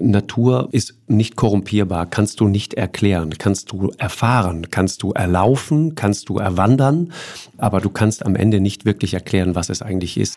Natur 0.00 0.68
ist 0.72 0.94
nicht 1.06 1.36
korrumpierbar, 1.36 2.06
kannst 2.06 2.40
du 2.40 2.48
nicht 2.48 2.74
erklären, 2.74 3.30
kannst 3.38 3.70
du 3.72 3.92
erfahren, 3.98 4.70
kannst 4.70 5.02
du 5.02 5.12
erlaufen, 5.12 5.94
kannst 5.94 6.28
du 6.28 6.38
erwandern, 6.38 7.12
aber 7.58 7.80
du 7.80 7.90
kannst 7.90 8.24
am 8.24 8.34
Ende 8.34 8.60
nicht 8.60 8.84
wirklich 8.84 9.14
erklären, 9.14 9.54
was 9.54 9.68
es 9.68 9.82
eigentlich 9.82 10.18
ist. 10.18 10.36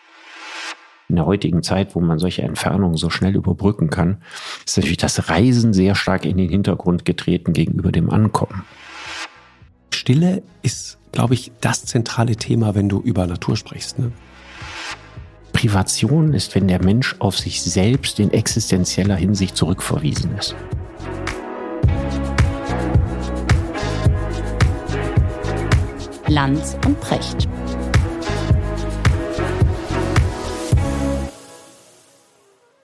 In 1.08 1.16
der 1.16 1.26
heutigen 1.26 1.62
Zeit, 1.62 1.94
wo 1.94 2.00
man 2.00 2.18
solche 2.18 2.42
Entfernungen 2.42 2.96
so 2.96 3.10
schnell 3.10 3.34
überbrücken 3.36 3.90
kann, 3.90 4.22
ist 4.66 4.76
natürlich 4.76 4.98
das 4.98 5.28
Reisen 5.28 5.72
sehr 5.72 5.94
stark 5.94 6.24
in 6.24 6.36
den 6.36 6.48
Hintergrund 6.48 7.04
getreten 7.04 7.52
gegenüber 7.52 7.92
dem 7.92 8.10
Ankommen. 8.10 8.64
Stille 9.92 10.42
ist, 10.62 10.98
glaube 11.12 11.34
ich, 11.34 11.52
das 11.60 11.84
zentrale 11.84 12.36
Thema, 12.36 12.74
wenn 12.74 12.88
du 12.88 13.00
über 13.00 13.26
Natur 13.26 13.56
sprichst. 13.56 13.98
Ne? 13.98 14.12
Privation 15.64 16.34
ist, 16.34 16.54
wenn 16.54 16.68
der 16.68 16.84
Mensch 16.84 17.16
auf 17.20 17.38
sich 17.38 17.62
selbst 17.62 18.20
in 18.20 18.30
existenzieller 18.30 19.16
Hinsicht 19.16 19.56
zurückverwiesen 19.56 20.36
ist. 20.36 20.54
Lanz 26.28 26.76
und 26.84 27.00
Precht. 27.00 27.48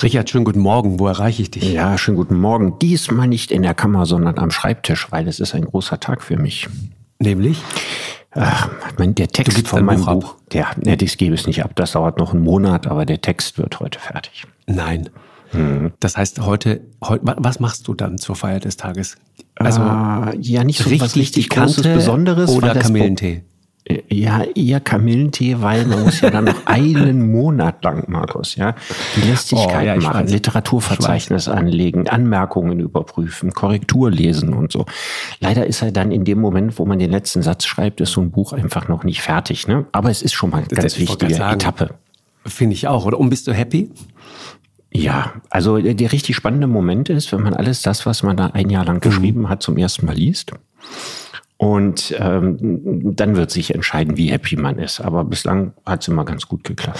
Richard, 0.02 0.30
schönen 0.30 0.46
guten 0.46 0.60
Morgen. 0.60 0.98
Wo 0.98 1.06
erreiche 1.06 1.42
ich 1.42 1.50
dich? 1.50 1.70
Ja, 1.70 1.98
schönen 1.98 2.16
guten 2.16 2.40
Morgen. 2.40 2.78
Diesmal 2.78 3.28
nicht 3.28 3.52
in 3.52 3.60
der 3.60 3.74
Kammer, 3.74 4.06
sondern 4.06 4.38
am 4.38 4.50
Schreibtisch, 4.50 5.12
weil 5.12 5.28
es 5.28 5.38
ist 5.38 5.54
ein 5.54 5.66
großer 5.66 6.00
Tag 6.00 6.22
für 6.22 6.38
mich. 6.38 6.66
Nämlich? 7.18 7.62
Ach, 8.32 8.70
mein, 8.98 9.14
der 9.14 9.28
Text 9.28 9.66
von 9.66 9.84
meinem 9.84 10.04
Buch, 10.04 10.20
Buch 10.20 10.36
der, 10.52 10.68
ne, 10.82 10.96
das 10.96 11.16
gebe 11.16 11.34
es 11.34 11.46
nicht 11.46 11.64
ab. 11.64 11.72
Das 11.74 11.92
dauert 11.92 12.18
noch 12.18 12.32
einen 12.32 12.44
Monat, 12.44 12.86
aber 12.86 13.04
der 13.04 13.20
Text 13.20 13.58
wird 13.58 13.80
heute 13.80 13.98
fertig. 13.98 14.44
Nein. 14.66 15.10
Hm. 15.50 15.92
Das 15.98 16.16
heißt, 16.16 16.40
heute, 16.40 16.80
heute, 17.02 17.22
was 17.38 17.58
machst 17.58 17.88
du 17.88 17.94
dann 17.94 18.18
zur 18.18 18.36
Feier 18.36 18.60
des 18.60 18.76
Tages? 18.76 19.16
Also, 19.56 19.80
äh, 19.80 20.38
ja, 20.38 20.62
nicht 20.62 20.78
so 20.78 20.88
richtig 20.88 21.00
was 21.00 21.16
richtig 21.16 21.48
Großes, 21.48 21.82
Besonderes. 21.82 22.50
Oder 22.50 22.74
Kamillentee? 22.76 23.42
Ja, 24.08 24.44
eher 24.54 24.78
Kamillentee, 24.78 25.56
weil 25.60 25.86
man 25.86 26.04
muss 26.04 26.20
ja 26.20 26.30
dann 26.30 26.44
noch 26.44 26.62
einen 26.66 27.32
Monat 27.32 27.82
lang, 27.82 28.04
Markus, 28.08 28.54
ja, 28.54 28.74
die 29.16 29.22
Lästigkeit 29.22 29.82
oh, 29.82 29.86
ja, 29.86 29.96
machen, 29.96 30.24
weiß. 30.24 30.32
Literaturverzeichnis 30.32 31.48
anlegen, 31.48 32.08
Anmerkungen 32.08 32.78
überprüfen, 32.78 33.52
Korrektur 33.52 34.10
lesen 34.10 34.52
und 34.52 34.70
so. 34.70 34.84
Leider 35.40 35.66
ist 35.66 35.82
er 35.82 35.92
dann 35.92 36.12
in 36.12 36.24
dem 36.24 36.40
Moment, 36.40 36.78
wo 36.78 36.84
man 36.84 36.98
den 36.98 37.10
letzten 37.10 37.42
Satz 37.42 37.64
schreibt, 37.64 38.00
ist 38.00 38.12
so 38.12 38.20
ein 38.20 38.30
Buch 38.30 38.52
einfach 38.52 38.86
noch 38.88 39.02
nicht 39.02 39.22
fertig, 39.22 39.66
ne? 39.66 39.86
Aber 39.92 40.10
es 40.10 40.22
ist 40.22 40.34
schon 40.34 40.50
mal 40.50 40.58
eine 40.58 40.68
ganz 40.68 40.98
wichtige 40.98 41.34
Etappe. 41.34 41.94
Finde 42.46 42.74
ich 42.74 42.86
auch. 42.86 43.06
Oder? 43.06 43.18
Und 43.18 43.30
bist 43.30 43.46
du 43.46 43.52
happy? 43.52 43.90
Ja, 44.92 45.34
also 45.50 45.78
der 45.78 46.12
richtig 46.12 46.36
spannende 46.36 46.66
Moment 46.66 47.08
ist, 47.08 47.32
wenn 47.32 47.42
man 47.42 47.54
alles 47.54 47.82
das, 47.82 48.06
was 48.06 48.22
man 48.22 48.36
da 48.36 48.46
ein 48.48 48.70
Jahr 48.70 48.84
lang 48.84 48.96
mhm. 48.96 49.00
geschrieben 49.00 49.48
hat, 49.48 49.62
zum 49.62 49.76
ersten 49.76 50.06
Mal 50.06 50.16
liest. 50.16 50.52
Und 51.60 52.16
ähm, 52.18 52.56
dann 53.16 53.36
wird 53.36 53.50
sich 53.50 53.74
entscheiden, 53.74 54.16
wie 54.16 54.30
happy 54.30 54.56
man 54.56 54.78
ist. 54.78 54.98
Aber 54.98 55.24
bislang 55.24 55.74
hat 55.84 56.00
es 56.00 56.08
immer 56.08 56.24
ganz 56.24 56.48
gut 56.48 56.64
geklappt. 56.64 56.98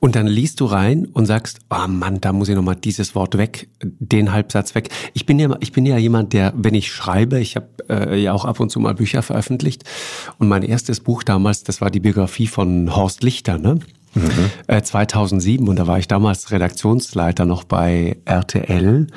Und 0.00 0.16
dann 0.16 0.26
liest 0.26 0.60
du 0.60 0.66
rein 0.66 1.06
und 1.06 1.24
sagst, 1.24 1.60
oh 1.70 1.88
Mann, 1.88 2.20
da 2.20 2.34
muss 2.34 2.50
ich 2.50 2.54
nochmal 2.54 2.76
dieses 2.76 3.14
Wort 3.14 3.38
weg, 3.38 3.70
den 3.80 4.30
Halbsatz 4.30 4.74
weg. 4.74 4.90
Ich 5.14 5.24
bin 5.24 5.38
ja, 5.38 5.56
ich 5.60 5.72
bin 5.72 5.86
ja 5.86 5.96
jemand, 5.96 6.34
der, 6.34 6.52
wenn 6.54 6.74
ich 6.74 6.92
schreibe, 6.92 7.40
ich 7.40 7.56
habe 7.56 7.68
äh, 7.88 8.20
ja 8.20 8.34
auch 8.34 8.44
ab 8.44 8.60
und 8.60 8.68
zu 8.68 8.80
mal 8.80 8.92
Bücher 8.92 9.22
veröffentlicht. 9.22 9.84
Und 10.36 10.46
mein 10.46 10.62
erstes 10.62 11.00
Buch 11.00 11.22
damals, 11.22 11.64
das 11.64 11.80
war 11.80 11.90
die 11.90 12.00
Biografie 12.00 12.48
von 12.48 12.94
Horst 12.94 13.22
Lichter, 13.22 13.56
ne? 13.56 13.78
Mhm. 14.14 14.50
Äh, 14.66 14.82
2007 14.82 15.66
und 15.66 15.76
da 15.76 15.86
war 15.86 15.98
ich 15.98 16.06
damals 16.06 16.50
Redaktionsleiter 16.50 17.46
noch 17.46 17.64
bei 17.64 18.18
RTL 18.26 19.06
äh, 19.06 19.12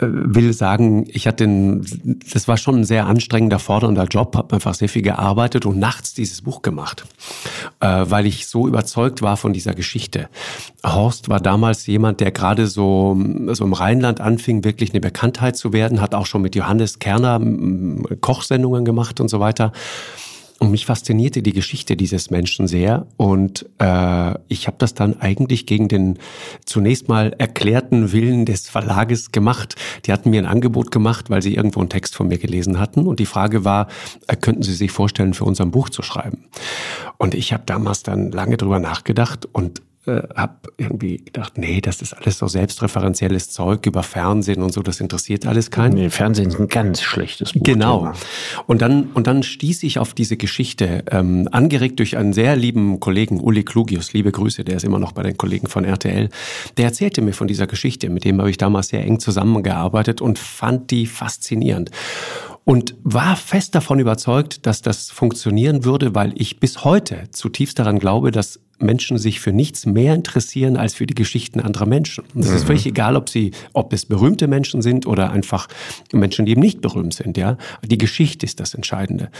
will 0.00 0.52
sagen, 0.52 1.06
ich 1.08 1.26
hatte 1.26 1.44
den, 1.44 1.84
das 2.32 2.46
war 2.46 2.56
schon 2.56 2.76
ein 2.76 2.84
sehr 2.84 3.06
anstrengender, 3.06 3.58
fordernder 3.58 4.04
Job, 4.04 4.36
habe 4.36 4.54
einfach 4.54 4.74
sehr 4.74 4.88
viel 4.88 5.02
gearbeitet 5.02 5.66
und 5.66 5.78
nachts 5.78 6.14
dieses 6.14 6.42
Buch 6.42 6.62
gemacht, 6.62 7.04
äh, 7.80 8.04
weil 8.08 8.26
ich 8.26 8.46
so 8.46 8.68
überzeugt 8.68 9.22
war 9.22 9.36
von 9.36 9.52
dieser 9.52 9.74
Geschichte. 9.74 10.28
Horst 10.84 11.28
war 11.28 11.40
damals 11.40 11.86
jemand, 11.86 12.20
der 12.20 12.30
gerade 12.30 12.68
so, 12.68 13.18
so 13.48 13.64
im 13.64 13.72
Rheinland 13.72 14.20
anfing, 14.20 14.62
wirklich 14.62 14.90
eine 14.90 15.00
Bekanntheit 15.00 15.56
zu 15.56 15.72
werden, 15.72 16.00
hat 16.00 16.14
auch 16.14 16.26
schon 16.26 16.42
mit 16.42 16.54
Johannes 16.54 17.00
Kerner 17.00 17.40
Kochsendungen 18.20 18.84
gemacht 18.84 19.20
und 19.20 19.28
so 19.28 19.40
weiter. 19.40 19.72
Und 20.60 20.72
mich 20.72 20.86
faszinierte 20.86 21.40
die 21.40 21.52
Geschichte 21.52 21.96
dieses 21.96 22.30
Menschen 22.30 22.66
sehr. 22.66 23.06
Und 23.16 23.66
äh, 23.78 24.34
ich 24.48 24.66
habe 24.66 24.76
das 24.78 24.92
dann 24.92 25.20
eigentlich 25.20 25.66
gegen 25.66 25.86
den 25.86 26.18
zunächst 26.64 27.08
mal 27.08 27.32
erklärten 27.38 28.12
Willen 28.12 28.44
des 28.44 28.68
Verlages 28.68 29.30
gemacht. 29.30 29.76
Die 30.04 30.12
hatten 30.12 30.30
mir 30.30 30.42
ein 30.42 30.46
Angebot 30.46 30.90
gemacht, 30.90 31.30
weil 31.30 31.42
sie 31.42 31.54
irgendwo 31.54 31.78
einen 31.78 31.90
Text 31.90 32.16
von 32.16 32.26
mir 32.26 32.38
gelesen 32.38 32.80
hatten. 32.80 33.06
Und 33.06 33.20
die 33.20 33.26
Frage 33.26 33.64
war, 33.64 33.86
äh, 34.26 34.34
könnten 34.34 34.64
Sie 34.64 34.74
sich 34.74 34.90
vorstellen, 34.90 35.32
für 35.32 35.44
unser 35.44 35.66
Buch 35.66 35.90
zu 35.90 36.02
schreiben? 36.02 36.46
Und 37.18 37.34
ich 37.34 37.52
habe 37.52 37.62
damals 37.64 38.02
dann 38.02 38.32
lange 38.32 38.56
drüber 38.56 38.80
nachgedacht 38.80 39.46
und 39.52 39.82
äh, 40.08 40.28
habe 40.34 40.54
irgendwie 40.76 41.18
gedacht, 41.18 41.58
nee, 41.58 41.80
das 41.80 42.02
ist 42.02 42.14
alles 42.14 42.38
so 42.38 42.48
selbstreferenzielles 42.48 43.50
Zeug 43.50 43.86
über 43.86 44.02
Fernsehen 44.02 44.62
und 44.62 44.72
so, 44.72 44.82
das 44.82 45.00
interessiert 45.00 45.46
alles 45.46 45.70
keinen. 45.70 45.94
Nee, 45.94 46.10
Fernsehen 46.10 46.48
ist 46.48 46.58
ein 46.58 46.68
ganz 46.68 47.02
schlechtes 47.02 47.52
Buch. 47.52 47.62
Genau. 47.62 48.12
Und 48.66 48.82
dann, 48.82 49.10
und 49.14 49.26
dann 49.26 49.42
stieß 49.42 49.82
ich 49.82 49.98
auf 49.98 50.14
diese 50.14 50.36
Geschichte, 50.36 51.04
ähm, 51.10 51.48
angeregt 51.52 51.98
durch 51.98 52.16
einen 52.16 52.32
sehr 52.32 52.56
lieben 52.56 53.00
Kollegen, 53.00 53.40
Uli 53.40 53.62
Klugius, 53.62 54.12
liebe 54.12 54.32
Grüße, 54.32 54.64
der 54.64 54.76
ist 54.76 54.84
immer 54.84 54.98
noch 54.98 55.12
bei 55.12 55.22
den 55.22 55.36
Kollegen 55.36 55.68
von 55.68 55.84
RTL, 55.84 56.30
der 56.76 56.84
erzählte 56.84 57.20
mir 57.20 57.32
von 57.32 57.46
dieser 57.46 57.66
Geschichte, 57.66 58.10
mit 58.10 58.24
dem 58.24 58.38
habe 58.38 58.50
ich 58.50 58.58
damals 58.58 58.88
sehr 58.88 59.04
eng 59.04 59.20
zusammengearbeitet 59.20 60.20
und 60.20 60.38
fand 60.38 60.90
die 60.90 61.06
faszinierend 61.06 61.90
und 62.68 62.96
war 63.02 63.34
fest 63.34 63.74
davon 63.74 63.98
überzeugt, 63.98 64.66
dass 64.66 64.82
das 64.82 65.10
funktionieren 65.10 65.86
würde, 65.86 66.14
weil 66.14 66.34
ich 66.36 66.60
bis 66.60 66.84
heute 66.84 67.30
zutiefst 67.30 67.78
daran 67.78 67.98
glaube, 67.98 68.30
dass 68.30 68.60
Menschen 68.78 69.18
sich 69.18 69.40
für 69.40 69.52
nichts 69.52 69.86
mehr 69.86 70.14
interessieren 70.14 70.76
als 70.76 70.94
für 70.94 71.06
die 71.06 71.14
Geschichten 71.14 71.60
anderer 71.60 71.86
Menschen. 71.86 72.24
Und 72.34 72.42
es 72.42 72.50
mhm. 72.50 72.56
ist 72.56 72.64
völlig 72.64 72.86
egal, 72.86 73.16
ob 73.16 73.28
sie, 73.28 73.52
ob 73.72 73.92
es 73.92 74.06
berühmte 74.06 74.46
Menschen 74.46 74.82
sind 74.82 75.06
oder 75.06 75.30
einfach 75.30 75.68
Menschen, 76.12 76.46
die 76.46 76.52
eben 76.52 76.60
nicht 76.60 76.80
berühmt 76.80 77.14
sind. 77.14 77.36
Ja, 77.36 77.56
die 77.84 77.98
Geschichte 77.98 78.46
ist 78.46 78.60
das 78.60 78.74
Entscheidende. 78.74 79.30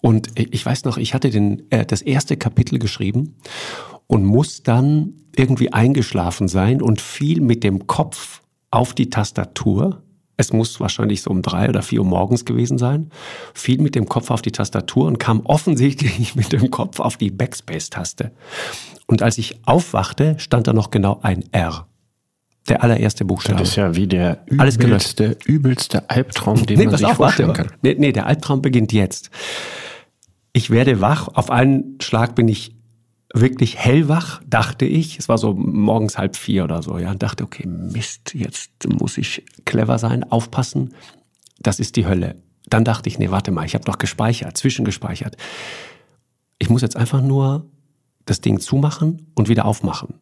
Und 0.00 0.28
ich 0.36 0.64
weiß 0.64 0.84
noch, 0.84 0.96
ich 0.96 1.14
hatte 1.14 1.30
den, 1.30 1.70
äh, 1.70 1.84
das 1.84 2.02
erste 2.02 2.36
Kapitel 2.36 2.78
geschrieben 2.78 3.36
und 4.06 4.24
muss 4.24 4.62
dann 4.62 5.14
irgendwie 5.36 5.72
eingeschlafen 5.72 6.48
sein 6.48 6.82
und 6.82 7.00
fiel 7.00 7.40
mit 7.40 7.62
dem 7.62 7.86
Kopf 7.86 8.42
auf 8.70 8.94
die 8.94 9.10
Tastatur 9.10 10.02
es 10.40 10.52
muss 10.52 10.80
wahrscheinlich 10.80 11.22
so 11.22 11.30
um 11.30 11.42
drei 11.42 11.68
oder 11.68 11.82
vier 11.82 12.00
Uhr 12.00 12.06
morgens 12.06 12.44
gewesen 12.44 12.78
sein. 12.78 13.10
Fiel 13.54 13.80
mit 13.80 13.94
dem 13.94 14.06
Kopf 14.06 14.30
auf 14.30 14.42
die 14.42 14.52
Tastatur 14.52 15.06
und 15.06 15.18
kam 15.18 15.40
offensichtlich 15.44 16.34
mit 16.34 16.52
dem 16.52 16.70
Kopf 16.70 16.98
auf 16.98 17.16
die 17.16 17.30
Backspace-Taste. 17.30 18.32
Und 19.06 19.22
als 19.22 19.38
ich 19.38 19.60
aufwachte, 19.66 20.36
stand 20.38 20.66
da 20.66 20.72
noch 20.72 20.90
genau 20.90 21.20
ein 21.22 21.44
R. 21.52 21.86
Der 22.68 22.82
allererste 22.82 23.24
Buchstabe. 23.24 23.58
Das 23.58 23.70
ist 23.70 23.76
ja 23.76 23.96
wie 23.96 24.06
der 24.06 24.44
übelste, 24.46 25.36
übelste 25.44 26.08
Albtraum, 26.08 26.64
den 26.66 26.78
nee, 26.78 26.86
man 26.86 26.96
sich 26.96 27.06
auf, 27.06 27.16
vorstellen 27.16 27.52
kann. 27.52 27.70
Nee, 27.82 27.96
nee, 27.98 28.12
der 28.12 28.26
Albtraum 28.26 28.62
beginnt 28.62 28.92
jetzt. 28.92 29.30
Ich 30.52 30.70
werde 30.70 31.00
wach. 31.00 31.28
Auf 31.28 31.50
einen 31.50 31.96
Schlag 32.00 32.34
bin 32.34 32.48
ich 32.48 32.74
wirklich 33.32 33.78
hellwach, 33.78 34.42
dachte 34.46 34.84
ich. 34.84 35.18
Es 35.18 35.28
war 35.28 35.38
so 35.38 35.54
morgens 35.54 36.18
halb 36.18 36.36
vier 36.36 36.64
oder 36.64 36.82
so, 36.82 36.98
ja. 36.98 37.10
Und 37.10 37.22
dachte, 37.22 37.44
okay, 37.44 37.66
Mist, 37.66 38.34
jetzt 38.34 38.70
muss 38.88 39.18
ich 39.18 39.44
clever 39.64 39.98
sein, 39.98 40.24
aufpassen. 40.30 40.94
Das 41.58 41.78
ist 41.78 41.96
die 41.96 42.06
Hölle. 42.06 42.36
Dann 42.68 42.84
dachte 42.84 43.08
ich, 43.08 43.18
nee, 43.18 43.30
warte 43.30 43.50
mal, 43.50 43.64
ich 43.64 43.74
habe 43.74 43.84
doch 43.84 43.98
gespeichert, 43.98 44.56
zwischengespeichert. 44.56 45.36
Ich 46.58 46.70
muss 46.70 46.82
jetzt 46.82 46.96
einfach 46.96 47.22
nur 47.22 47.66
das 48.26 48.40
Ding 48.40 48.60
zumachen 48.60 49.26
und 49.34 49.48
wieder 49.48 49.64
aufmachen. 49.64 50.14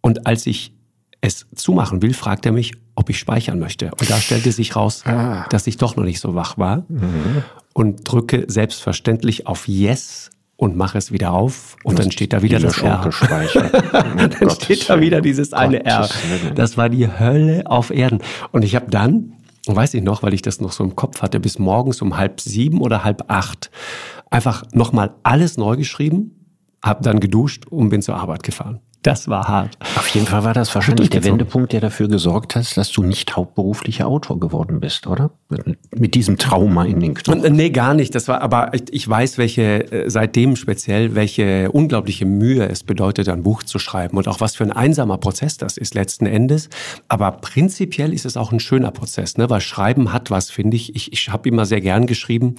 Und 0.00 0.26
als 0.26 0.46
ich 0.46 0.72
es 1.20 1.46
zumachen 1.54 2.02
will, 2.02 2.14
fragt 2.14 2.46
er 2.46 2.52
mich, 2.52 2.74
ob 2.94 3.10
ich 3.10 3.18
speichern 3.18 3.58
möchte. 3.58 3.90
Und 3.98 4.08
da 4.08 4.20
stellte 4.20 4.52
sich 4.52 4.76
raus, 4.76 5.04
ah. 5.06 5.46
dass 5.48 5.66
ich 5.66 5.76
doch 5.76 5.96
noch 5.96 6.04
nicht 6.04 6.20
so 6.20 6.34
wach 6.34 6.56
war. 6.58 6.84
Mhm. 6.88 7.42
Und 7.74 8.10
drücke 8.10 8.44
selbstverständlich 8.48 9.46
auf 9.46 9.68
Yes 9.68 10.30
und 10.56 10.76
mache 10.76 10.98
es 10.98 11.12
wieder 11.12 11.32
auf 11.32 11.76
und 11.84 11.98
dann 11.98 12.10
steht 12.10 12.32
da 12.32 12.42
wieder 12.42 12.58
das 12.58 12.78
R. 12.78 13.10
dann 13.92 14.30
Gott 14.40 14.62
steht 14.62 14.88
da 14.88 15.00
wieder 15.00 15.20
dieses 15.20 15.52
eine 15.52 15.84
R. 15.84 16.08
Das 16.54 16.76
war 16.78 16.88
die 16.88 17.06
Hölle 17.06 17.64
auf 17.66 17.90
Erden. 17.90 18.20
Und 18.52 18.64
ich 18.64 18.74
habe 18.74 18.90
dann, 18.90 19.34
weiß 19.66 19.94
ich 19.94 20.02
noch, 20.02 20.22
weil 20.22 20.32
ich 20.32 20.42
das 20.42 20.60
noch 20.60 20.72
so 20.72 20.82
im 20.82 20.96
Kopf 20.96 21.20
hatte, 21.20 21.40
bis 21.40 21.58
morgens 21.58 22.00
um 22.00 22.16
halb 22.16 22.40
sieben 22.40 22.80
oder 22.80 23.04
halb 23.04 23.24
acht 23.28 23.70
einfach 24.30 24.64
nochmal 24.72 25.14
alles 25.22 25.56
neu 25.56 25.76
geschrieben, 25.76 26.46
habe 26.82 27.02
dann 27.02 27.20
geduscht 27.20 27.66
und 27.66 27.90
bin 27.90 28.00
zur 28.02 28.16
Arbeit 28.16 28.42
gefahren. 28.42 28.80
Das 29.06 29.28
war 29.28 29.46
hart. 29.46 29.78
Auf 29.96 30.08
jeden 30.08 30.26
Fall 30.26 30.42
war 30.42 30.52
das 30.52 30.74
wahrscheinlich 30.74 31.10
der 31.10 31.22
Wendepunkt, 31.22 31.72
der 31.72 31.80
dafür 31.80 32.08
gesorgt 32.08 32.56
hat, 32.56 32.76
dass 32.76 32.90
du 32.90 33.04
nicht 33.04 33.36
hauptberuflicher 33.36 34.08
Autor 34.08 34.40
geworden 34.40 34.80
bist, 34.80 35.06
oder? 35.06 35.30
Mit 35.94 36.16
diesem 36.16 36.38
Trauma 36.38 36.84
in 36.84 36.98
den 36.98 37.14
Knochen. 37.14 37.44
Äh, 37.44 37.50
nee, 37.50 37.70
gar 37.70 37.94
nicht. 37.94 38.16
Das 38.16 38.26
war, 38.26 38.40
aber 38.40 38.72
ich 38.90 39.08
weiß, 39.08 39.38
welche, 39.38 39.92
äh, 39.92 40.10
seitdem 40.10 40.56
speziell, 40.56 41.14
welche 41.14 41.70
unglaubliche 41.70 42.26
Mühe 42.26 42.68
es 42.68 42.82
bedeutet, 42.82 43.28
ein 43.28 43.44
Buch 43.44 43.62
zu 43.62 43.78
schreiben 43.78 44.16
und 44.16 44.26
auch 44.26 44.40
was 44.40 44.56
für 44.56 44.64
ein 44.64 44.72
einsamer 44.72 45.18
Prozess 45.18 45.56
das 45.56 45.76
ist 45.76 45.94
letzten 45.94 46.26
Endes. 46.26 46.68
Aber 47.06 47.30
prinzipiell 47.30 48.12
ist 48.12 48.26
es 48.26 48.36
auch 48.36 48.50
ein 48.50 48.58
schöner 48.58 48.90
Prozess, 48.90 49.36
ne? 49.36 49.48
weil 49.48 49.60
Schreiben 49.60 50.12
hat 50.12 50.32
was, 50.32 50.50
finde 50.50 50.76
ich. 50.76 50.96
Ich, 50.96 51.12
ich 51.12 51.28
habe 51.28 51.48
immer 51.48 51.64
sehr 51.64 51.80
gern 51.80 52.08
geschrieben 52.08 52.56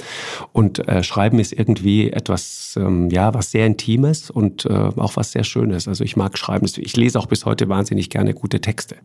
und 0.54 0.88
äh, 0.88 1.04
Schreiben 1.04 1.40
ist 1.40 1.52
irgendwie 1.52 2.10
etwas, 2.10 2.80
ähm, 2.80 3.10
ja, 3.10 3.34
was 3.34 3.52
sehr 3.52 3.66
Intimes 3.66 4.30
und 4.30 4.66
äh, 4.66 4.70
auch 4.70 5.18
was 5.18 5.34
sehr 5.34 5.44
Schönes. 5.44 5.90
Also 5.90 6.06
ich 6.06 6.16
mag 6.16 6.37
schreiben. 6.38 6.68
Ich 6.78 6.96
lese 6.96 7.20
auch 7.20 7.26
bis 7.26 7.46
heute 7.46 7.70
wahnsinnig 7.70 8.10
gerne 8.10 8.34
gute 8.34 8.62
Texte. 8.62 8.96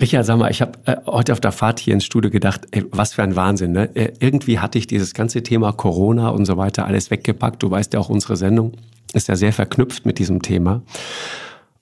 Richard, 0.00 0.24
sag 0.24 0.38
mal, 0.38 0.50
ich 0.50 0.60
habe 0.60 0.72
äh, 0.86 0.96
heute 1.06 1.32
auf 1.32 1.40
der 1.40 1.52
Fahrt 1.52 1.80
hier 1.80 1.94
ins 1.94 2.04
Studio 2.04 2.30
gedacht, 2.30 2.62
ey, 2.70 2.84
was 2.90 3.14
für 3.14 3.22
ein 3.22 3.36
Wahnsinn. 3.36 3.72
Ne? 3.72 3.94
Äh, 3.94 4.12
irgendwie 4.20 4.58
hatte 4.58 4.78
ich 4.78 4.86
dieses 4.86 5.14
ganze 5.14 5.42
Thema 5.42 5.72
Corona 5.72 6.30
und 6.30 6.46
so 6.46 6.56
weiter 6.56 6.86
alles 6.86 7.10
weggepackt. 7.10 7.62
Du 7.62 7.70
weißt 7.70 7.94
ja 7.94 8.00
auch, 8.00 8.08
unsere 8.08 8.36
Sendung 8.36 8.72
ist 9.12 9.28
ja 9.28 9.36
sehr 9.36 9.52
verknüpft 9.52 10.06
mit 10.06 10.18
diesem 10.18 10.42
Thema. 10.42 10.82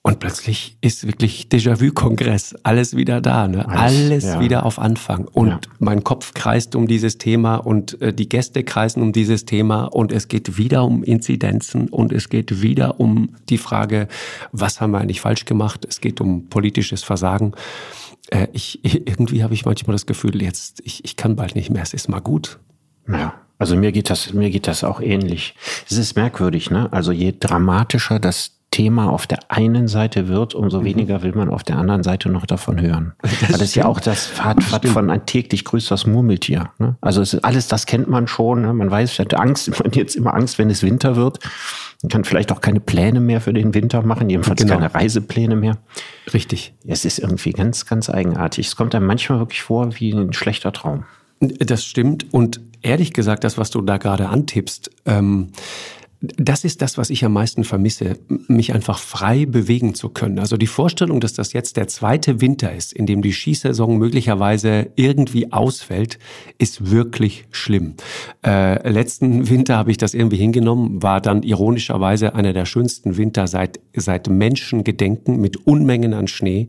Und 0.07 0.19
plötzlich 0.19 0.77
ist 0.79 1.05
wirklich 1.05 1.49
Déjà-vu-Kongress, 1.51 2.55
alles 2.63 2.95
wieder 2.95 3.19
da, 3.19 3.49
ne? 3.49 3.67
alles, 3.67 4.09
alles 4.09 4.23
ja. 4.23 4.39
wieder 4.39 4.65
auf 4.65 4.79
Anfang. 4.79 5.25
Und 5.25 5.49
ja. 5.49 5.59
mein 5.79 6.05
Kopf 6.05 6.33
kreist 6.33 6.77
um 6.77 6.87
dieses 6.87 7.17
Thema 7.17 7.57
und 7.57 8.01
äh, 8.01 8.13
die 8.13 8.29
Gäste 8.29 8.63
kreisen 8.63 9.01
um 9.01 9.11
dieses 9.11 9.43
Thema 9.43 9.83
und 9.83 10.13
es 10.13 10.29
geht 10.29 10.57
wieder 10.57 10.85
um 10.85 11.03
Inzidenzen 11.03 11.89
und 11.89 12.13
es 12.13 12.29
geht 12.29 12.61
wieder 12.61 13.01
um 13.01 13.35
die 13.49 13.57
Frage, 13.57 14.07
was 14.53 14.79
haben 14.79 14.91
wir 14.91 14.99
eigentlich 15.01 15.19
falsch 15.19 15.43
gemacht? 15.43 15.85
Es 15.89 15.99
geht 15.99 16.21
um 16.21 16.47
politisches 16.47 17.03
Versagen. 17.03 17.51
Äh, 18.29 18.47
ich, 18.53 18.79
irgendwie 18.85 19.43
habe 19.43 19.55
ich 19.55 19.65
manchmal 19.65 19.93
das 19.93 20.05
Gefühl, 20.05 20.41
jetzt, 20.41 20.81
ich, 20.85 21.03
ich 21.03 21.17
kann 21.17 21.35
bald 21.35 21.53
nicht 21.53 21.69
mehr, 21.69 21.83
es 21.83 21.93
ist 21.93 22.07
mal 22.07 22.21
gut. 22.21 22.59
Ja. 23.11 23.33
Also 23.59 23.75
mir 23.75 23.91
geht 23.91 24.09
das, 24.09 24.33
mir 24.33 24.51
geht 24.51 24.67
das 24.67 24.85
auch 24.85 25.01
ähnlich. 25.01 25.55
Es 25.89 25.97
ist 25.97 26.15
merkwürdig, 26.15 26.69
ne? 26.69 26.93
Also 26.93 27.11
je 27.11 27.33
dramatischer 27.37 28.19
das 28.19 28.56
Thema 28.77 29.09
auf 29.11 29.25
der 29.25 29.39
einen 29.49 29.87
Seite 29.87 30.27
wird, 30.27 30.53
umso 30.53 30.81
mhm. 30.81 30.85
weniger 30.85 31.23
will 31.23 31.31
man 31.33 31.49
auf 31.49 31.63
der 31.63 31.77
anderen 31.79 32.03
Seite 32.03 32.29
noch 32.29 32.45
davon 32.45 32.79
hören. 32.79 33.13
Das, 33.41 33.51
das 33.53 33.61
ist 33.61 33.75
ja 33.75 33.85
auch 33.85 33.99
das 33.99 34.25
Fahrt, 34.27 34.63
Fahrt 34.63 34.85
von 34.87 35.09
ein 35.09 35.25
täglich 35.25 35.63
grüßt 35.63 35.89
das 35.89 36.05
Murmeltier. 36.05 36.69
Ne? 36.77 36.95
Also 37.01 37.21
es 37.21 37.33
ist 37.33 37.43
alles, 37.43 37.67
das 37.67 37.87
kennt 37.87 38.07
man 38.07 38.27
schon. 38.27 38.61
Ne? 38.61 38.73
Man 38.73 38.91
weiß, 38.91 39.13
ich 39.13 39.19
hatte 39.19 39.39
Angst, 39.39 39.69
man 39.71 39.79
hat 39.79 39.95
jetzt 39.95 40.15
immer 40.15 40.33
Angst, 40.35 40.59
wenn 40.59 40.69
es 40.69 40.83
Winter 40.83 41.15
wird. 41.15 41.39
Man 42.03 42.09
kann 42.09 42.23
vielleicht 42.23 42.51
auch 42.51 42.61
keine 42.61 42.79
Pläne 42.79 43.19
mehr 43.19 43.41
für 43.41 43.53
den 43.53 43.73
Winter 43.73 44.03
machen, 44.03 44.29
jedenfalls 44.29 44.61
genau. 44.61 44.75
keine 44.75 44.93
Reisepläne 44.93 45.55
mehr. 45.55 45.77
Richtig. 46.31 46.75
Es 46.85 47.03
ist 47.03 47.17
irgendwie 47.17 47.53
ganz, 47.53 47.87
ganz 47.87 48.11
eigenartig. 48.11 48.67
Es 48.67 48.75
kommt 48.75 48.93
einem 48.93 49.07
manchmal 49.07 49.39
wirklich 49.39 49.63
vor 49.63 49.89
wie 49.99 50.11
ein 50.11 50.33
schlechter 50.33 50.71
Traum. 50.71 51.05
Das 51.39 51.83
stimmt. 51.83 52.31
Und 52.31 52.61
ehrlich 52.81 53.13
gesagt, 53.13 53.43
das, 53.43 53.57
was 53.57 53.69
du 53.71 53.81
da 53.81 53.97
gerade 53.97 54.29
antippst, 54.29 54.91
ähm, 55.05 55.49
das 56.37 56.63
ist 56.63 56.81
das, 56.81 56.97
was 56.97 57.09
ich 57.09 57.23
am 57.23 57.33
meisten 57.33 57.63
vermisse, 57.63 58.17
mich 58.47 58.73
einfach 58.73 58.99
frei 58.99 59.45
bewegen 59.45 59.93
zu 59.93 60.09
können. 60.09 60.39
Also 60.39 60.57
die 60.57 60.67
Vorstellung, 60.67 61.19
dass 61.19 61.33
das 61.33 61.53
jetzt 61.53 61.77
der 61.77 61.87
zweite 61.87 62.41
Winter 62.41 62.73
ist, 62.73 62.93
in 62.93 63.05
dem 63.05 63.21
die 63.21 63.31
Skisaison 63.31 63.97
möglicherweise 63.97 64.91
irgendwie 64.95 65.51
ausfällt, 65.51 66.19
ist 66.57 66.91
wirklich 66.91 67.45
schlimm. 67.51 67.95
Äh, 68.45 68.89
letzten 68.89 69.49
Winter 69.49 69.77
habe 69.77 69.91
ich 69.91 69.97
das 69.97 70.13
irgendwie 70.13 70.37
hingenommen, 70.37 71.01
war 71.01 71.21
dann 71.21 71.43
ironischerweise 71.43 72.35
einer 72.35 72.53
der 72.53 72.65
schönsten 72.65 73.17
Winter 73.17 73.47
seit, 73.47 73.79
seit 73.95 74.27
Menschengedenken 74.27 75.39
mit 75.39 75.67
Unmengen 75.67 76.13
an 76.13 76.27
Schnee, 76.27 76.67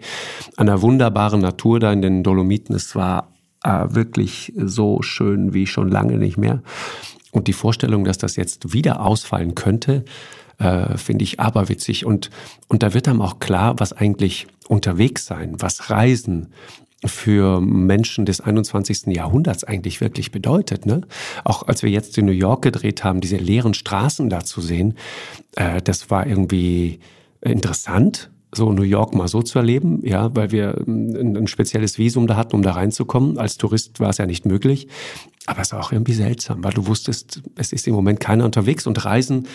einer 0.57 0.83
wunderbaren 0.83 1.41
Natur 1.41 1.81
da 1.81 1.93
in 1.93 2.03
den 2.03 2.23
Dolomiten. 2.23 2.75
Es 2.75 2.95
war 2.95 3.33
äh, 3.65 3.87
wirklich 3.91 4.53
so 4.57 5.03
schön 5.03 5.55
wie 5.55 5.67
schon 5.67 5.89
lange 5.91 6.17
nicht 6.17 6.37
mehr. 6.37 6.63
Und 7.39 7.47
die 7.47 7.53
Vorstellung, 7.53 8.05
dass 8.05 8.19
das 8.19 8.35
jetzt 8.35 8.73
wieder 8.73 9.01
ausfallen 9.01 9.55
könnte, 9.55 10.05
äh, 10.59 10.99
finde 10.99 11.23
ich 11.23 11.39
aberwitzig. 11.39 12.05
Und, 12.05 12.31
und 12.67 12.83
da 12.83 12.95
wird 12.95 13.07
einem 13.07 13.23
auch 13.23 13.39
klar, 13.39 13.79
was 13.79 13.93
eigentlich 13.93 14.49
unterwegs 14.67 15.25
sein, 15.25 15.55
was 15.61 15.89
Reisen 15.89 16.53
für 17.07 17.61
Menschen 17.61 18.27
des 18.27 18.41
21. 18.41 19.15
Jahrhunderts 19.15 19.63
eigentlich 19.63 20.01
wirklich 20.01 20.33
bedeutet. 20.33 20.85
Ne? 20.85 21.03
Auch 21.45 21.69
als 21.69 21.85
wir 21.85 21.91
jetzt 21.91 22.19
in 22.19 22.27
New 22.27 22.33
York 22.33 22.63
gedreht 22.63 23.05
haben, 23.05 23.21
diese 23.21 23.37
leeren 23.37 23.73
Straßen 23.73 24.29
da 24.29 24.43
zu 24.43 24.61
sehen, 24.61 24.99
äh, 25.55 25.81
das 25.81 26.11
war 26.11 26.27
irgendwie 26.27 26.99
interessant, 27.41 28.33
so 28.53 28.73
New 28.73 28.83
York 28.83 29.15
mal 29.15 29.29
so 29.29 29.43
zu 29.43 29.59
erleben, 29.59 30.01
ja, 30.05 30.35
weil 30.35 30.51
wir 30.51 30.83
ein, 30.87 31.37
ein, 31.37 31.47
spezielles 31.47 31.99
Visum 31.99 32.27
da 32.27 32.37
hatten, 32.37 32.57
um 32.57 32.63
da 32.63 32.73
reinzukommen. 32.73 33.39
Als 33.39 33.59
Tourist 33.59 34.01
war 34.01 34.11
es 34.11 34.19
ja 34.19 34.27
nicht 34.27 34.47
möglich. 34.47 34.89
Aber 35.47 35.61
es 35.61 35.73
war 35.73 35.81
auch 35.81 35.93
irgendwie 35.93 36.13
seltsam, 36.13 36.63
weil 36.65 36.73
du 36.73 36.87
wusstest, 36.87 37.43
es 37.57 37.73
ist 37.73 37.87
im 37.87 37.95
Moment 37.95 38.21
keiner 38.21 38.45
unterwegs 38.45 38.87
und 38.87 39.05
Reisen 39.05 39.47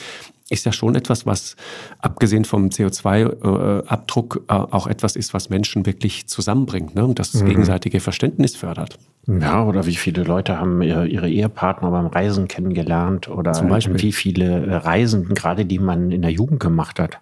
ist 0.50 0.66
ja 0.66 0.72
schon 0.72 0.96
etwas, 0.96 1.26
was 1.26 1.56
abgesehen 2.00 2.46
vom 2.46 2.68
CO2-Abdruck 2.68 4.46
äh, 4.48 4.54
auch 4.54 4.88
etwas 4.88 5.16
ist, 5.16 5.34
was 5.34 5.50
Menschen 5.50 5.86
wirklich 5.86 6.28
zusammenbringt 6.28 6.96
ne? 6.96 7.06
und 7.06 7.20
das 7.20 7.34
mhm. 7.34 7.48
gegenseitige 7.48 8.00
Verständnis 8.00 8.56
fördert. 8.56 9.00
Ja, 9.26 9.64
oder 9.64 9.86
wie 9.86 9.96
viele 9.96 10.24
Leute 10.24 10.58
haben 10.60 10.82
ihre 10.82 11.30
Ehepartner 11.30 11.92
beim 11.92 12.08
Reisen 12.08 12.50
kennengelernt 12.50 13.30
oder 13.30 13.54
Zum 13.54 13.70
Beispiel. 13.70 14.02
wie 14.02 14.12
viele 14.12 14.66
äh, 14.66 14.76
Reisen, 14.76 15.34
gerade 15.34 15.66
die 15.66 15.80
man 15.80 16.12
in 16.12 16.22
der 16.22 16.32
Jugend 16.32 16.60
gemacht 16.60 17.00
hat, 17.00 17.20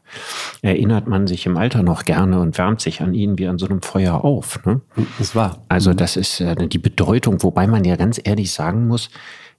erinnert 0.63 1.07
man 1.07 1.27
sich 1.27 1.45
im 1.45 1.57
Alter 1.57 1.83
noch 1.83 2.03
gerne 2.03 2.39
und 2.39 2.57
wärmt 2.57 2.81
sich 2.81 3.01
an 3.01 3.13
ihnen 3.13 3.38
wie 3.38 3.48
an 3.48 3.59
so 3.59 3.68
einem 3.68 3.83
Feuer 3.83 4.25
auf. 4.25 4.65
Ne? 4.65 4.81
Das 5.19 5.36
war. 5.36 5.59
Also 5.69 5.92
mhm. 5.92 5.98
das 5.98 6.18
ist 6.18 6.42
äh, 6.42 6.56
die 6.68 6.80
Bedeutung, 6.80 7.44
wobei 7.44 7.68
man 7.68 7.83
ja 7.83 7.95
ganz 7.98 8.19
ehrlich 8.24 8.51
sagen 8.51 8.88
muss, 8.88 9.12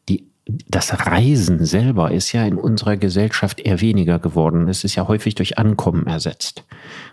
die 0.08 0.26
das 0.68 1.06
Reisen 1.06 1.64
selber 1.64 2.10
ist 2.10 2.32
ja 2.32 2.44
in 2.44 2.58
unserer 2.58 2.96
Gesellschaft 2.96 3.60
eher 3.60 3.80
weniger 3.80 4.18
geworden. 4.18 4.66
Es 4.66 4.82
ist 4.82 4.96
ja 4.96 5.06
häufig 5.06 5.36
durch 5.36 5.58
Ankommen 5.58 6.08
ersetzt. 6.08 6.64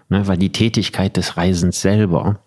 Ne, 0.10 0.28
weil 0.28 0.38
die 0.38 0.52
Tätigkeit 0.52 1.16
des 1.18 1.38
Reisens 1.38 1.82
selber, 1.82 2.40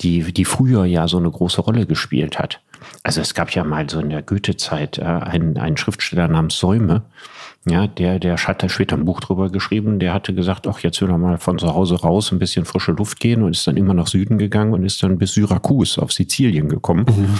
die, 0.00 0.32
die 0.32 0.44
früher 0.44 0.84
ja 0.84 1.08
so 1.08 1.18
eine 1.18 1.30
große 1.30 1.60
Rolle 1.60 1.86
gespielt 1.86 2.38
hat. 2.38 2.60
Also 3.02 3.20
es 3.20 3.34
gab 3.34 3.50
ja 3.50 3.64
mal 3.64 3.88
so 3.90 4.00
in 4.00 4.10
der 4.10 4.22
Goethe-Zeit 4.22 4.98
äh, 4.98 5.02
einen, 5.02 5.58
einen 5.58 5.76
Schriftsteller 5.76 6.28
namens 6.28 6.58
Säume, 6.58 7.02
ja, 7.68 7.86
der, 7.86 8.18
der 8.18 8.36
hat 8.36 8.62
da 8.62 8.68
später 8.68 8.96
ein 8.96 9.04
Buch 9.04 9.20
drüber 9.20 9.50
geschrieben, 9.50 9.98
der 9.98 10.14
hatte 10.14 10.34
gesagt, 10.34 10.66
ach, 10.66 10.80
jetzt 10.80 11.00
will 11.00 11.10
er 11.10 11.18
mal 11.18 11.38
von 11.38 11.58
zu 11.58 11.74
Hause 11.74 12.00
raus, 12.00 12.32
ein 12.32 12.38
bisschen 12.38 12.64
frische 12.64 12.92
Luft 12.92 13.20
gehen 13.20 13.42
und 13.42 13.50
ist 13.50 13.66
dann 13.66 13.76
immer 13.76 13.94
nach 13.94 14.06
Süden 14.06 14.38
gegangen 14.38 14.72
und 14.72 14.84
ist 14.84 15.02
dann 15.02 15.18
bis 15.18 15.34
Syrakus 15.34 15.98
auf 15.98 16.12
Sizilien 16.12 16.68
gekommen. 16.68 17.06
Mhm. 17.08 17.38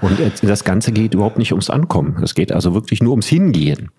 und 0.00 0.18
das 0.42 0.64
Ganze 0.64 0.92
geht 0.92 1.14
überhaupt 1.14 1.38
nicht 1.38 1.52
ums 1.52 1.70
Ankommen. 1.70 2.22
Es 2.22 2.34
geht 2.34 2.52
also 2.52 2.74
wirklich 2.74 3.02
nur 3.02 3.12
ums 3.12 3.26
Hingehen. 3.26 3.90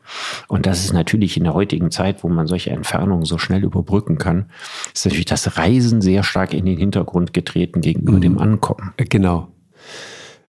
Und 0.48 0.66
das 0.66 0.84
ist 0.84 0.94
natürlich 0.94 1.38
in 1.38 1.44
der 1.44 1.54
heutigen 1.54 1.92
Zeit, 1.92 2.24
wo 2.24 2.30
man 2.30 2.48
solche 2.48 2.72
Entfernungen 2.72 3.26
so 3.26 3.38
schnell 3.38 3.64
überbrücken 3.64 4.18
kann, 4.18 4.46
ist 4.94 5.06
natürlich 5.06 5.26
das 5.26 5.58
Reisen 5.58 6.02
sehr 6.02 6.24
stark 6.24 6.54
in 6.54 6.66
den 6.66 6.78
Hintergrund 6.78 7.34
getreten 7.34 7.82
gegenüber 7.82 8.18
mhm. 8.18 8.22
dem 8.22 8.38
Ankommen. 8.38 8.94
Äh, 8.98 9.06
genau. 9.06 9.50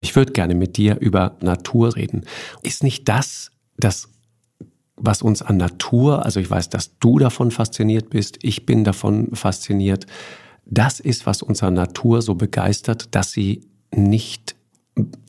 Ich 0.00 0.17
würde 0.17 0.32
gerne 0.32 0.55
mit 0.55 0.77
dir 0.77 0.98
über 0.98 1.36
Natur 1.41 1.94
reden. 1.94 2.22
Ist 2.63 2.82
nicht 2.82 3.08
das 3.08 3.53
das 3.82 4.08
was 4.96 5.22
uns 5.22 5.43
an 5.43 5.56
Natur, 5.56 6.25
also 6.25 6.41
ich 6.41 6.51
weiß, 6.51 6.69
dass 6.69 6.99
du 6.99 7.19
davon 7.19 7.51
fasziniert 7.51 8.11
bist, 8.11 8.39
ich 8.43 8.67
bin 8.67 8.84
davon 8.84 9.34
fasziniert, 9.34 10.06
das 10.65 11.01
ist, 11.01 11.27
was 11.27 11.43
uns 11.43 11.63
an 11.63 11.75
Natur 11.75 12.22
so 12.22 12.34
begeistert, 12.34 13.15
dass 13.15 13.32
sie 13.32 13.67
nicht 13.94 14.55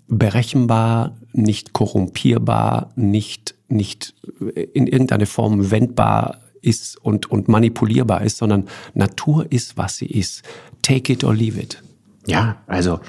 berechenbar, 0.08 1.18
nicht 1.32 1.74
korrumpierbar, 1.74 2.92
nicht, 2.96 3.56
nicht 3.68 4.14
in 4.74 4.88
irgendeine 4.88 5.26
Form 5.26 5.72
wendbar 5.72 6.40
ist 6.62 6.98
und, 6.98 7.30
und 7.30 7.48
manipulierbar 7.48 8.22
ist, 8.22 8.38
sondern 8.38 8.66
Natur 8.94 9.52
ist, 9.52 9.78
was 9.78 9.98
sie 9.98 10.06
ist. 10.06 10.44
Take 10.82 11.14
it 11.14 11.24
or 11.24 11.34
leave 11.34 11.60
it. 11.60 11.82
Ja, 12.26 12.58
also 12.68 13.00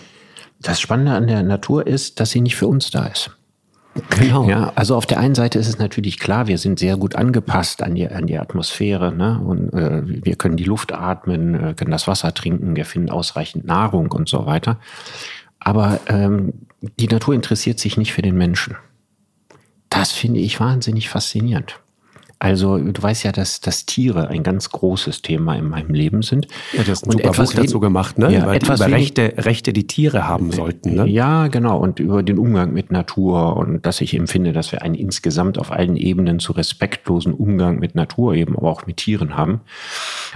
das 0.60 0.80
Spannende 0.80 1.12
an 1.12 1.26
der 1.26 1.42
Natur 1.42 1.86
ist, 1.86 2.20
dass 2.20 2.30
sie 2.30 2.40
nicht 2.40 2.56
für 2.56 2.66
uns 2.66 2.90
da 2.90 3.06
ist. 3.06 3.30
Genau. 4.10 4.48
Ja, 4.48 4.72
also 4.74 4.96
auf 4.96 5.06
der 5.06 5.18
einen 5.18 5.34
Seite 5.34 5.58
ist 5.58 5.68
es 5.68 5.78
natürlich 5.78 6.18
klar, 6.18 6.48
wir 6.48 6.58
sind 6.58 6.78
sehr 6.78 6.96
gut 6.96 7.14
angepasst 7.14 7.82
an 7.82 7.94
die, 7.94 8.08
an 8.08 8.26
die 8.26 8.38
Atmosphäre, 8.38 9.14
ne? 9.14 9.40
Und 9.40 9.72
äh, 9.72 10.02
wir 10.04 10.36
können 10.36 10.56
die 10.56 10.64
Luft 10.64 10.92
atmen, 10.92 11.54
äh, 11.54 11.74
können 11.74 11.92
das 11.92 12.08
Wasser 12.08 12.34
trinken, 12.34 12.74
wir 12.74 12.86
finden 12.86 13.10
ausreichend 13.10 13.64
Nahrung 13.66 14.10
und 14.10 14.28
so 14.28 14.46
weiter. 14.46 14.80
Aber 15.60 16.00
ähm, 16.08 16.66
die 16.98 17.06
Natur 17.06 17.34
interessiert 17.34 17.78
sich 17.78 17.96
nicht 17.96 18.12
für 18.12 18.22
den 18.22 18.36
Menschen. 18.36 18.76
Das 19.90 20.10
finde 20.10 20.40
ich 20.40 20.58
wahnsinnig 20.58 21.08
faszinierend. 21.08 21.80
Also 22.44 22.76
du 22.76 23.02
weißt 23.02 23.24
ja, 23.24 23.32
dass, 23.32 23.62
dass 23.62 23.86
Tiere 23.86 24.28
ein 24.28 24.42
ganz 24.42 24.68
großes 24.68 25.22
Thema 25.22 25.54
in 25.54 25.66
meinem 25.66 25.94
Leben 25.94 26.20
sind. 26.20 26.46
Ja, 26.74 26.82
du 26.82 26.90
hast 26.90 27.04
ein 27.04 27.06
und 27.06 27.12
super 27.12 27.30
etwas 27.30 27.54
Buch 27.54 27.62
dazu 27.62 27.80
gemacht, 27.80 28.18
ne? 28.18 28.30
Ja, 28.30 28.42
über, 28.42 28.54
etwas 28.54 28.80
über 28.80 28.90
Rechte, 28.90 29.32
Rechte, 29.38 29.72
die 29.72 29.86
Tiere 29.86 30.28
haben 30.28 30.52
sollten. 30.52 30.94
Ne? 30.94 31.08
Ja, 31.08 31.46
genau. 31.46 31.78
Und 31.78 32.00
über 32.00 32.22
den 32.22 32.36
Umgang 32.36 32.74
mit 32.74 32.92
Natur 32.92 33.56
und 33.56 33.86
dass 33.86 34.02
ich 34.02 34.12
empfinde, 34.12 34.52
dass 34.52 34.72
wir 34.72 34.82
einen 34.82 34.94
insgesamt 34.94 35.56
auf 35.56 35.72
allen 35.72 35.96
Ebenen 35.96 36.38
zu 36.38 36.52
respektlosen 36.52 37.32
Umgang 37.32 37.78
mit 37.78 37.94
Natur 37.94 38.34
eben, 38.34 38.58
aber 38.58 38.70
auch 38.70 38.86
mit 38.86 38.98
Tieren 38.98 39.38
haben. 39.38 39.62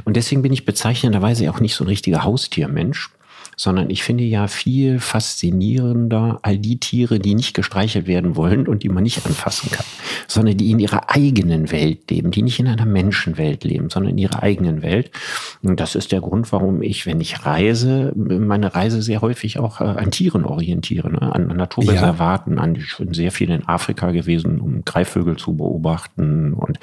Und 0.07 0.17
deswegen 0.17 0.41
bin 0.41 0.55
ich 0.55 0.65
bezeichnenderweise 0.65 1.51
auch 1.51 1.61
nicht 1.61 1.75
so 1.75 1.85
ein 1.85 1.89
richtiger 1.89 2.25
Haustiermensch 2.25 3.11
sondern 3.59 3.91
ich 3.91 4.05
finde 4.05 4.23
ja 4.23 4.47
viel 4.47 5.01
faszinierender 5.01 6.39
all 6.43 6.59
die 6.59 6.79
Tiere, 6.79 7.19
die 7.19 7.35
nicht 7.35 7.55
gestreichelt 7.55 8.07
werden 8.07 8.37
wollen 8.37 8.69
und 8.69 8.85
die 8.85 8.89
man 8.89 9.03
nicht 9.03 9.27
anfassen 9.27 9.71
kann, 9.73 9.85
sondern 10.29 10.57
die 10.57 10.71
in 10.71 10.79
ihrer 10.79 11.11
eigenen 11.11 11.73
Welt 11.73 12.09
leben, 12.09 12.31
die 12.31 12.43
nicht 12.43 12.61
in 12.61 12.69
einer 12.69 12.87
Menschenwelt 12.87 13.65
leben, 13.65 13.91
sondern 13.91 14.13
in 14.13 14.19
ihrer 14.19 14.45
eigenen 14.45 14.83
Welt. 14.83 15.11
Und 15.61 15.81
das 15.81 15.97
ist 15.97 16.13
der 16.13 16.21
Grund, 16.21 16.53
warum 16.53 16.83
ich, 16.83 17.05
wenn 17.05 17.21
ich 17.21 17.45
reise, 17.45 18.13
meine 18.15 18.77
Reise 18.77 19.03
sehr 19.03 19.23
häufig 19.23 19.59
auch 19.59 19.81
äh, 19.81 19.85
an 19.85 20.13
Tieren 20.13 20.45
orientiere, 20.45 21.11
ne? 21.11 21.21
an, 21.35 21.49
Naturreservaten, 21.49 22.57
ja. 22.57 22.63
an, 22.63 22.77
ich 22.77 22.97
bin 22.97 23.13
sehr 23.13 23.33
viel 23.33 23.51
in 23.51 23.67
Afrika 23.67 24.13
gewesen, 24.13 24.61
um 24.61 24.85
Greifvögel 24.85 25.37
zu 25.37 25.57
beobachten 25.57 26.53
und 26.55 26.79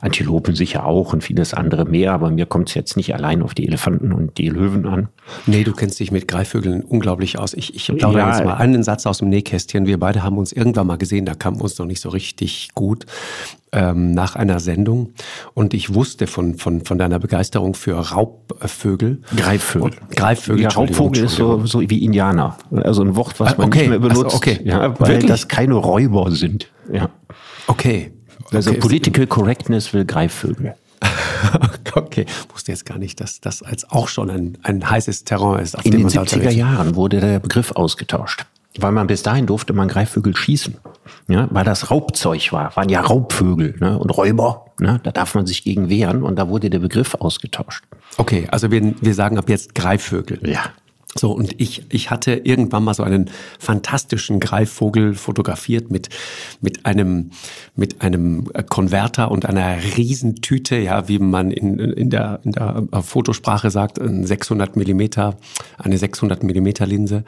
Antilopen 0.00 0.54
sicher 0.54 0.84
auch 0.84 1.12
und 1.12 1.24
vieles 1.24 1.54
andere 1.54 1.84
mehr, 1.84 2.12
aber 2.12 2.30
mir 2.30 2.46
kommt 2.46 2.68
es 2.68 2.74
jetzt 2.74 2.96
nicht 2.96 3.14
allein 3.14 3.42
auf 3.42 3.54
die 3.54 3.66
Elefanten 3.66 4.12
und 4.12 4.38
die 4.38 4.48
Löwen 4.48 4.86
an. 4.86 5.08
Nee, 5.46 5.64
du 5.64 5.72
kennst 5.72 5.85
dich 5.94 6.10
mit 6.10 6.26
Greifvögeln 6.26 6.82
unglaublich 6.82 7.38
aus. 7.38 7.54
Ich, 7.54 7.74
ich 7.74 7.86
plaudere 7.96 8.22
ja, 8.22 8.28
jetzt 8.30 8.44
mal 8.44 8.54
einen 8.54 8.82
Satz 8.82 9.06
aus 9.06 9.18
dem 9.18 9.28
Nähkästchen. 9.28 9.86
Wir 9.86 9.98
beide 9.98 10.22
haben 10.22 10.38
uns 10.38 10.52
irgendwann 10.52 10.88
mal 10.88 10.98
gesehen, 10.98 11.24
da 11.24 11.34
kam 11.34 11.60
uns 11.60 11.78
noch 11.78 11.86
nicht 11.86 12.00
so 12.00 12.08
richtig 12.08 12.70
gut 12.74 13.06
ähm, 13.72 14.12
nach 14.12 14.36
einer 14.36 14.58
Sendung. 14.58 15.12
Und 15.54 15.74
ich 15.74 15.94
wusste 15.94 16.26
von, 16.26 16.56
von, 16.56 16.84
von 16.84 16.98
deiner 16.98 17.18
Begeisterung 17.18 17.74
für 17.74 17.94
Raubvögel. 17.94 19.22
Greifvögel. 19.36 19.90
Und 19.90 20.10
Greifvögel. 20.16 20.62
Ja, 20.64 20.70
Raubvogel 20.70 21.24
ist 21.24 21.36
so, 21.36 21.64
so 21.66 21.80
wie 21.80 22.04
Indianer. 22.04 22.56
Also 22.72 23.02
ein 23.02 23.14
Wort, 23.16 23.38
was 23.38 23.56
man 23.56 23.68
okay. 23.68 23.80
nicht 23.80 23.90
mehr 23.90 23.98
benutzt. 23.98 24.24
Also, 24.24 24.36
okay. 24.36 24.60
Ja, 24.64 24.98
weil 24.98 25.08
Wirklich? 25.08 25.30
das 25.30 25.48
keine 25.48 25.74
Räuber 25.74 26.30
sind. 26.30 26.68
Ja. 26.92 27.10
Okay. 27.66 28.12
Also 28.52 28.70
okay. 28.70 28.80
Political 28.80 29.26
Correctness 29.26 29.92
will 29.92 30.04
Greifvögel. 30.04 30.74
okay, 31.94 32.26
wusste 32.52 32.72
jetzt 32.72 32.86
gar 32.86 32.98
nicht, 32.98 33.20
dass 33.20 33.40
das 33.40 33.62
als 33.62 33.90
auch 33.90 34.08
schon 34.08 34.30
ein, 34.30 34.58
ein 34.62 34.88
heißes 34.88 35.24
Terrain 35.24 35.60
ist. 35.60 35.74
In 35.84 35.92
den 35.92 36.08
70er 36.08 36.50
Jahren 36.50 36.94
wurde 36.94 37.20
der 37.20 37.38
Begriff 37.38 37.72
ausgetauscht, 37.72 38.46
weil 38.78 38.92
man 38.92 39.06
bis 39.06 39.22
dahin 39.22 39.46
durfte 39.46 39.72
man 39.72 39.88
Greifvögel 39.88 40.36
schießen, 40.36 40.76
ja, 41.28 41.48
weil 41.50 41.64
das 41.64 41.90
Raubzeug 41.90 42.52
war, 42.52 42.74
waren 42.76 42.88
ja 42.88 43.00
Raubvögel 43.00 43.76
ne, 43.80 43.98
und 43.98 44.10
Räuber, 44.10 44.66
ne, 44.80 45.00
da 45.02 45.12
darf 45.12 45.34
man 45.34 45.46
sich 45.46 45.64
gegen 45.64 45.88
wehren 45.88 46.22
und 46.22 46.36
da 46.36 46.48
wurde 46.48 46.70
der 46.70 46.80
Begriff 46.80 47.14
ausgetauscht. 47.14 47.84
Okay, 48.16 48.46
also 48.50 48.70
wir, 48.70 48.94
wir 49.00 49.14
sagen 49.14 49.38
ab 49.38 49.48
jetzt 49.48 49.74
Greifvögel. 49.74 50.48
Ja. 50.48 50.60
So, 51.18 51.32
und 51.32 51.60
ich, 51.60 51.84
ich 51.90 52.10
hatte 52.10 52.32
irgendwann 52.32 52.84
mal 52.84 52.94
so 52.94 53.02
einen 53.02 53.30
fantastischen 53.58 54.40
Greifvogel 54.40 55.14
fotografiert 55.14 55.90
mit, 55.90 56.08
mit 56.60 56.86
einem, 56.86 57.30
mit 57.74 58.02
einem 58.02 58.50
Konverter 58.68 59.30
und 59.30 59.46
einer 59.46 59.76
Riesentüte, 59.96 60.76
ja, 60.76 61.08
wie 61.08 61.18
man 61.18 61.50
in, 61.50 61.78
in 61.78 62.10
der, 62.10 62.40
in 62.44 62.52
der 62.52 62.88
Fotosprache 63.02 63.70
sagt, 63.70 64.00
ein 64.00 64.26
600 64.26 64.76
Millimeter, 64.76 65.36
eine 65.78 65.98
600 65.98 66.42
Millimeter 66.42 66.86
Linse 66.86 67.24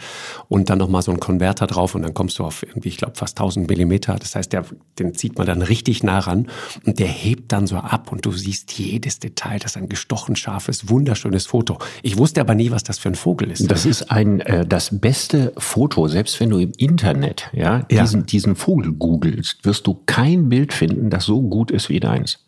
und 0.48 0.70
dann 0.70 0.78
nochmal 0.78 1.02
so 1.02 1.12
ein 1.12 1.20
Konverter 1.20 1.66
drauf 1.66 1.94
und 1.94 2.02
dann 2.02 2.14
kommst 2.14 2.38
du 2.38 2.44
auf 2.44 2.62
irgendwie, 2.62 2.88
ich 2.88 2.96
glaube, 2.96 3.16
fast 3.16 3.38
1000 3.38 3.68
Millimeter. 3.68 4.16
Das 4.16 4.34
heißt, 4.34 4.52
der, 4.52 4.64
den 4.98 5.14
zieht 5.14 5.38
man 5.38 5.46
dann 5.46 5.62
richtig 5.62 6.02
nah 6.02 6.18
ran 6.18 6.48
und 6.84 6.98
der 6.98 7.08
hebt 7.08 7.52
dann 7.52 7.66
so 7.66 7.76
ab 7.76 8.12
und 8.12 8.24
du 8.24 8.32
siehst 8.32 8.72
jedes 8.72 9.18
Detail. 9.18 9.58
Das 9.58 9.72
ist 9.72 9.76
ein 9.76 9.88
gestochen 9.88 10.36
scharfes, 10.36 10.88
wunderschönes 10.88 11.46
Foto. 11.46 11.78
Ich 12.02 12.18
wusste 12.18 12.40
aber 12.40 12.54
nie, 12.54 12.70
was 12.70 12.82
das 12.82 12.98
für 12.98 13.08
ein 13.08 13.14
Vogel 13.14 13.50
ist. 13.50 13.70
Das 13.70 13.77
das 13.78 13.86
ist 13.86 14.10
ein 14.10 14.40
äh, 14.40 14.66
das 14.66 14.98
beste 15.00 15.52
Foto, 15.56 16.08
selbst 16.08 16.40
wenn 16.40 16.50
du 16.50 16.58
im 16.58 16.72
Internet 16.76 17.48
ja, 17.52 17.80
diesen, 17.82 18.20
ja. 18.20 18.26
diesen 18.26 18.56
Vogel 18.56 18.92
googelst, 18.92 19.64
wirst 19.64 19.86
du 19.86 20.00
kein 20.06 20.48
Bild 20.48 20.72
finden, 20.72 21.10
das 21.10 21.24
so 21.24 21.42
gut 21.42 21.70
ist 21.70 21.88
wie 21.88 22.00
deins. 22.00 22.44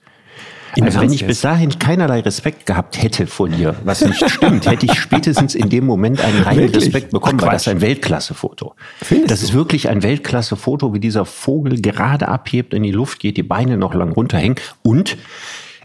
Also 0.81 1.01
wenn 1.01 1.13
ich 1.13 1.27
bis 1.27 1.41
dahin 1.41 1.79
keinerlei 1.79 2.21
Respekt 2.21 2.65
gehabt 2.67 3.03
hätte 3.03 3.27
vor 3.27 3.49
dir, 3.49 3.75
was 3.85 4.05
nicht 4.05 4.31
stimmt, 4.31 4.71
hätte 4.71 4.87
ich 4.87 5.01
spätestens 5.01 5.55
in 5.55 5.69
dem 5.69 5.85
Moment 5.85 6.21
einen 6.21 6.43
reinen 6.43 6.69
Respekt 6.69 7.11
bekommen, 7.11 7.39
Ach, 7.41 7.47
weil 7.47 7.53
das 7.53 7.63
ist 7.63 7.69
ein 7.69 7.81
Weltklasse-Foto. 7.81 8.75
Das 9.27 9.43
ist 9.43 9.53
wirklich 9.53 9.89
ein 9.89 10.03
Weltklasse-Foto, 10.03 10.95
wie 10.95 11.01
dieser 11.01 11.25
Vogel 11.25 11.81
gerade 11.81 12.29
abhebt, 12.29 12.73
in 12.73 12.85
die 12.85 12.93
Luft 12.93 13.19
geht, 13.19 13.37
die 13.37 13.43
Beine 13.43 13.77
noch 13.77 13.95
lang 13.95 14.13
runterhängen 14.13 14.57
und 14.83 15.17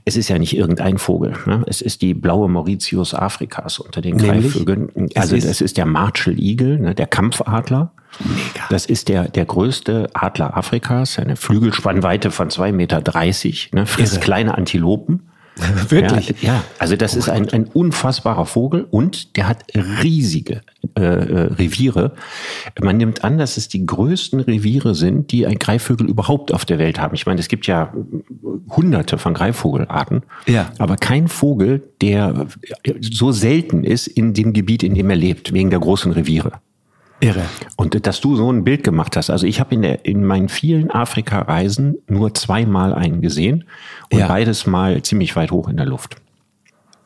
es 0.05 0.15
ist 0.15 0.29
ja 0.29 0.37
nicht 0.37 0.55
irgendein 0.55 0.99
Vogel. 0.99 1.33
Ne? 1.47 1.63
Es 1.65 1.81
ist 1.81 2.03
die 2.03 2.13
blaue 2.13 2.47
Mauritius 2.47 3.15
Afrikas 3.15 3.79
unter 3.79 4.01
den 4.01 4.17
Greifvögeln. 4.17 4.89
Also 5.15 5.35
es 5.35 5.61
ist 5.61 5.77
der 5.77 5.87
Marshall 5.87 6.39
Eagle, 6.39 6.79
ne? 6.79 6.93
der 6.93 7.07
Kampfadler. 7.07 7.91
Mega. 8.19 8.65
Das 8.69 8.85
ist 8.85 9.09
der, 9.09 9.27
der 9.27 9.45
größte 9.45 10.07
Adler 10.13 10.55
Afrikas, 10.55 11.17
eine 11.17 11.35
Flügelspannweite 11.35 12.31
von 12.31 12.49
zwei 12.49 12.71
Meter, 12.71 13.01
dreißig, 13.01 13.71
ne? 13.73 13.87
frisst 13.87 14.21
kleine 14.21 14.55
Antilopen. 14.55 15.23
Wirklich? 15.89 16.41
Ja, 16.41 16.55
ja, 16.55 16.63
also 16.79 16.95
das 16.95 17.15
oh 17.15 17.19
ist 17.19 17.29
ein, 17.29 17.49
ein 17.49 17.65
unfassbarer 17.65 18.45
Vogel 18.45 18.85
und 18.89 19.37
der 19.37 19.47
hat 19.47 19.63
riesige 19.73 20.61
äh, 20.97 21.01
äh, 21.01 21.53
Reviere. 21.53 22.13
Man 22.81 22.97
nimmt 22.97 23.23
an, 23.23 23.37
dass 23.37 23.57
es 23.57 23.67
die 23.67 23.85
größten 23.85 24.41
Reviere 24.41 24.95
sind, 24.95 25.31
die 25.31 25.45
ein 25.45 25.57
Greifvögel 25.57 26.07
überhaupt 26.07 26.53
auf 26.53 26.65
der 26.65 26.77
Welt 26.77 26.99
haben. 26.99 27.15
Ich 27.15 27.25
meine, 27.25 27.39
es 27.39 27.47
gibt 27.47 27.67
ja 27.67 27.93
hunderte 28.69 29.17
von 29.17 29.33
Greifvogelarten, 29.33 30.23
ja. 30.47 30.71
aber 30.77 30.97
kein 30.97 31.27
Vogel, 31.27 31.83
der 32.01 32.47
so 32.99 33.31
selten 33.31 33.83
ist 33.83 34.07
in 34.07 34.33
dem 34.33 34.53
Gebiet, 34.53 34.83
in 34.83 34.93
dem 34.93 35.09
er 35.09 35.15
lebt, 35.15 35.53
wegen 35.53 35.69
der 35.69 35.79
großen 35.79 36.11
Reviere. 36.11 36.53
Irre. 37.25 37.43
Und 37.75 38.05
dass 38.05 38.21
du 38.21 38.35
so 38.35 38.51
ein 38.51 38.63
Bild 38.63 38.83
gemacht 38.83 39.17
hast. 39.17 39.29
Also 39.29 39.47
ich 39.47 39.59
habe 39.59 39.75
in, 39.75 39.83
in 39.83 40.23
meinen 40.23 40.49
vielen 40.49 40.91
Afrika-Reisen 40.91 41.97
nur 42.07 42.33
zweimal 42.33 42.93
einen 42.93 43.21
gesehen 43.21 43.65
und 44.11 44.19
ja. 44.19 44.27
beides 44.27 44.65
mal 44.67 45.01
ziemlich 45.01 45.35
weit 45.35 45.51
hoch 45.51 45.67
in 45.67 45.77
der 45.77 45.85
Luft. 45.85 46.17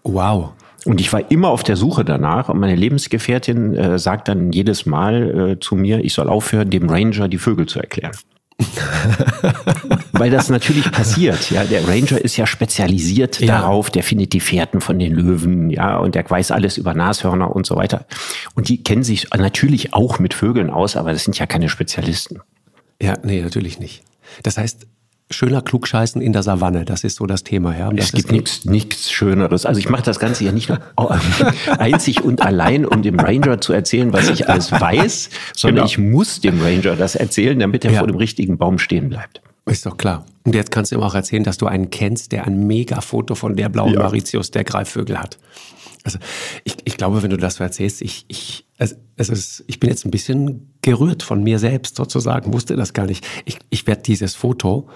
Wow. 0.03 0.51
Und 0.85 1.01
ich 1.01 1.11
war 1.11 1.29
immer 1.31 1.49
auf 1.49 1.63
der 1.63 1.75
Suche 1.75 2.05
danach 2.05 2.49
und 2.49 2.59
meine 2.59 2.75
Lebensgefährtin 2.75 3.75
äh, 3.75 3.99
sagt 3.99 4.27
dann 4.27 4.51
jedes 4.51 4.85
Mal 4.85 5.51
äh, 5.51 5.59
zu 5.59 5.75
mir, 5.75 6.03
ich 6.03 6.13
soll 6.13 6.29
aufhören, 6.29 6.69
dem 6.69 6.89
Ranger 6.89 7.27
die 7.27 7.37
Vögel 7.37 7.65
zu 7.65 7.79
erklären. 7.79 8.13
Weil 10.11 10.29
das 10.29 10.49
natürlich 10.49 10.91
passiert. 10.91 11.49
Ja, 11.49 11.63
der 11.63 11.87
Ranger 11.87 12.19
ist 12.19 12.37
ja 12.37 12.45
spezialisiert 12.45 13.39
ja. 13.39 13.59
darauf, 13.59 13.89
der 13.89 14.03
findet 14.03 14.33
die 14.33 14.39
Fährten 14.39 14.81
von 14.81 14.99
den 14.99 15.13
Löwen, 15.13 15.69
ja, 15.69 15.97
und 15.97 16.15
der 16.15 16.29
weiß 16.29 16.51
alles 16.51 16.77
über 16.77 16.93
Nashörner 16.93 17.55
und 17.55 17.65
so 17.65 17.75
weiter. 17.75 18.05
Und 18.55 18.69
die 18.69 18.83
kennen 18.83 19.03
sich 19.03 19.27
natürlich 19.35 19.93
auch 19.93 20.19
mit 20.19 20.33
Vögeln 20.33 20.69
aus, 20.69 20.95
aber 20.95 21.13
das 21.13 21.23
sind 21.23 21.37
ja 21.37 21.45
keine 21.45 21.69
Spezialisten. 21.69 22.39
Ja, 23.01 23.13
nee, 23.23 23.41
natürlich 23.41 23.79
nicht. 23.79 24.03
Das 24.43 24.57
heißt, 24.57 24.87
schöner 25.29 25.61
Klugscheißen 25.61 26.21
in 26.21 26.33
der 26.33 26.43
Savanne. 26.43 26.85
Das 26.85 27.03
ist 27.03 27.17
so 27.17 27.25
das 27.25 27.43
Thema. 27.43 27.77
Ja. 27.77 27.91
es 27.95 28.11
gibt 28.11 28.31
nichts, 28.31 28.65
nichts 28.65 29.11
Schöneres. 29.11 29.65
Also 29.65 29.79
ich 29.79 29.89
mache 29.89 30.03
das 30.03 30.19
Ganze 30.19 30.43
ja 30.43 30.51
nicht 30.51 30.69
nur 30.69 30.79
einzig 31.77 32.23
und 32.23 32.41
allein, 32.41 32.85
um 32.85 33.01
dem 33.01 33.19
Ranger 33.19 33.61
zu 33.61 33.73
erzählen, 33.73 34.11
was 34.11 34.29
ich 34.29 34.49
alles 34.49 34.71
weiß, 34.79 35.29
sondern 35.55 35.85
genau. 35.85 35.85
ich 35.87 35.97
muss 35.97 36.41
dem 36.41 36.61
Ranger 36.61 36.95
das 36.95 37.15
erzählen, 37.15 37.59
damit 37.59 37.85
er 37.85 37.91
ja. 37.91 37.99
vor 37.99 38.07
dem 38.07 38.17
richtigen 38.17 38.57
Baum 38.57 38.79
stehen 38.79 39.09
bleibt. 39.09 39.41
Ist 39.69 39.85
doch 39.85 39.97
klar. 39.97 40.25
Und 40.43 40.55
jetzt 40.55 40.71
kannst 40.71 40.91
du 40.91 40.95
ihm 40.95 41.01
auch 41.01 41.15
erzählen, 41.15 41.43
dass 41.43 41.57
du 41.57 41.67
einen 41.67 41.89
kennst, 41.89 42.31
der 42.31 42.45
ein 42.45 42.65
Mega-Foto 42.65 43.35
von 43.35 43.55
der 43.55 43.69
blauen 43.69 43.93
ja. 43.93 43.99
Mauritius, 44.01 44.51
der 44.51 44.63
Greifvögel 44.63 45.19
hat. 45.19 45.37
Also 46.03 46.17
ich, 46.63 46.77
ich 46.85 46.97
glaube, 46.97 47.21
wenn 47.21 47.29
du 47.29 47.37
das 47.37 47.55
so 47.55 47.63
erzählst, 47.63 48.01
ich, 48.01 48.25
ich, 48.29 48.65
es, 48.77 48.97
es 49.17 49.29
ist, 49.29 49.63
ich 49.67 49.79
bin 49.79 49.89
jetzt 49.89 50.05
ein 50.05 50.11
bisschen 50.11 50.73
gerührt 50.81 51.23
von 51.23 51.43
mir 51.43 51.59
selbst 51.59 51.97
sozusagen, 51.97 52.53
wusste 52.53 52.75
das 52.75 52.93
gar 52.93 53.05
nicht. 53.05 53.27
Ich, 53.45 53.59
ich 53.69 53.85
werde 53.85 54.01
dieses 54.01 54.33
Foto 54.33 54.89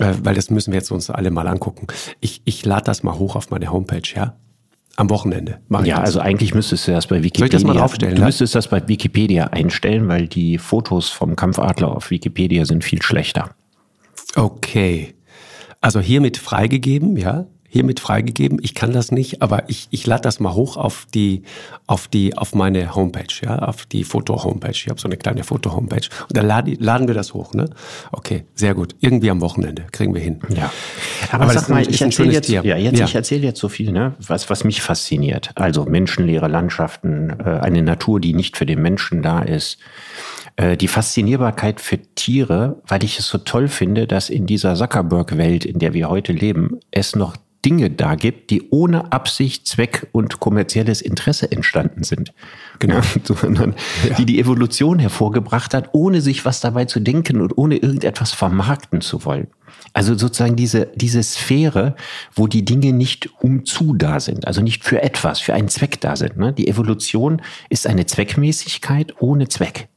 äh, 0.00 0.14
weil 0.22 0.34
das 0.34 0.50
müssen 0.50 0.72
wir 0.72 0.78
jetzt 0.78 0.90
uns 0.90 1.10
alle 1.10 1.30
mal 1.30 1.46
angucken. 1.46 1.86
Ich, 2.20 2.42
ich 2.44 2.64
lade 2.64 2.84
das 2.84 3.02
mal 3.02 3.18
hoch 3.18 3.36
auf 3.36 3.50
meine 3.50 3.70
Homepage, 3.70 4.02
ja? 4.14 4.34
Am 4.96 5.08
Wochenende. 5.08 5.60
Ja, 5.70 5.96
das. 5.96 6.06
also 6.06 6.20
eigentlich 6.20 6.54
müsstest 6.54 6.88
du 6.88 6.92
das 6.92 7.06
bei 7.06 7.22
Wikipedia. 7.22 7.38
Soll 7.38 7.46
ich 7.46 7.52
das 7.52 7.64
mal 7.64 7.74
draufstellen? 7.74 8.16
Du 8.16 8.22
müsstest 8.22 8.54
das 8.54 8.68
bei 8.68 8.86
Wikipedia 8.86 9.46
einstellen, 9.46 10.08
weil 10.08 10.26
die 10.26 10.58
Fotos 10.58 11.08
vom 11.08 11.36
Kampfadler 11.36 11.94
auf 11.94 12.10
Wikipedia 12.10 12.64
sind 12.64 12.82
viel 12.82 13.00
schlechter. 13.00 13.54
Okay. 14.36 15.14
Also 15.80 16.00
hiermit 16.00 16.36
freigegeben, 16.36 17.16
ja? 17.16 17.46
hiermit 17.70 18.00
freigegeben. 18.00 18.58
Ich 18.62 18.74
kann 18.74 18.92
das 18.92 19.12
nicht, 19.12 19.42
aber 19.42 19.68
ich, 19.68 19.86
ich 19.90 20.04
lade 20.04 20.22
das 20.22 20.40
mal 20.40 20.54
hoch 20.54 20.76
auf 20.76 21.06
die, 21.14 21.44
auf 21.86 22.08
die, 22.08 22.36
auf 22.36 22.52
meine 22.52 22.96
Homepage, 22.96 23.32
ja, 23.42 23.60
auf 23.60 23.86
die 23.86 24.02
Foto-Homepage. 24.02 24.72
Ich 24.72 24.88
habe 24.88 25.00
so 25.00 25.06
eine 25.06 25.16
kleine 25.16 25.44
Foto-Homepage. 25.44 26.08
Und 26.28 26.36
dann 26.36 26.46
laden, 26.46 26.76
laden 26.80 27.06
wir 27.06 27.14
das 27.14 27.32
hoch, 27.32 27.54
ne? 27.54 27.70
Okay, 28.10 28.44
sehr 28.56 28.74
gut. 28.74 28.96
Irgendwie 28.98 29.30
am 29.30 29.40
Wochenende 29.40 29.86
kriegen 29.92 30.12
wir 30.14 30.20
hin. 30.20 30.40
Ja. 30.48 30.72
Aber, 31.30 31.44
aber 31.44 31.52
sag 31.52 31.68
mal, 31.68 31.88
ich 31.88 32.02
erzähle 32.02 32.32
jetzt, 32.32 32.48
ja, 32.48 32.62
jetzt, 32.62 32.98
ja. 32.98 33.04
ich 33.04 33.14
erzähle 33.14 33.42
jetzt 33.42 33.60
so 33.60 33.68
viel, 33.68 33.92
ne? 33.92 34.14
Was, 34.26 34.50
was 34.50 34.64
mich 34.64 34.82
fasziniert. 34.82 35.52
Also 35.54 35.84
menschenleere 35.84 36.48
Landschaften, 36.48 37.30
äh, 37.38 37.60
eine 37.60 37.82
Natur, 37.82 38.18
die 38.18 38.34
nicht 38.34 38.56
für 38.56 38.66
den 38.66 38.82
Menschen 38.82 39.22
da 39.22 39.42
ist, 39.42 39.78
äh, 40.56 40.76
die 40.76 40.88
Faszinierbarkeit 40.88 41.80
für 41.80 41.98
Tiere, 42.14 42.82
weil 42.86 43.04
ich 43.04 43.18
es 43.18 43.26
so 43.26 43.38
toll 43.38 43.68
finde, 43.68 44.06
dass 44.06 44.30
in 44.30 44.46
dieser 44.46 44.74
Zuckerberg-Welt, 44.74 45.64
in 45.64 45.78
der 45.78 45.94
wir 45.94 46.08
heute 46.08 46.32
leben, 46.32 46.80
es 46.90 47.16
noch 47.16 47.36
Dinge 47.64 47.90
da 47.90 48.14
gibt, 48.14 48.50
die 48.50 48.70
ohne 48.70 49.12
Absicht, 49.12 49.66
Zweck 49.66 50.06
und 50.12 50.40
kommerzielles 50.40 51.02
Interesse 51.02 51.50
entstanden 51.52 52.04
sind. 52.04 52.32
Genau. 52.78 53.00
Sondern 53.24 53.74
ja. 54.08 54.14
die 54.14 54.24
die 54.24 54.40
Evolution 54.40 54.98
hervorgebracht 54.98 55.74
hat, 55.74 55.90
ohne 55.92 56.20
sich 56.20 56.44
was 56.44 56.60
dabei 56.60 56.86
zu 56.86 57.00
denken 57.00 57.40
und 57.40 57.58
ohne 57.58 57.76
irgendetwas 57.76 58.32
vermarkten 58.32 59.02
zu 59.02 59.24
wollen. 59.24 59.48
Also 59.92 60.16
sozusagen 60.16 60.56
diese, 60.56 60.88
diese 60.94 61.22
Sphäre, 61.22 61.96
wo 62.34 62.46
die 62.46 62.64
Dinge 62.64 62.92
nicht 62.92 63.28
umzu 63.40 63.94
da 63.94 64.20
sind, 64.20 64.46
also 64.46 64.62
nicht 64.62 64.84
für 64.84 65.02
etwas, 65.02 65.40
für 65.40 65.52
einen 65.52 65.68
Zweck 65.68 66.00
da 66.00 66.16
sind. 66.16 66.38
Ne? 66.38 66.52
Die 66.52 66.68
Evolution 66.68 67.42
ist 67.68 67.86
eine 67.86 68.06
Zweckmäßigkeit 68.06 69.20
ohne 69.20 69.48
Zweck. 69.48 69.89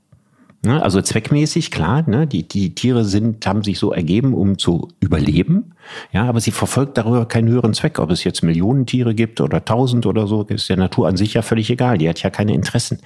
Ne? 0.65 0.81
Also 0.81 1.01
zweckmäßig, 1.01 1.71
klar, 1.71 2.07
ne? 2.07 2.25
die, 2.25 2.47
die 2.47 2.73
Tiere 2.73 3.03
sind, 3.03 3.45
haben 3.45 3.63
sich 3.63 3.77
so 3.79 3.91
ergeben, 3.91 4.33
um 4.33 4.57
zu 4.57 4.87
überleben. 5.01 5.73
Ja, 6.13 6.23
aber 6.23 6.39
sie 6.39 6.51
verfolgt 6.51 6.97
darüber 6.97 7.25
keinen 7.25 7.49
höheren 7.49 7.73
Zweck. 7.73 7.99
Ob 7.99 8.11
es 8.11 8.23
jetzt 8.23 8.43
Millionen 8.43 8.85
Tiere 8.85 9.13
gibt 9.13 9.41
oder 9.41 9.65
tausend 9.65 10.05
oder 10.05 10.25
so, 10.25 10.43
ist 10.43 10.69
der 10.69 10.77
Natur 10.77 11.07
an 11.09 11.17
sich 11.17 11.33
ja 11.33 11.41
völlig 11.41 11.69
egal. 11.69 11.97
Die 11.97 12.07
hat 12.07 12.21
ja 12.23 12.29
keine 12.29 12.53
Interessen. 12.53 12.99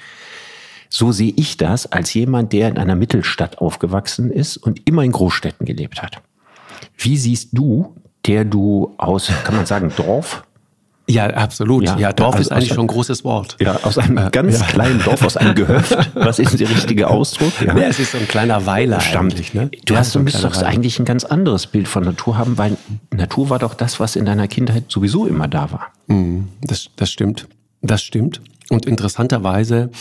So 0.90 1.12
sehe 1.12 1.34
ich 1.36 1.58
das 1.58 1.92
als 1.92 2.14
jemand, 2.14 2.54
der 2.54 2.70
in 2.70 2.78
einer 2.78 2.96
Mittelstadt 2.96 3.58
aufgewachsen 3.58 4.32
ist 4.32 4.58
und 4.58 4.88
immer 4.88 5.04
in 5.04 5.12
Großstädten 5.12 5.66
gelebt 5.66 6.02
hat. 6.04 6.22
Wie 6.96 7.18
siehst 7.18 7.50
du, 7.54 7.96
der 8.28 8.46
du 8.46 8.94
aus, 8.98 9.32
kann 9.44 9.56
man 9.56 9.66
sagen, 9.66 9.92
Dorf, 9.96 10.44
ja, 11.10 11.28
absolut. 11.28 11.86
Ja, 11.86 11.98
ja 11.98 12.14
Dorf 12.14 12.36
also 12.36 12.42
ist 12.42 12.52
eigentlich 12.52 12.70
schon 12.70 12.82
ein 12.82 12.88
großes 12.88 13.24
Wort. 13.24 13.56
Ja, 13.60 13.80
aus 13.84 13.98
einem 13.98 14.18
äh, 14.18 14.30
ganz 14.32 14.60
ja. 14.60 14.66
kleinen 14.66 15.02
Dorf, 15.02 15.22
aus 15.24 15.38
einem 15.38 15.56
Gehöft. 15.56 15.96
Was 16.16 16.40
ist 16.40 16.60
der 16.60 16.70
richtige 16.70 17.10
Ausdruck? 17.10 17.54
Ja. 17.66 17.78
ja, 17.78 17.88
es 17.88 18.00
ist 18.00 18.12
so 18.12 18.18
ein 18.18 18.28
kleiner 18.28 18.66
Weiler 18.66 19.00
Stammt. 19.00 19.34
eigentlich. 19.34 19.54
Ne? 19.54 19.72
Du 19.86 19.96
hast, 19.96 20.14
du 20.16 20.20
müsstest 20.20 20.44
doch 20.44 20.62
eigentlich 20.62 21.00
ein 21.00 21.06
ganz 21.06 21.24
anderes 21.24 21.68
Bild 21.68 21.88
von 21.88 22.04
Natur 22.04 22.38
haben, 22.38 22.58
weil 22.58 22.78
Natur 23.14 23.50
war 23.50 23.60
doch 23.60 23.74
das, 23.74 24.00
was 24.00 24.16
in 24.16 24.26
deiner 24.26 24.48
Kindheit 24.48 24.86
sowieso 24.90 25.26
immer 25.26 25.48
da 25.48 25.72
war. 25.72 25.92
Mhm, 26.08 26.50
das, 26.62 26.90
das 26.96 27.10
stimmt. 27.10 27.48
Das 27.82 28.02
stimmt. 28.04 28.42
Und 28.70 28.86
interessanterweise 28.86 29.92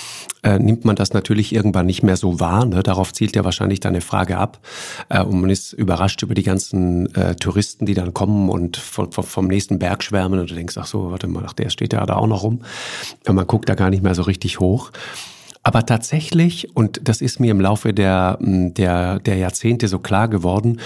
äh, 0.43 0.59
nimmt 0.59 0.85
man 0.85 0.97
das 0.97 1.13
natürlich 1.13 1.55
irgendwann 1.55 1.87
nicht 1.87 2.03
mehr 2.03 2.17
so 2.17 2.41
wahr. 2.41 2.65
Ne? 2.65 2.83
Darauf 2.83 3.13
zielt 3.13 3.37
ja 3.37 3.45
wahrscheinlich 3.45 3.79
deine 3.79 4.01
Frage 4.01 4.39
ab. 4.39 4.59
Äh, 5.09 5.23
und 5.23 5.41
man 5.41 5.51
ist 5.51 5.73
überrascht 5.73 6.23
über 6.23 6.35
die 6.35 6.43
ganzen 6.43 7.15
äh, 7.15 7.37
Touristen, 7.37 7.87
die 7.87 7.95
dann 7.95 8.13
kommen 8.13 8.49
und 8.49 8.77
vom, 8.77 9.13
vom 9.13 9.47
nächsten 9.47 9.79
Berg 9.79 10.03
schwärmen. 10.03 10.41
Und 10.41 10.51
du 10.51 10.55
denkst, 10.55 10.77
ach 10.79 10.87
so, 10.87 11.13
warte 11.13 11.29
mal, 11.29 11.45
ach, 11.47 11.53
der 11.53 11.71
steht 11.71 11.93
ja 11.93 12.05
da 12.07 12.17
auch 12.17 12.27
noch 12.27 12.43
rum. 12.43 12.63
Und 13.29 13.35
man 13.37 13.47
guckt 13.47 13.69
da 13.69 13.75
gar 13.75 13.91
nicht 13.91 14.03
mehr 14.03 14.17
so 14.17 14.23
richtig 14.23 14.59
hoch. 14.59 14.91
Aber 15.63 15.85
tatsächlich, 15.85 16.77
und 16.77 17.01
das 17.09 17.21
ist 17.21 17.41
mir 17.41 17.51
im 17.51 17.61
Laufe 17.61 17.93
der, 17.93 18.39
der, 18.41 19.19
der 19.21 19.37
Jahrzehnte 19.37 19.89
so 19.89 19.99
klar 19.99 20.29
geworden, 20.29 20.81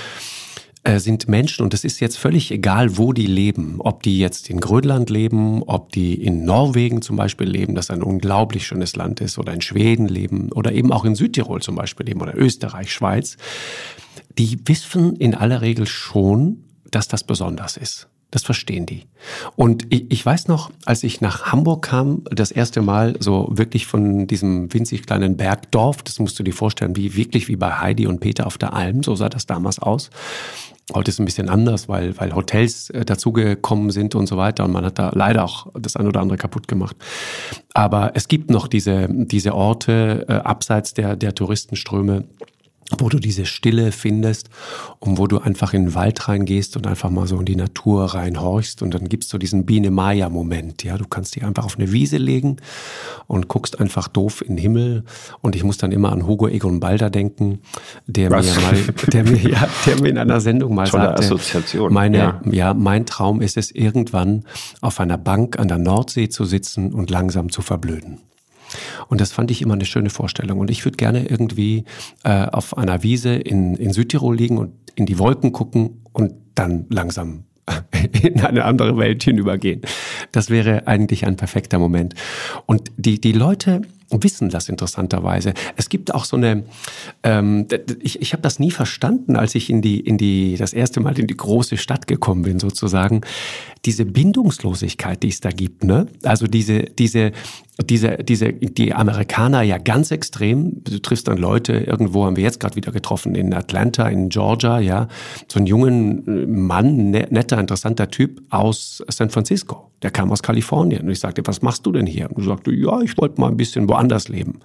sind 0.87 1.29
Menschen, 1.29 1.63
und 1.63 1.75
es 1.75 1.85
ist 1.85 2.01
jetzt 2.01 2.17
völlig 2.17 2.51
egal, 2.51 2.97
wo 2.97 3.13
die 3.13 3.27
leben, 3.27 3.77
ob 3.81 4.03
die 4.03 4.19
jetzt 4.19 4.49
in 4.49 4.61
Grönland 4.61 5.11
leben, 5.11 5.63
ob 5.63 5.93
die 5.93 6.15
in 6.15 6.45
Norwegen 6.45 7.03
zum 7.03 7.17
Beispiel 7.17 7.49
leben, 7.49 7.75
das 7.75 7.91
ein 7.91 8.03
unglaublich 8.03 8.67
schönes 8.67 8.97
Land 8.97 9.21
ist, 9.21 9.39
oder 9.39 9.53
in 9.53 9.61
Schweden 9.61 10.09
leben, 10.09 10.51
oder 10.53 10.73
eben 10.73 10.93
auch 10.93 11.05
in 11.05 11.15
Südtirol 11.15 11.61
zum 11.61 11.75
Beispiel 11.75 12.07
leben, 12.07 12.23
oder 12.23 12.35
Österreich, 12.37 12.93
Schweiz, 12.93 13.37
die 14.39 14.59
wissen 14.67 15.17
in 15.17 15.35
aller 15.35 15.61
Regel 15.61 15.87
schon, 15.87 16.65
dass 16.91 17.09
das 17.09 17.25
besonders 17.25 17.77
ist. 17.77 18.09
Das 18.31 18.45
verstehen 18.45 18.87
die. 18.87 19.07
Und 19.57 19.87
ich, 19.91 20.11
ich, 20.11 20.25
weiß 20.25 20.47
noch, 20.47 20.71
als 20.85 21.03
ich 21.03 21.21
nach 21.21 21.51
Hamburg 21.53 21.83
kam, 21.83 22.23
das 22.31 22.53
erste 22.53 22.81
Mal 22.81 23.17
so 23.19 23.49
wirklich 23.51 23.87
von 23.87 24.27
diesem 24.27 24.73
winzig 24.73 25.05
kleinen 25.05 25.37
Bergdorf, 25.37 26.03
das 26.03 26.21
musst 26.21 26.39
du 26.39 26.45
dir 26.45 26.55
vorstellen, 26.55 26.97
wie 26.97 27.17
wirklich 27.17 27.49
wie 27.49 27.57
bei 27.57 27.73
Heidi 27.73 28.07
und 28.07 28.21
Peter 28.21 28.47
auf 28.47 28.57
der 28.57 28.73
Alm, 28.73 29.03
so 29.03 29.17
sah 29.17 29.29
das 29.29 29.47
damals 29.47 29.81
aus. 29.81 30.11
Heute 30.95 31.09
ist 31.11 31.17
es 31.17 31.21
ein 31.21 31.25
bisschen 31.25 31.49
anders, 31.49 31.89
weil, 31.89 32.19
weil 32.19 32.35
Hotels 32.35 32.91
äh, 32.91 33.05
dazugekommen 33.05 33.91
sind 33.91 34.15
und 34.15 34.27
so 34.27 34.37
weiter. 34.37 34.65
Und 34.65 34.73
man 34.73 34.85
hat 34.85 34.99
da 34.99 35.11
leider 35.15 35.45
auch 35.45 35.69
das 35.75 35.97
ein 35.97 36.07
oder 36.07 36.21
andere 36.21 36.37
kaputt 36.37 36.67
gemacht. 36.67 36.97
Aber 37.75 38.13
es 38.15 38.27
gibt 38.27 38.51
noch 38.51 38.67
diese, 38.67 39.07
diese 39.09 39.55
Orte 39.55 40.25
äh, 40.29 40.33
abseits 40.33 40.95
der, 40.95 41.15
der 41.17 41.35
Touristenströme, 41.35 42.25
wo 42.99 43.09
du 43.09 43.19
diese 43.19 43.47
Stille 43.47 43.93
findest 43.93 44.51
und 44.99 45.19
wo 45.19 45.27
du 45.27 45.39
einfach 45.39 45.73
in 45.75 45.87
den 45.87 45.95
Wald 45.95 46.29
reingehst 46.29 46.77
und 46.77 46.87
einfach 46.87 47.11
mal 47.11 47.27
so 47.27 47.39
in 47.39 47.45
die 47.45 47.57
Natur 47.57 48.07
reinhorchst 48.07 48.83
und 48.83 48.95
dann 48.95 49.09
gibt's 49.09 49.29
so 49.29 49.39
diesen 49.39 49.65
Biene-Maya-Moment. 49.65 50.83
Ja, 50.83 50.99
du 50.99 51.07
kannst 51.07 51.37
dich 51.37 51.45
einfach 51.45 51.65
auf 51.65 51.79
eine 51.79 51.93
Wiese 51.93 52.17
legen 52.17 52.57
und 53.27 53.49
guckst 53.49 53.81
einfach 53.81 54.09
doof 54.09 54.43
in 54.43 54.57
den 54.57 54.59
Himmel 54.59 55.05
und 55.41 55.55
ich 55.55 55.63
muss 55.63 55.79
dann 55.79 55.93
immer 55.93 56.13
an 56.13 56.27
Hugo 56.27 56.49
Egon 56.49 56.81
Balder 56.81 57.11
denken, 57.11 57.61
der 58.07 58.31
Was? 58.31 58.57
mir 58.57 58.63
mal, 58.63 58.83
der 59.13 59.25
mir, 59.25 59.39
ja, 59.39 59.69
der 59.87 60.01
mir 60.01 60.09
in 60.09 60.19
einer 60.19 60.41
Sendung 60.41 60.75
mal 60.75 60.89
Tolle 60.89 61.05
sagte, 61.05 61.23
Assoziation. 61.23 61.93
meine, 61.93 62.19
ja. 62.19 62.41
ja, 62.51 62.75
mein 62.75 63.07
Traum 63.07 63.41
ist 63.41 63.57
es 63.57 63.71
irgendwann 63.71 64.45
auf 64.81 65.01
einer 65.01 65.19
Bank 65.19 65.59
an 65.59 65.69
der 65.69 65.79
Nordsee 65.79 66.29
zu 66.29 66.45
sitzen 66.45 66.93
und 66.93 67.11
langsam 67.11 67.51
zu 67.51 67.63
verblöden. 67.63 68.19
Und 69.09 69.21
das 69.21 69.33
fand 69.33 69.51
ich 69.51 69.63
immer 69.63 69.75
eine 69.75 69.85
schöne 69.85 70.11
Vorstellung. 70.11 70.59
Und 70.59 70.71
ich 70.71 70.85
würde 70.85 70.97
gerne 70.97 71.27
irgendwie 71.27 71.85
äh, 72.25 72.47
auf 72.47 72.77
einer 72.77 73.03
Wiese 73.03 73.35
in, 73.35 73.75
in 73.77 73.93
Südtirol 73.93 74.37
liegen 74.37 74.59
und 74.59 74.73
in 74.95 75.07
die 75.07 75.19
Wolken 75.19 75.53
gucken 75.53 76.03
und 76.13 76.35
dann 76.55 76.87
langsam 76.89 77.45
in 78.23 78.41
eine 78.41 78.65
andere 78.65 78.97
Welt 78.97 79.23
hinübergehen. 79.23 79.83
Das 80.33 80.51
wäre 80.51 80.87
eigentlich 80.87 81.27
ein 81.27 81.37
perfekter 81.37 81.79
Moment. 81.79 82.15
Und 82.67 82.91
die, 82.97 83.21
die 83.21 83.33
Leute 83.33 83.83
wissen 84.11 84.49
das 84.49 84.69
interessanterweise. 84.69 85.55
Es 85.77 85.89
gibt 85.89 86.15
auch 86.15 86.25
so 86.25 86.37
eine, 86.37 86.65
ähm, 87.23 87.67
ich, 88.01 88.21
ich 88.21 88.33
habe 88.33 88.43
das 88.43 88.59
nie 88.59 88.71
verstanden, 88.71 89.37
als 89.37 89.55
ich 89.55 89.71
in 89.71 89.83
die, 89.83 90.01
in 90.01 90.19
die, 90.19 90.57
das 90.57 90.73
erste 90.73 91.01
Mal 91.01 91.19
in 91.19 91.27
die 91.27 91.37
große 91.37 91.77
Stadt 91.77 92.07
gekommen 92.07 92.43
bin, 92.43 92.59
sozusagen, 92.59 93.23
diese 93.85 94.05
Bindungslosigkeit, 94.05 95.23
die 95.23 95.29
es 95.29 95.41
da 95.41 95.51
gibt, 95.51 95.85
ne? 95.85 96.07
Also 96.23 96.47
diese, 96.47 96.81
diese, 96.83 97.33
diese, 97.83 98.19
diese, 98.19 98.53
die 98.53 98.93
Amerikaner 98.93 99.63
ja 99.63 99.79
ganz 99.79 100.11
extrem. 100.11 100.85
Du 100.85 100.99
triffst 100.99 101.29
dann 101.29 101.39
Leute, 101.39 101.73
irgendwo 101.73 102.27
haben 102.27 102.37
wir 102.37 102.43
jetzt 102.43 102.61
gerade 102.61 102.77
wieder 102.77 102.93
getroffen, 102.93 103.35
in 103.35 103.55
Atlanta, 103.55 104.07
in 104.09 104.29
Georgia, 104.29 104.81
ja. 104.81 105.09
So 105.49 105.59
einen 105.59 105.67
jungen 105.67 106.27
äh, 106.27 106.47
Mann, 106.47 107.11
ne, 107.11 107.27
netter, 107.31 107.59
interessanter 107.59 108.11
Typ 108.11 108.43
aus 108.51 109.03
San 109.09 109.31
Francisco. 109.31 109.91
Der 110.03 110.11
kam 110.11 110.31
aus 110.31 110.43
Kalifornien. 110.43 111.03
Und 111.03 111.11
ich 111.11 111.21
sagte, 111.21 111.43
was 111.47 111.63
machst 111.63 111.87
du 111.87 111.93
denn 111.93 112.07
hier? 112.07 112.29
Und 112.29 112.39
du 112.39 112.45
sagte, 112.45 112.75
ja, 112.75 113.01
ich 113.01 113.17
wollte 113.19 113.41
mal 113.41 113.49
ein 113.49 113.57
bisschen 113.57 113.89
woanders 113.89 114.00
leben. 114.29 114.61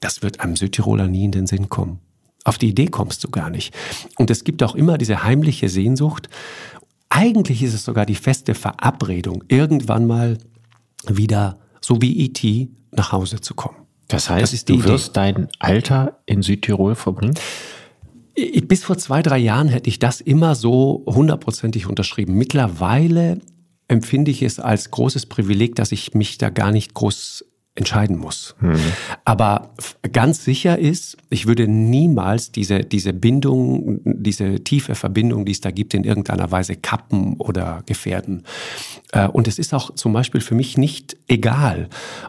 Das 0.00 0.22
wird 0.22 0.40
einem 0.40 0.56
Südtiroler 0.56 1.08
nie 1.08 1.24
in 1.24 1.32
den 1.32 1.46
Sinn 1.46 1.68
kommen. 1.68 2.00
Auf 2.44 2.58
die 2.58 2.68
Idee 2.68 2.86
kommst 2.86 3.24
du 3.24 3.30
gar 3.30 3.50
nicht. 3.50 3.74
Und 4.16 4.30
es 4.30 4.44
gibt 4.44 4.62
auch 4.62 4.74
immer 4.74 4.98
diese 4.98 5.24
heimliche 5.24 5.68
Sehnsucht. 5.68 6.28
Eigentlich 7.08 7.62
ist 7.62 7.74
es 7.74 7.84
sogar 7.84 8.06
die 8.06 8.14
feste 8.14 8.54
Verabredung, 8.54 9.42
irgendwann 9.48 10.06
mal 10.06 10.38
wieder 11.06 11.58
so 11.80 12.00
wie 12.00 12.18
E.T. 12.24 12.68
nach 12.92 13.12
Hause 13.12 13.40
zu 13.40 13.54
kommen. 13.54 13.76
Das 14.08 14.30
heißt, 14.30 14.52
das 14.52 14.64
du 14.64 14.84
wirst 14.84 15.08
Idee. 15.08 15.14
dein 15.14 15.48
Alter 15.58 16.20
in 16.26 16.42
Südtirol 16.42 16.94
verbringen? 16.94 17.34
Bis 18.64 18.84
vor 18.84 18.98
zwei, 18.98 19.22
drei 19.22 19.38
Jahren 19.38 19.68
hätte 19.68 19.88
ich 19.88 19.98
das 19.98 20.20
immer 20.20 20.54
so 20.54 21.04
hundertprozentig 21.06 21.86
unterschrieben. 21.86 22.34
Mittlerweile 22.34 23.40
empfinde 23.88 24.30
ich 24.30 24.42
es 24.42 24.60
als 24.60 24.90
großes 24.90 25.26
Privileg, 25.26 25.74
dass 25.74 25.90
ich 25.90 26.14
mich 26.14 26.38
da 26.38 26.50
gar 26.50 26.70
nicht 26.70 26.94
groß 26.94 27.44
entscheiden 27.76 28.18
muss. 28.18 28.56
Mhm. 28.60 28.76
Aber 29.24 29.70
ganz 30.12 30.44
sicher 30.44 30.78
ist, 30.78 31.16
ich 31.30 31.46
würde 31.46 31.68
niemals 31.68 32.50
diese, 32.50 32.80
diese 32.80 33.12
Bindung, 33.12 34.00
diese 34.04 34.64
tiefe 34.64 34.94
Verbindung, 34.94 35.44
die 35.44 35.52
es 35.52 35.60
da 35.60 35.70
gibt, 35.70 35.94
in 35.94 36.04
irgendeiner 36.04 36.50
Weise 36.50 36.76
kappen 36.76 37.34
oder 37.34 37.82
gefährden. 37.86 38.44
Äh, 39.12 39.28
und 39.28 39.46
es 39.46 39.58
ist 39.58 39.74
auch 39.74 39.94
zum 39.94 40.12
Beispiel 40.12 40.40
für 40.40 40.54
mich 40.54 40.78
nicht 40.78 41.16
egal, 41.28 41.88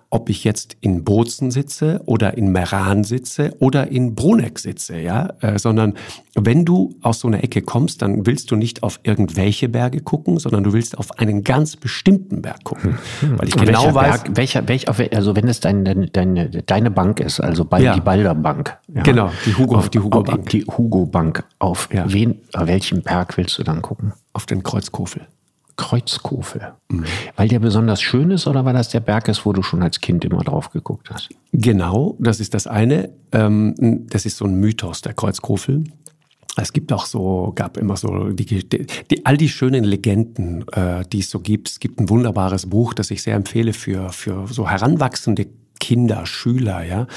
ob 0.09 0.29
ich 0.29 0.43
jetzt 0.43 0.75
in 0.81 1.03
Bozen 1.03 1.49
sitze 1.51 2.01
oder 2.05 2.37
in 2.37 2.51
Meran 2.51 3.03
sitze 3.03 3.55
oder 3.59 3.87
in 3.89 4.15
Bruneck 4.15 4.59
sitze, 4.59 4.99
ja, 4.99 5.33
äh, 5.41 5.57
sondern 5.57 5.93
wenn 6.35 6.65
du 6.65 6.95
aus 7.01 7.21
so 7.21 7.27
einer 7.27 7.43
Ecke 7.43 7.61
kommst, 7.61 8.01
dann 8.01 8.25
willst 8.25 8.51
du 8.51 8.55
nicht 8.55 8.83
auf 8.83 8.99
irgendwelche 9.03 9.69
Berge 9.69 10.01
gucken, 10.01 10.37
sondern 10.39 10.63
du 10.63 10.73
willst 10.73 10.97
auf 10.97 11.17
einen 11.19 11.43
ganz 11.43 11.75
bestimmten 11.77 12.41
Berg 12.41 12.63
gucken. 12.63 12.97
Hm. 13.21 13.39
Weil 13.39 13.47
ich 13.47 13.55
genau 13.55 13.85
welcher 13.85 13.95
weiß. 13.95 14.23
Berg, 14.23 14.37
welcher, 14.37 14.67
welcher, 14.67 15.15
also 15.15 15.36
wenn 15.37 15.47
es 15.47 15.59
dein, 15.59 15.85
deine, 16.11 16.49
deine 16.49 16.89
Bank 16.89 17.19
ist, 17.19 17.39
also 17.39 17.63
bei 17.63 17.79
ja. 17.79 17.93
die 17.93 18.01
Balder 18.01 18.33
Bank. 18.33 18.75
Ja. 18.87 19.03
Genau, 19.03 19.29
die 19.45 19.55
Hugo, 19.55 19.77
auf, 19.77 19.89
die 19.89 19.99
Hugo 19.99 20.23
Bank. 20.23 20.49
Die 20.49 20.65
Hugo 20.65 21.05
Bank. 21.05 21.43
Auf 21.59 21.89
ja. 21.93 22.11
wen, 22.11 22.39
auf 22.53 22.65
welchen 22.65 23.03
Berg 23.03 23.37
willst 23.37 23.59
du 23.59 23.63
dann 23.63 23.83
gucken? 23.83 24.13
Auf 24.33 24.47
den 24.47 24.63
Kreuzkofel. 24.63 25.27
Kreuzkofel. 25.75 26.73
Mhm. 26.89 27.05
Weil 27.35 27.49
der 27.49 27.59
besonders 27.59 28.01
schön 28.01 28.31
ist 28.31 28.47
oder 28.47 28.65
weil 28.65 28.73
das 28.73 28.89
der 28.89 28.99
Berg 28.99 29.27
ist, 29.27 29.45
wo 29.45 29.53
du 29.53 29.61
schon 29.61 29.83
als 29.83 30.01
Kind 30.01 30.25
immer 30.25 30.43
drauf 30.43 30.71
geguckt 30.71 31.11
hast? 31.11 31.29
Genau, 31.51 32.15
das 32.17 32.39
ist 32.39 32.55
das 32.55 32.65
eine. 32.65 33.11
Ähm, 33.31 34.07
das 34.09 34.25
ist 34.25 34.37
so 34.37 34.45
ein 34.45 34.55
Mythos, 34.55 35.01
der 35.03 35.13
Kreuzkofel. 35.13 35.83
Es 36.61 36.73
gibt 36.73 36.91
auch 36.91 37.05
so, 37.05 37.51
gab 37.55 37.77
immer 37.77 37.97
so 37.97 38.29
die, 38.29 38.45
die, 38.45 38.85
die 39.11 39.25
all 39.25 39.37
die 39.37 39.49
schönen 39.49 39.83
Legenden, 39.83 40.67
äh, 40.69 41.05
die 41.11 41.19
es 41.19 41.29
so 41.29 41.39
gibt. 41.39 41.69
Es 41.69 41.79
gibt 41.79 41.99
ein 41.99 42.09
wunderbares 42.09 42.67
Buch, 42.67 42.93
das 42.93 43.11
ich 43.11 43.21
sehr 43.21 43.35
empfehle 43.35 43.73
für, 43.73 44.11
für 44.11 44.47
so 44.47 44.69
heranwachsende 44.69 45.47
Kinder, 45.79 46.25
Schüler, 46.25 46.83
ja. 46.83 47.07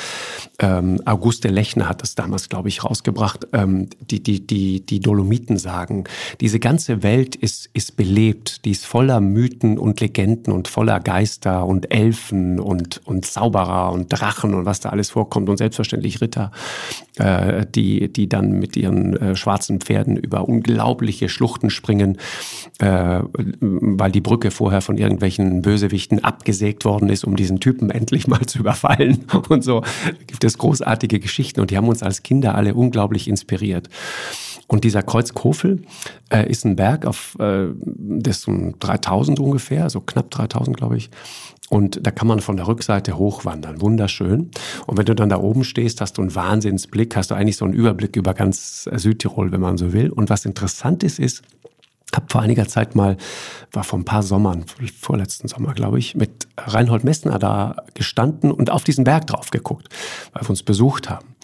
Ähm, 0.59 1.01
Auguste 1.05 1.49
Lechner 1.49 1.89
hat 1.89 2.03
das 2.03 2.15
damals, 2.15 2.49
glaube 2.49 2.69
ich, 2.69 2.85
rausgebracht. 2.85 3.47
Ähm, 3.53 3.89
die, 4.01 4.23
die, 4.23 4.47
die, 4.47 4.85
die 4.85 5.01
Dolomiten 5.01 5.57
sagen, 5.57 6.05
diese 6.41 6.61
ganze 6.61 7.03
Welt 7.03 7.37
ist, 7.37 7.71
ist 7.73 7.97
belebt, 7.97 8.65
die 8.65 8.73
ist 8.73 8.87
voller 8.87 9.21
Mythen 9.21 9.79
und 9.79 10.01
Legenden 10.01 10.53
und 10.53 10.69
voller 10.69 11.01
Geister 11.01 11.67
und 11.67 11.93
Elfen 11.93 12.61
und, 12.61 13.01
und 13.07 13.25
Zauberer 13.25 13.93
und 13.93 14.09
Drachen 14.09 14.55
und 14.55 14.65
was 14.65 14.81
da 14.81 14.91
alles 14.91 15.11
vorkommt 15.11 15.49
und 15.49 15.57
selbstverständlich 15.57 16.21
Ritter, 16.21 16.51
äh, 17.17 17.67
die, 17.67 18.13
die 18.13 18.29
dann 18.29 18.53
mit 18.53 18.77
ihren 18.77 19.17
äh, 19.17 19.37
schwarzen 19.37 19.81
Pferden 19.81 20.17
über 20.17 20.49
unglaubliche 20.49 21.29
Schluchten 21.29 21.71
springen, 21.71 22.19
äh, 22.79 23.21
weil 23.61 24.13
die 24.13 24.21
Brücke 24.21 24.51
vorher 24.51 24.81
von 24.81 24.99
irgendwelchen 24.99 25.63
Bösewichten 25.63 26.23
abgesägt 26.23 26.85
worden 26.85 27.09
ist, 27.09 27.25
um 27.25 27.37
diesen 27.37 27.61
Typen 27.61 27.91
endlich 27.91 28.27
mal 28.27 28.47
zu 28.51 28.59
überfallen 28.59 29.25
und 29.49 29.65
so. 29.65 29.81
Da 29.81 30.25
gibt 30.27 30.45
es 30.45 30.59
großartige 30.59 31.21
Geschichten 31.21 31.61
und 31.61 31.71
die 31.71 31.77
haben 31.77 31.89
uns 31.89 32.03
als 32.03 32.23
Kinder 32.23 32.55
alle 32.55 32.75
unglaublich 32.75 33.29
inspiriert. 33.29 33.89
Und 34.67 34.85
dieser 34.85 35.03
Kreuz 35.03 35.35
Kofel 35.35 35.83
äh, 36.33 36.49
ist 36.49 36.65
ein 36.65 36.77
Berg 36.77 37.05
auf, 37.05 37.37
äh, 37.41 37.67
das 37.83 38.39
ist 38.39 38.49
um 38.49 38.79
3000 38.79 39.41
ungefähr, 39.41 39.83
also 39.83 40.01
knapp 40.01 40.31
3000 40.31 40.77
glaube 40.77 40.97
ich. 40.97 41.11
Und 41.71 42.05
da 42.05 42.11
kann 42.11 42.27
man 42.27 42.41
von 42.41 42.57
der 42.57 42.67
Rückseite 42.67 43.17
hochwandern. 43.17 43.81
Wunderschön. 43.81 44.51
Und 44.87 44.99
wenn 44.99 45.07
du 45.07 45.15
dann 45.15 45.29
da 45.29 45.39
oben 45.39 45.63
stehst, 45.63 46.01
hast 46.01 46.19
du 46.19 46.23
einen 46.23 46.35
Wahnsinnsblick, 46.35 47.15
hast 47.15 47.31
du 47.31 47.37
eigentlich 47.37 47.57
so 47.57 47.65
einen 47.65 47.75
Überblick 47.75 48.17
über 48.17 48.35
ganz 48.35 48.89
Südtirol, 48.93 49.53
wenn 49.53 49.61
man 49.61 49.79
so 49.79 49.93
will. 49.93 50.11
Und 50.11 50.31
was 50.31 50.45
interessant 50.45 51.05
ist, 51.05 51.21
ist, 51.21 51.43
habe 52.17 52.27
vor 52.29 52.41
einiger 52.41 52.67
Zeit 52.67 52.95
mal, 52.95 53.17
war 53.73 53.85
vor 53.85 53.99
ein 53.99 54.05
paar 54.05 54.23
Sommern, 54.23 54.65
vorletzten 55.01 55.49
Sommer, 55.49 55.75
glaube 55.75 55.99
ich, 55.99 56.15
mit 56.15 56.49
Reinhold 56.57 57.05
Messner 57.05 57.39
da 57.39 57.77
gestanden 57.95 58.51
und 58.51 58.71
auf 58.71 58.85
diesen 58.85 59.05
Berg 59.05 59.27
drauf 59.27 59.51
geguckt, 59.51 59.89
weil 60.33 60.43
wir 60.43 60.51
uns 60.51 60.63
besucht 60.63 61.09
haben. 61.09 61.35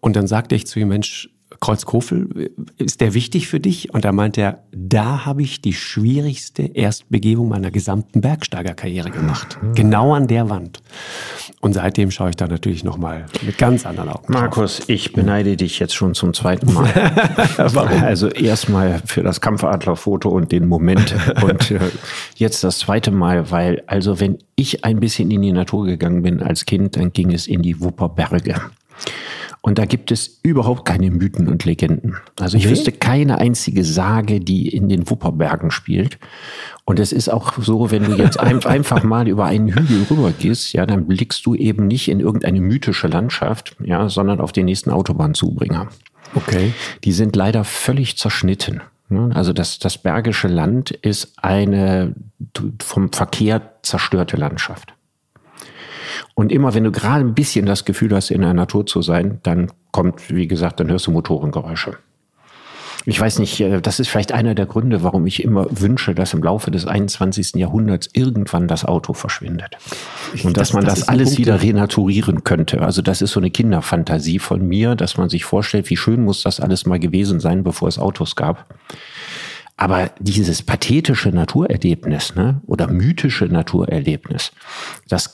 Und 0.00 0.16
dann 0.16 0.26
sagte 0.26 0.54
ich 0.54 0.66
zu 0.66 0.80
ihm, 0.80 0.88
Mensch, 0.88 1.30
Kreuzkofel, 1.60 2.50
ist 2.76 3.00
der 3.00 3.14
wichtig 3.14 3.48
für 3.48 3.58
dich? 3.58 3.92
Und 3.92 4.04
da 4.04 4.12
meinte 4.12 4.40
er, 4.40 4.62
da 4.70 5.24
habe 5.24 5.42
ich 5.42 5.60
die 5.60 5.72
schwierigste 5.72 6.62
Erstbegehung 6.62 7.48
meiner 7.48 7.70
gesamten 7.70 8.20
Bergsteigerkarriere 8.20 9.10
gemacht. 9.10 9.58
Mhm. 9.60 9.74
Genau 9.74 10.14
an 10.14 10.28
der 10.28 10.50
Wand. 10.50 10.80
Und 11.60 11.72
seitdem 11.72 12.10
schaue 12.10 12.30
ich 12.30 12.36
da 12.36 12.46
natürlich 12.46 12.84
nochmal 12.84 13.26
mit 13.42 13.58
ganz 13.58 13.86
anderen 13.86 14.10
Augen. 14.10 14.32
Markus, 14.32 14.78
drauf. 14.78 14.88
ich 14.88 15.12
beneide 15.12 15.56
dich 15.56 15.78
jetzt 15.78 15.94
schon 15.94 16.14
zum 16.14 16.34
zweiten 16.34 16.72
Mal. 16.72 16.92
also 17.56 18.28
erstmal 18.28 19.00
für 19.04 19.22
das 19.22 19.40
Kampfadlerfoto 19.40 20.28
und 20.28 20.52
den 20.52 20.68
Moment 20.68 21.14
und 21.42 21.70
äh, 21.70 21.80
jetzt 22.36 22.62
das 22.62 22.78
zweite 22.78 23.10
Mal, 23.10 23.50
weil 23.50 23.82
also 23.86 24.20
wenn 24.20 24.38
ich 24.54 24.84
ein 24.84 25.00
bisschen 25.00 25.30
in 25.30 25.42
die 25.42 25.52
Natur 25.52 25.86
gegangen 25.86 26.22
bin 26.22 26.42
als 26.42 26.66
Kind, 26.66 26.96
dann 26.96 27.12
ging 27.12 27.32
es 27.32 27.46
in 27.46 27.62
die 27.62 27.80
Wupperberge. 27.80 28.54
Und 29.60 29.78
da 29.78 29.84
gibt 29.84 30.12
es 30.12 30.40
überhaupt 30.42 30.84
keine 30.84 31.10
Mythen 31.10 31.48
und 31.48 31.64
Legenden. 31.64 32.16
Also 32.38 32.56
ich 32.56 32.64
okay. 32.64 32.72
wüsste 32.72 32.92
keine 32.92 33.38
einzige 33.38 33.84
Sage, 33.84 34.40
die 34.40 34.68
in 34.68 34.88
den 34.88 35.10
Wupperbergen 35.10 35.70
spielt. 35.70 36.18
Und 36.84 36.98
es 36.98 37.12
ist 37.12 37.28
auch 37.28 37.52
so, 37.58 37.90
wenn 37.90 38.04
du 38.04 38.12
jetzt 38.12 38.38
einfach 38.66 39.02
mal 39.02 39.28
über 39.28 39.46
einen 39.46 39.68
Hügel 39.74 40.06
rübergehst, 40.10 40.72
ja, 40.72 40.86
dann 40.86 41.06
blickst 41.06 41.44
du 41.44 41.54
eben 41.54 41.86
nicht 41.86 42.08
in 42.08 42.20
irgendeine 42.20 42.60
mythische 42.60 43.08
Landschaft, 43.08 43.76
ja, 43.84 44.08
sondern 44.08 44.40
auf 44.40 44.52
den 44.52 44.66
nächsten 44.66 44.90
Autobahnzubringer. 44.90 45.88
Okay. 46.34 46.72
Die 47.04 47.12
sind 47.12 47.36
leider 47.36 47.64
völlig 47.64 48.16
zerschnitten. 48.16 48.80
Ne? 49.08 49.30
Also 49.34 49.52
das, 49.52 49.78
das 49.78 49.98
Bergische 49.98 50.48
Land 50.48 50.90
ist 50.90 51.32
eine 51.36 52.14
vom 52.80 53.12
Verkehr 53.12 53.72
zerstörte 53.82 54.36
Landschaft. 54.36 54.94
Und 56.34 56.52
immer 56.52 56.74
wenn 56.74 56.84
du 56.84 56.92
gerade 56.92 57.24
ein 57.24 57.34
bisschen 57.34 57.66
das 57.66 57.84
Gefühl 57.84 58.14
hast, 58.14 58.30
in 58.30 58.42
der 58.42 58.54
Natur 58.54 58.86
zu 58.86 59.02
sein, 59.02 59.40
dann 59.42 59.70
kommt, 59.90 60.34
wie 60.34 60.48
gesagt, 60.48 60.80
dann 60.80 60.90
hörst 60.90 61.06
du 61.06 61.10
Motorengeräusche. 61.10 61.98
Ich 63.06 63.18
weiß 63.18 63.38
nicht, 63.38 63.58
äh, 63.60 63.80
das 63.80 64.00
ist 64.00 64.08
vielleicht 64.08 64.32
einer 64.32 64.54
der 64.54 64.66
Gründe, 64.66 65.02
warum 65.02 65.26
ich 65.26 65.42
immer 65.42 65.66
wünsche, 65.70 66.14
dass 66.14 66.34
im 66.34 66.42
Laufe 66.42 66.70
des 66.70 66.86
21. 66.86 67.54
Jahrhunderts 67.54 68.08
irgendwann 68.12 68.68
das 68.68 68.84
Auto 68.84 69.14
verschwindet. 69.14 69.78
Und 70.44 70.56
dass 70.56 70.68
das, 70.68 70.72
man 70.74 70.84
das, 70.84 71.00
das 71.00 71.08
alles 71.08 71.38
wieder 71.38 71.62
renaturieren 71.62 72.44
könnte. 72.44 72.82
Also 72.82 73.00
das 73.00 73.22
ist 73.22 73.32
so 73.32 73.40
eine 73.40 73.50
Kinderfantasie 73.50 74.38
von 74.38 74.66
mir, 74.66 74.94
dass 74.94 75.16
man 75.16 75.30
sich 75.30 75.44
vorstellt, 75.44 75.88
wie 75.88 75.96
schön 75.96 76.22
muss 76.22 76.42
das 76.42 76.60
alles 76.60 76.84
mal 76.84 76.98
gewesen 76.98 77.40
sein, 77.40 77.64
bevor 77.64 77.88
es 77.88 77.98
Autos 77.98 78.36
gab. 78.36 78.74
Aber 79.78 80.10
dieses 80.18 80.62
pathetische 80.62 81.30
Naturerlebnis 81.30 82.34
ne, 82.34 82.60
oder 82.66 82.88
mythische 82.88 83.46
Naturerlebnis, 83.46 84.50
das 85.08 85.32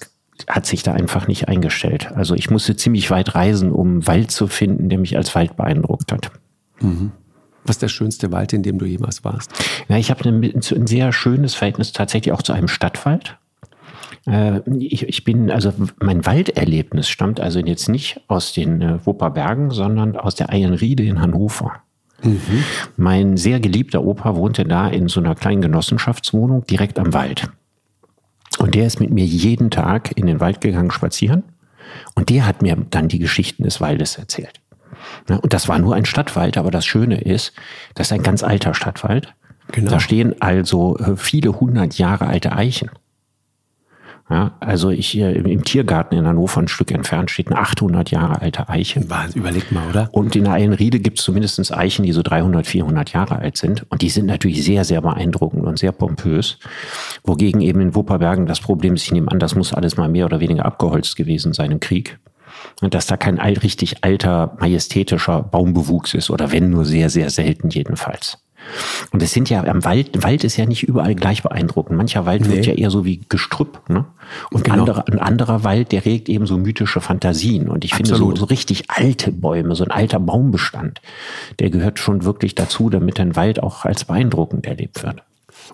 hat 0.48 0.66
sich 0.66 0.82
da 0.82 0.92
einfach 0.92 1.28
nicht 1.28 1.48
eingestellt. 1.48 2.12
Also 2.14 2.34
ich 2.34 2.50
musste 2.50 2.76
ziemlich 2.76 3.10
weit 3.10 3.34
reisen, 3.34 3.72
um 3.72 4.06
Wald 4.06 4.30
zu 4.30 4.46
finden, 4.46 4.88
der 4.88 4.98
mich 4.98 5.16
als 5.16 5.34
Wald 5.34 5.56
beeindruckt 5.56 6.12
hat. 6.12 6.30
Mhm. 6.80 7.12
Was 7.64 7.76
ist 7.76 7.82
der 7.82 7.88
schönste 7.88 8.30
Wald, 8.30 8.52
in 8.52 8.62
dem 8.62 8.78
du 8.78 8.84
jemals 8.84 9.24
warst? 9.24 9.50
Ja, 9.88 9.96
ich 9.96 10.10
habe 10.10 10.28
ein, 10.28 10.42
ein 10.44 10.86
sehr 10.86 11.12
schönes 11.12 11.54
Verhältnis 11.54 11.92
tatsächlich 11.92 12.32
auch 12.32 12.42
zu 12.42 12.52
einem 12.52 12.68
Stadtwald. 12.68 13.38
Äh, 14.26 14.60
ich, 14.78 15.08
ich, 15.08 15.24
bin, 15.24 15.50
also 15.50 15.72
mein 16.00 16.26
Walderlebnis 16.26 17.08
stammt 17.08 17.40
also 17.40 17.60
jetzt 17.60 17.88
nicht 17.88 18.20
aus 18.28 18.52
den 18.52 18.82
äh, 18.82 19.06
Wupperbergen, 19.06 19.70
sondern 19.70 20.16
aus 20.16 20.34
der 20.34 20.50
Eilenriede 20.50 21.04
in 21.04 21.20
Hannover. 21.20 21.72
Mhm. 22.22 22.64
Mein 22.96 23.36
sehr 23.36 23.60
geliebter 23.60 24.04
Opa 24.04 24.36
wohnte 24.36 24.64
da 24.64 24.88
in 24.88 25.08
so 25.08 25.20
einer 25.20 25.34
kleinen 25.34 25.62
Genossenschaftswohnung 25.62 26.66
direkt 26.66 26.98
am 26.98 27.12
Wald. 27.12 27.50
Und 28.64 28.74
der 28.74 28.86
ist 28.86 28.98
mit 28.98 29.10
mir 29.10 29.26
jeden 29.26 29.70
Tag 29.70 30.16
in 30.16 30.24
den 30.24 30.40
Wald 30.40 30.62
gegangen 30.62 30.90
spazieren. 30.90 31.42
Und 32.14 32.30
der 32.30 32.46
hat 32.46 32.62
mir 32.62 32.78
dann 32.88 33.08
die 33.08 33.18
Geschichten 33.18 33.62
des 33.62 33.78
Waldes 33.78 34.16
erzählt. 34.16 34.58
Und 35.28 35.52
das 35.52 35.68
war 35.68 35.78
nur 35.78 35.94
ein 35.94 36.06
Stadtwald, 36.06 36.56
aber 36.56 36.70
das 36.70 36.86
Schöne 36.86 37.20
ist, 37.20 37.52
das 37.94 38.06
ist 38.06 38.14
ein 38.14 38.22
ganz 38.22 38.42
alter 38.42 38.72
Stadtwald. 38.72 39.34
Genau. 39.70 39.90
Da 39.90 40.00
stehen 40.00 40.40
also 40.40 40.96
äh, 40.96 41.14
viele 41.14 41.60
hundert 41.60 41.98
Jahre 41.98 42.26
alte 42.26 42.52
Eichen. 42.52 42.88
Ja, 44.30 44.52
also 44.60 44.88
ich 44.88 45.18
im 45.18 45.64
Tiergarten 45.64 46.16
in 46.16 46.26
Hannover 46.26 46.60
ein 46.60 46.68
Stück 46.68 46.90
entfernt 46.90 47.30
steht 47.30 47.48
eine 47.48 47.58
800 47.58 48.10
Jahre 48.10 48.40
alte 48.40 48.70
Eiche. 48.70 49.08
Wahnsinn, 49.10 49.42
überleg 49.42 49.70
mal, 49.70 49.90
oder? 49.90 50.08
Und 50.12 50.34
in 50.34 50.44
der 50.44 50.54
Eilenriede 50.54 50.98
gibt 50.98 51.18
es 51.18 51.24
zumindest 51.26 51.76
Eichen, 51.76 52.04
die 52.04 52.12
so 52.12 52.22
300, 52.22 52.66
400 52.66 53.12
Jahre 53.12 53.36
alt 53.36 53.58
sind. 53.58 53.84
Und 53.90 54.00
die 54.00 54.08
sind 54.08 54.24
natürlich 54.24 54.64
sehr, 54.64 54.84
sehr 54.84 55.02
beeindruckend 55.02 55.64
und 55.64 55.78
sehr 55.78 55.92
pompös. 55.92 56.58
Wogegen 57.22 57.60
eben 57.60 57.82
in 57.82 57.94
Wupperbergen 57.94 58.46
das 58.46 58.60
Problem 58.60 58.94
ist, 58.94 59.04
ich 59.04 59.12
nehme 59.12 59.30
an, 59.30 59.38
das 59.38 59.54
muss 59.54 59.74
alles 59.74 59.98
mal 59.98 60.08
mehr 60.08 60.24
oder 60.24 60.40
weniger 60.40 60.64
abgeholzt 60.64 61.16
gewesen 61.16 61.52
sein 61.52 61.70
im 61.70 61.80
Krieg. 61.80 62.18
Und 62.80 62.94
dass 62.94 63.06
da 63.06 63.18
kein 63.18 63.38
richtig 63.38 64.04
alter, 64.04 64.56
majestätischer 64.58 65.42
Baumbewuchs 65.42 66.14
ist 66.14 66.30
oder 66.30 66.50
wenn 66.50 66.70
nur 66.70 66.86
sehr, 66.86 67.10
sehr 67.10 67.28
selten 67.28 67.68
jedenfalls. 67.68 68.38
Und 69.12 69.22
es 69.22 69.32
sind 69.32 69.50
ja 69.50 69.62
am 69.64 69.84
Wald, 69.84 70.22
Wald 70.22 70.44
ist 70.44 70.56
ja 70.56 70.66
nicht 70.66 70.82
überall 70.82 71.14
gleich 71.14 71.42
beeindruckend. 71.42 71.96
Mancher 71.96 72.26
Wald 72.26 72.42
nee. 72.42 72.56
wird 72.56 72.66
ja 72.66 72.74
eher 72.74 72.90
so 72.90 73.04
wie 73.04 73.20
Gestrüpp, 73.28 73.88
ne? 73.88 74.06
Und 74.50 74.64
genau. 74.64 74.80
anderer, 74.80 75.04
ein 75.08 75.18
anderer 75.18 75.64
Wald, 75.64 75.92
der 75.92 76.04
regt 76.04 76.28
eben 76.28 76.46
so 76.46 76.56
mythische 76.56 77.00
Fantasien. 77.00 77.68
Und 77.68 77.84
ich 77.84 77.92
Absolut. 77.92 78.18
finde 78.18 78.30
so, 78.30 78.36
so 78.36 78.44
richtig 78.46 78.90
alte 78.90 79.32
Bäume, 79.32 79.74
so 79.74 79.84
ein 79.84 79.90
alter 79.90 80.18
Baumbestand, 80.18 81.00
der 81.58 81.70
gehört 81.70 81.98
schon 81.98 82.24
wirklich 82.24 82.54
dazu, 82.54 82.90
damit 82.90 83.20
ein 83.20 83.36
Wald 83.36 83.62
auch 83.62 83.84
als 83.84 84.04
beeindruckend 84.04 84.66
erlebt 84.66 85.02
wird. 85.02 85.22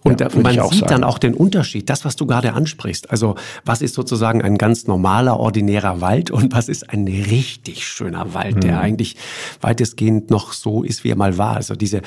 Und 0.03 0.21
ja, 0.21 0.29
man 0.35 0.53
sieht 0.53 0.81
sagen. 0.81 0.87
dann 0.89 1.05
auch 1.05 1.19
den 1.19 1.35
Unterschied, 1.35 1.91
das, 1.91 2.05
was 2.05 2.17
du 2.17 2.27
gerade 2.27 2.55
ansprichst. 2.55 3.11
Also 3.11 3.35
was 3.65 3.83
ist 3.83 3.95
sozusagen 3.95 4.43
ein 4.43 4.57
ganz 4.57 4.87
normaler, 4.87 5.39
ordinärer 5.39 6.01
Wald 6.01 6.31
und 6.31 6.53
was 6.53 6.69
ist 6.69 6.91
ein 6.91 7.07
richtig 7.07 7.87
schöner 7.87 8.35
Wald, 8.35 8.57
mhm. 8.57 8.61
der 8.61 8.81
eigentlich 8.81 9.17
weitestgehend 9.61 10.31
noch 10.31 10.53
so 10.53 10.83
ist, 10.83 11.05
wie 11.05 11.11
er 11.11 11.17
mal 11.17 11.39
war. 11.39 11.57
Also 11.57 11.75
diese, 11.75 12.03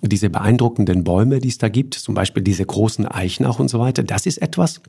diese 0.00 0.30
beeindruckenden 0.30 1.04
Bäume, 1.04 1.38
die 1.40 1.48
es 1.48 1.58
da 1.58 1.68
gibt, 1.68 1.94
zum 1.94 2.14
Beispiel 2.14 2.42
diese 2.42 2.64
großen 2.64 3.06
Eichen 3.06 3.46
auch 3.46 3.58
und 3.58 3.68
so 3.68 3.78
weiter, 3.78 4.02
das 4.02 4.26
ist 4.26 4.40
etwas, 4.40 4.80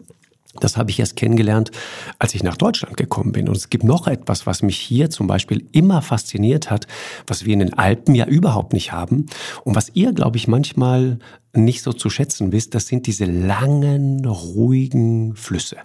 das 0.60 0.78
habe 0.78 0.90
ich 0.90 1.00
erst 1.00 1.16
kennengelernt, 1.16 1.72
als 2.20 2.34
ich 2.34 2.44
nach 2.44 2.58
Deutschland 2.58 2.98
gekommen 2.98 3.32
bin. 3.32 3.50
Und 3.50 3.58
es 3.58 3.70
gibt 3.70 3.84
noch 3.84 4.08
etwas, 4.08 4.46
was 4.46 4.62
mich 4.62 4.78
hier 4.78 5.10
zum 5.10 5.28
Beispiel 5.28 5.68
immer 5.72 6.02
fasziniert 6.02 6.72
hat, 6.72 6.88
was 7.28 7.46
wir 7.46 7.54
in 7.54 7.60
den 7.60 7.74
Alpen 7.74 8.16
ja 8.16 8.26
überhaupt 8.26 8.74
nicht 8.74 8.92
haben 8.92 9.26
und 9.64 9.76
was 9.76 9.92
ihr, 9.94 10.14
glaube 10.14 10.38
ich, 10.38 10.48
manchmal 10.48 11.20
nicht 11.54 11.82
so 11.82 11.94
zu 11.94 12.10
schätzen 12.10 12.52
wisst, 12.52 12.76
das 12.76 12.88
sind 12.88 13.08
diese 13.08 13.26
langen, 13.26 14.26
ruhigen 14.26 15.36
Flüsse, 15.36 15.78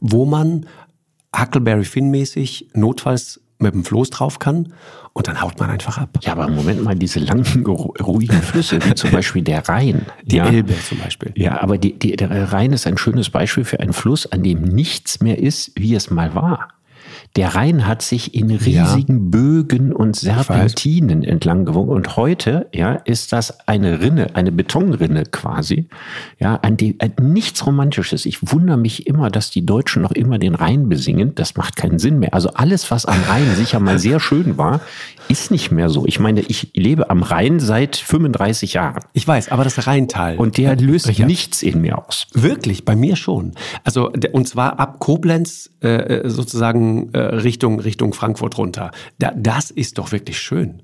wo 0.00 0.24
man 0.24 0.66
Huckleberry 1.36 1.84
Finn-mäßig 1.84 2.70
notfalls 2.74 3.40
mit 3.58 3.74
dem 3.74 3.84
Floß 3.84 4.10
drauf 4.10 4.38
kann 4.38 4.72
und 5.12 5.28
dann 5.28 5.40
haut 5.40 5.58
man 5.58 5.70
einfach 5.70 5.98
ab. 5.98 6.18
Ja, 6.22 6.32
aber 6.32 6.48
Moment 6.48 6.84
mal, 6.84 6.94
diese 6.94 7.20
langen, 7.20 7.64
ruhigen 7.66 8.42
Flüsse, 8.42 8.78
wie 8.84 8.94
zum 8.94 9.10
Beispiel 9.12 9.42
der 9.42 9.66
Rhein. 9.68 10.06
Die 10.24 10.36
ja, 10.36 10.46
Elbe 10.46 10.74
zum 10.86 10.98
Beispiel. 10.98 11.32
Ja, 11.36 11.60
aber 11.62 11.78
die, 11.78 11.98
die, 11.98 12.16
der 12.16 12.52
Rhein 12.52 12.72
ist 12.72 12.86
ein 12.86 12.98
schönes 12.98 13.30
Beispiel 13.30 13.64
für 13.64 13.80
einen 13.80 13.92
Fluss, 13.92 14.26
an 14.26 14.42
dem 14.42 14.62
nichts 14.62 15.20
mehr 15.20 15.38
ist, 15.38 15.72
wie 15.74 15.94
es 15.94 16.10
mal 16.10 16.34
war. 16.34 16.68
Der 17.36 17.54
Rhein 17.54 17.86
hat 17.86 18.00
sich 18.00 18.34
in 18.34 18.50
riesigen 18.50 19.16
ja. 19.16 19.30
Bögen 19.30 19.92
und 19.92 20.16
Serpentinen 20.16 21.22
entlang 21.22 21.66
gewogen. 21.66 21.90
Und 21.90 22.16
heute, 22.16 22.66
ja, 22.72 22.92
ist 22.92 23.32
das 23.32 23.68
eine 23.68 24.00
Rinne, 24.00 24.34
eine 24.34 24.50
Betonrinne 24.50 25.24
quasi. 25.24 25.88
Ja, 26.38 26.56
an 26.56 26.78
die, 26.78 26.98
an 27.00 27.12
nichts 27.20 27.66
Romantisches. 27.66 28.24
Ich 28.24 28.52
wundere 28.52 28.78
mich 28.78 29.06
immer, 29.06 29.28
dass 29.30 29.50
die 29.50 29.66
Deutschen 29.66 30.00
noch 30.00 30.12
immer 30.12 30.38
den 30.38 30.54
Rhein 30.54 30.88
besingen. 30.88 31.34
Das 31.34 31.56
macht 31.56 31.76
keinen 31.76 31.98
Sinn 31.98 32.18
mehr. 32.18 32.32
Also 32.32 32.50
alles, 32.54 32.90
was 32.90 33.04
am 33.04 33.20
Rhein 33.28 33.54
sicher 33.54 33.80
mal 33.80 33.98
sehr 33.98 34.18
schön 34.18 34.56
war, 34.56 34.80
ist 35.28 35.50
nicht 35.50 35.70
mehr 35.70 35.90
so. 35.90 36.06
Ich 36.06 36.20
meine, 36.20 36.40
ich 36.40 36.70
lebe 36.74 37.10
am 37.10 37.22
Rhein 37.22 37.60
seit 37.60 37.96
35 37.96 38.74
Jahren. 38.74 39.02
Ich 39.12 39.26
weiß, 39.26 39.50
aber 39.50 39.64
das 39.64 39.86
Rheintal. 39.86 40.36
Und 40.36 40.56
der 40.56 40.76
löst 40.76 41.06
ja. 41.18 41.26
nichts 41.26 41.62
in 41.62 41.80
mir 41.80 41.98
aus. 41.98 42.28
Wirklich, 42.32 42.84
bei 42.84 42.96
mir 42.96 43.16
schon. 43.16 43.52
Also, 43.84 44.10
und 44.32 44.48
zwar 44.48 44.78
ab 44.78 44.98
Koblenz 45.00 45.70
äh, 45.82 45.88
äh 45.88 46.28
sozusagen 46.30 47.12
äh, 47.12 47.25
Richtung, 47.26 47.80
Richtung 47.80 48.12
Frankfurt 48.12 48.58
runter. 48.58 48.90
Da, 49.18 49.32
das 49.36 49.70
ist 49.70 49.98
doch 49.98 50.12
wirklich 50.12 50.38
schön 50.38 50.82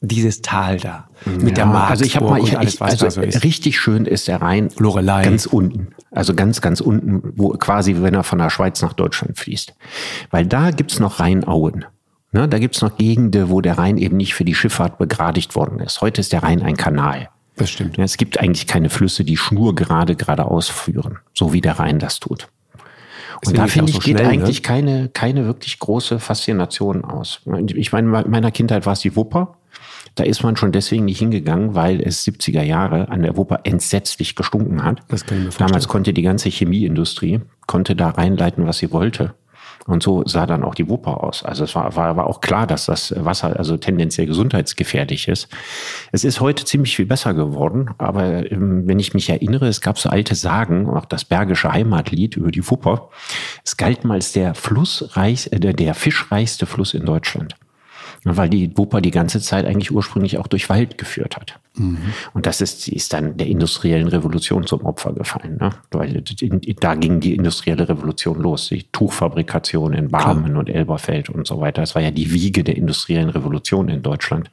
dieses 0.00 0.42
Tal 0.42 0.78
da 0.78 1.08
mit 1.24 1.48
ja, 1.48 1.54
der 1.54 1.66
Mark. 1.66 1.90
Also 1.90 2.04
ich 2.04 2.16
habe 2.16 2.28
mal, 2.28 2.40
ich, 2.40 2.56
alles, 2.56 2.74
ich, 2.74 2.82
also 2.82 3.10
so 3.10 3.20
richtig 3.20 3.78
schön 3.78 4.06
ist 4.06 4.28
der 4.28 4.40
Rhein. 4.40 4.68
Lorelei. 4.78 5.24
Ganz 5.24 5.46
unten. 5.46 5.88
Also 6.10 6.34
ganz, 6.34 6.60
ganz 6.60 6.80
unten, 6.80 7.32
wo 7.36 7.50
quasi, 7.50 7.96
wenn 7.98 8.14
er 8.14 8.22
von 8.22 8.38
der 8.38 8.50
Schweiz 8.50 8.80
nach 8.80 8.92
Deutschland 8.92 9.38
fließt. 9.38 9.74
Weil 10.30 10.46
da 10.46 10.70
gibt's 10.70 11.00
noch 11.00 11.20
Rheinauen. 11.20 11.84
Ne, 12.30 12.46
da 12.46 12.58
gibt's 12.58 12.82
noch 12.82 12.96
Gegenden, 12.96 13.48
wo 13.48 13.60
der 13.60 13.78
Rhein 13.78 13.96
eben 13.96 14.18
nicht 14.18 14.34
für 14.34 14.44
die 14.44 14.54
Schifffahrt 14.54 14.98
begradigt 14.98 15.54
worden 15.54 15.80
ist. 15.80 16.00
Heute 16.00 16.20
ist 16.20 16.32
der 16.32 16.42
Rhein 16.42 16.62
ein 16.62 16.76
Kanal. 16.76 17.30
Das 17.56 17.70
stimmt. 17.70 17.98
Es 17.98 18.18
gibt 18.18 18.38
eigentlich 18.38 18.66
keine 18.66 18.90
Flüsse, 18.90 19.24
die 19.24 19.36
schnurgerade 19.36 20.14
geradeaus 20.14 20.68
führen, 20.68 21.18
so 21.34 21.52
wie 21.52 21.60
der 21.60 21.78
Rhein 21.78 21.98
das 21.98 22.20
tut. 22.20 22.48
Und 23.46 23.56
da 23.56 23.66
finde 23.66 23.90
ich, 23.90 23.96
so 23.96 24.00
geht 24.00 24.18
schnell, 24.18 24.30
eigentlich 24.30 24.58
ne? 24.58 24.62
keine, 24.62 25.08
keine 25.08 25.46
wirklich 25.46 25.78
große 25.78 26.18
Faszination 26.18 27.04
aus. 27.04 27.40
Ich 27.66 27.92
meine, 27.92 28.22
in 28.22 28.30
meiner 28.30 28.50
Kindheit 28.50 28.86
war 28.86 28.94
es 28.94 29.00
die 29.00 29.14
Wupper. 29.16 29.56
Da 30.14 30.24
ist 30.24 30.42
man 30.42 30.56
schon 30.56 30.72
deswegen 30.72 31.04
nicht 31.04 31.20
hingegangen, 31.20 31.74
weil 31.74 32.00
es 32.00 32.26
70er 32.26 32.62
Jahre 32.62 33.08
an 33.08 33.22
der 33.22 33.36
Wupper 33.36 33.60
entsetzlich 33.64 34.34
gestunken 34.34 34.82
hat. 34.82 35.00
Das 35.08 35.24
kann 35.24 35.38
ich 35.38 35.44
mir 35.44 35.50
vorstellen. 35.52 35.68
Damals 35.68 35.88
konnte 35.88 36.12
die 36.12 36.22
ganze 36.22 36.48
Chemieindustrie, 36.48 37.40
konnte 37.66 37.94
da 37.94 38.10
reinleiten, 38.10 38.66
was 38.66 38.78
sie 38.78 38.90
wollte. 38.90 39.34
Und 39.88 40.02
so 40.02 40.22
sah 40.26 40.44
dann 40.44 40.64
auch 40.64 40.74
die 40.74 40.88
Wupper 40.90 41.24
aus. 41.24 41.42
Also 41.42 41.64
es 41.64 41.74
war, 41.74 41.96
war, 41.96 42.14
war 42.14 42.26
auch 42.26 42.42
klar, 42.42 42.66
dass 42.66 42.84
das 42.84 43.14
Wasser 43.16 43.58
also 43.58 43.78
tendenziell 43.78 44.26
gesundheitsgefährlich 44.26 45.28
ist. 45.28 45.48
Es 46.12 46.24
ist 46.24 46.40
heute 46.40 46.66
ziemlich 46.66 46.94
viel 46.94 47.06
besser 47.06 47.32
geworden, 47.32 47.90
aber 47.96 48.52
ähm, 48.52 48.86
wenn 48.86 48.98
ich 48.98 49.14
mich 49.14 49.30
erinnere, 49.30 49.66
es 49.66 49.80
gab 49.80 49.98
so 49.98 50.10
alte 50.10 50.34
Sagen, 50.34 50.90
auch 50.90 51.06
das 51.06 51.24
Bergische 51.24 51.72
Heimatlied 51.72 52.36
über 52.36 52.50
die 52.50 52.68
Wupper. 52.70 53.08
Es 53.64 53.78
galt 53.78 54.04
mal 54.04 54.14
als 54.14 54.32
der 54.32 54.54
Flussreich, 54.54 55.50
äh, 55.52 55.58
der, 55.58 55.72
der 55.72 55.94
fischreichste 55.94 56.66
Fluss 56.66 56.92
in 56.92 57.06
Deutschland 57.06 57.56
weil 58.24 58.48
die 58.48 58.76
Wupper 58.76 59.00
die 59.00 59.10
ganze 59.10 59.40
Zeit 59.40 59.64
eigentlich 59.64 59.90
ursprünglich 59.90 60.38
auch 60.38 60.46
durch 60.46 60.68
Wald 60.68 60.98
geführt 60.98 61.36
hat. 61.36 61.58
Mhm. 61.74 61.98
Und 62.34 62.46
das 62.46 62.60
ist, 62.60 62.88
ist 62.88 63.12
dann 63.12 63.36
der 63.36 63.46
industriellen 63.46 64.08
Revolution 64.08 64.66
zum 64.66 64.84
Opfer 64.84 65.12
gefallen. 65.12 65.58
Ne? 65.60 65.70
Weil 65.90 66.22
da 66.80 66.94
ging 66.94 67.20
die 67.20 67.34
industrielle 67.34 67.88
Revolution 67.88 68.40
los. 68.40 68.68
Die 68.68 68.84
Tuchfabrikation 68.90 69.94
in 69.94 70.08
Barmen 70.08 70.44
Klar. 70.44 70.58
und 70.58 70.68
Elberfeld 70.68 71.30
und 71.30 71.46
so 71.46 71.60
weiter. 71.60 71.82
Das 71.82 71.94
war 71.94 72.02
ja 72.02 72.10
die 72.10 72.32
Wiege 72.32 72.64
der 72.64 72.76
industriellen 72.76 73.30
Revolution 73.30 73.88
in 73.88 74.02
Deutschland. 74.02 74.50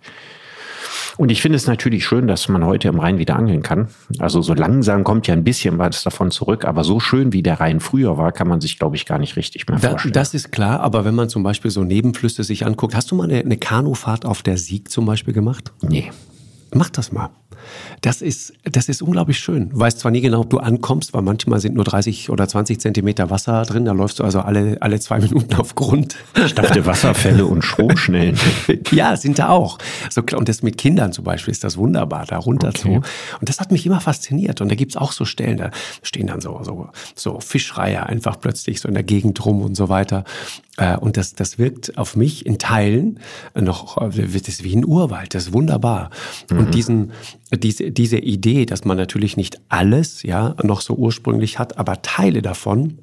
Und 1.17 1.31
ich 1.31 1.41
finde 1.41 1.55
es 1.55 1.67
natürlich 1.67 2.05
schön, 2.05 2.27
dass 2.27 2.47
man 2.49 2.65
heute 2.65 2.87
im 2.87 2.99
Rhein 2.99 3.17
wieder 3.17 3.35
angeln 3.35 3.61
kann. 3.61 3.87
Also 4.19 4.41
so 4.41 4.53
langsam 4.53 5.03
kommt 5.03 5.27
ja 5.27 5.33
ein 5.33 5.43
bisschen 5.43 5.77
was 5.77 6.03
davon 6.03 6.31
zurück, 6.31 6.65
aber 6.65 6.83
so 6.83 6.99
schön 6.99 7.31
wie 7.31 7.41
der 7.41 7.59
Rhein 7.59 7.79
früher 7.79 8.17
war, 8.17 8.31
kann 8.31 8.47
man 8.47 8.61
sich, 8.61 8.77
glaube 8.77 8.95
ich, 8.95 9.05
gar 9.05 9.19
nicht 9.19 9.35
richtig 9.35 9.67
mehr 9.67 9.79
vorstellen. 9.79 10.13
Das 10.13 10.33
ist 10.33 10.51
klar, 10.51 10.81
aber 10.81 11.05
wenn 11.05 11.15
man 11.15 11.29
zum 11.29 11.43
Beispiel 11.43 11.71
so 11.71 11.83
Nebenflüsse 11.83 12.43
sich 12.43 12.65
anguckt, 12.65 12.95
hast 12.95 13.11
du 13.11 13.15
mal 13.15 13.25
eine, 13.25 13.39
eine 13.39 13.57
Kanufahrt 13.57 14.25
auf 14.25 14.43
der 14.43 14.57
Sieg 14.57 14.91
zum 14.91 15.05
Beispiel 15.05 15.33
gemacht? 15.33 15.71
Nee. 15.81 16.11
Mach 16.73 16.89
das 16.89 17.11
mal. 17.11 17.29
Das 18.01 18.21
ist, 18.21 18.53
das 18.63 18.89
ist 18.89 19.01
unglaublich 19.01 19.39
schön. 19.39 19.69
Du 19.69 19.79
weißt 19.79 19.99
zwar 19.99 20.11
nie 20.11 20.21
genau, 20.21 20.41
ob 20.41 20.49
du 20.49 20.59
ankommst, 20.59 21.13
weil 21.13 21.21
manchmal 21.21 21.59
sind 21.59 21.75
nur 21.75 21.83
30 21.83 22.29
oder 22.29 22.47
20 22.47 22.79
Zentimeter 22.79 23.29
Wasser 23.29 23.63
drin. 23.63 23.85
Da 23.85 23.91
läufst 23.91 24.19
du 24.19 24.23
also 24.23 24.41
alle, 24.41 24.77
alle 24.81 24.99
zwei 24.99 25.19
Minuten 25.19 25.53
auf 25.55 25.75
Grund. 25.75 26.15
Ich 26.45 26.53
dachte 26.53 26.85
Wasserfälle 26.85 27.45
und 27.45 27.63
Stromschnellen. 27.63 28.37
ja, 28.91 29.15
sind 29.17 29.39
da 29.39 29.49
auch. 29.49 29.77
So, 30.09 30.21
und 30.35 30.49
das 30.49 30.63
mit 30.63 30.77
Kindern 30.77 31.13
zum 31.13 31.23
Beispiel 31.23 31.51
ist 31.51 31.63
das 31.63 31.77
wunderbar, 31.77 32.25
da 32.25 32.37
runter 32.37 32.69
okay. 32.69 32.79
zu. 32.79 32.89
Und 32.89 33.49
das 33.49 33.59
hat 33.59 33.71
mich 33.71 33.85
immer 33.85 34.01
fasziniert. 34.01 34.61
Und 34.61 34.69
da 34.69 34.75
gibt's 34.75 34.97
auch 34.97 35.11
so 35.11 35.25
Stellen, 35.25 35.57
da 35.57 35.71
stehen 36.03 36.27
dann 36.27 36.41
so, 36.41 36.59
so, 36.63 36.89
so 37.15 37.39
Fischreiher 37.39 38.07
einfach 38.07 38.39
plötzlich 38.39 38.81
so 38.81 38.87
in 38.87 38.93
der 38.93 39.03
Gegend 39.03 39.43
rum 39.45 39.61
und 39.61 39.75
so 39.75 39.89
weiter. 39.89 40.23
Äh, 40.77 40.97
und 40.97 41.17
das, 41.17 41.35
das 41.35 41.57
wirkt 41.57 41.97
auf 41.97 42.15
mich 42.15 42.45
in 42.45 42.57
Teilen 42.57 43.19
noch, 43.53 43.97
das 43.97 44.47
ist 44.47 44.63
wie 44.63 44.75
ein 44.75 44.85
Urwald, 44.85 45.33
das 45.33 45.47
ist 45.47 45.53
wunderbar. 45.53 46.09
Mhm. 46.49 46.59
Und 46.59 46.73
diesen, 46.73 47.11
diese, 47.57 47.91
diese 47.91 48.17
Idee, 48.17 48.65
dass 48.65 48.85
man 48.85 48.97
natürlich 48.97 49.37
nicht 49.37 49.59
alles, 49.69 50.23
ja, 50.23 50.55
noch 50.63 50.81
so 50.81 50.95
ursprünglich 50.95 51.59
hat, 51.59 51.77
aber 51.77 52.01
Teile 52.01 52.41
davon, 52.41 52.99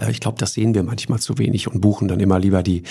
äh, 0.00 0.10
ich 0.10 0.20
glaube, 0.20 0.38
das 0.38 0.54
sehen 0.54 0.74
wir 0.74 0.82
manchmal 0.82 1.18
zu 1.20 1.38
wenig 1.38 1.68
und 1.68 1.80
buchen 1.80 2.08
dann 2.08 2.20
immer 2.20 2.38
lieber 2.38 2.62
die, 2.62 2.82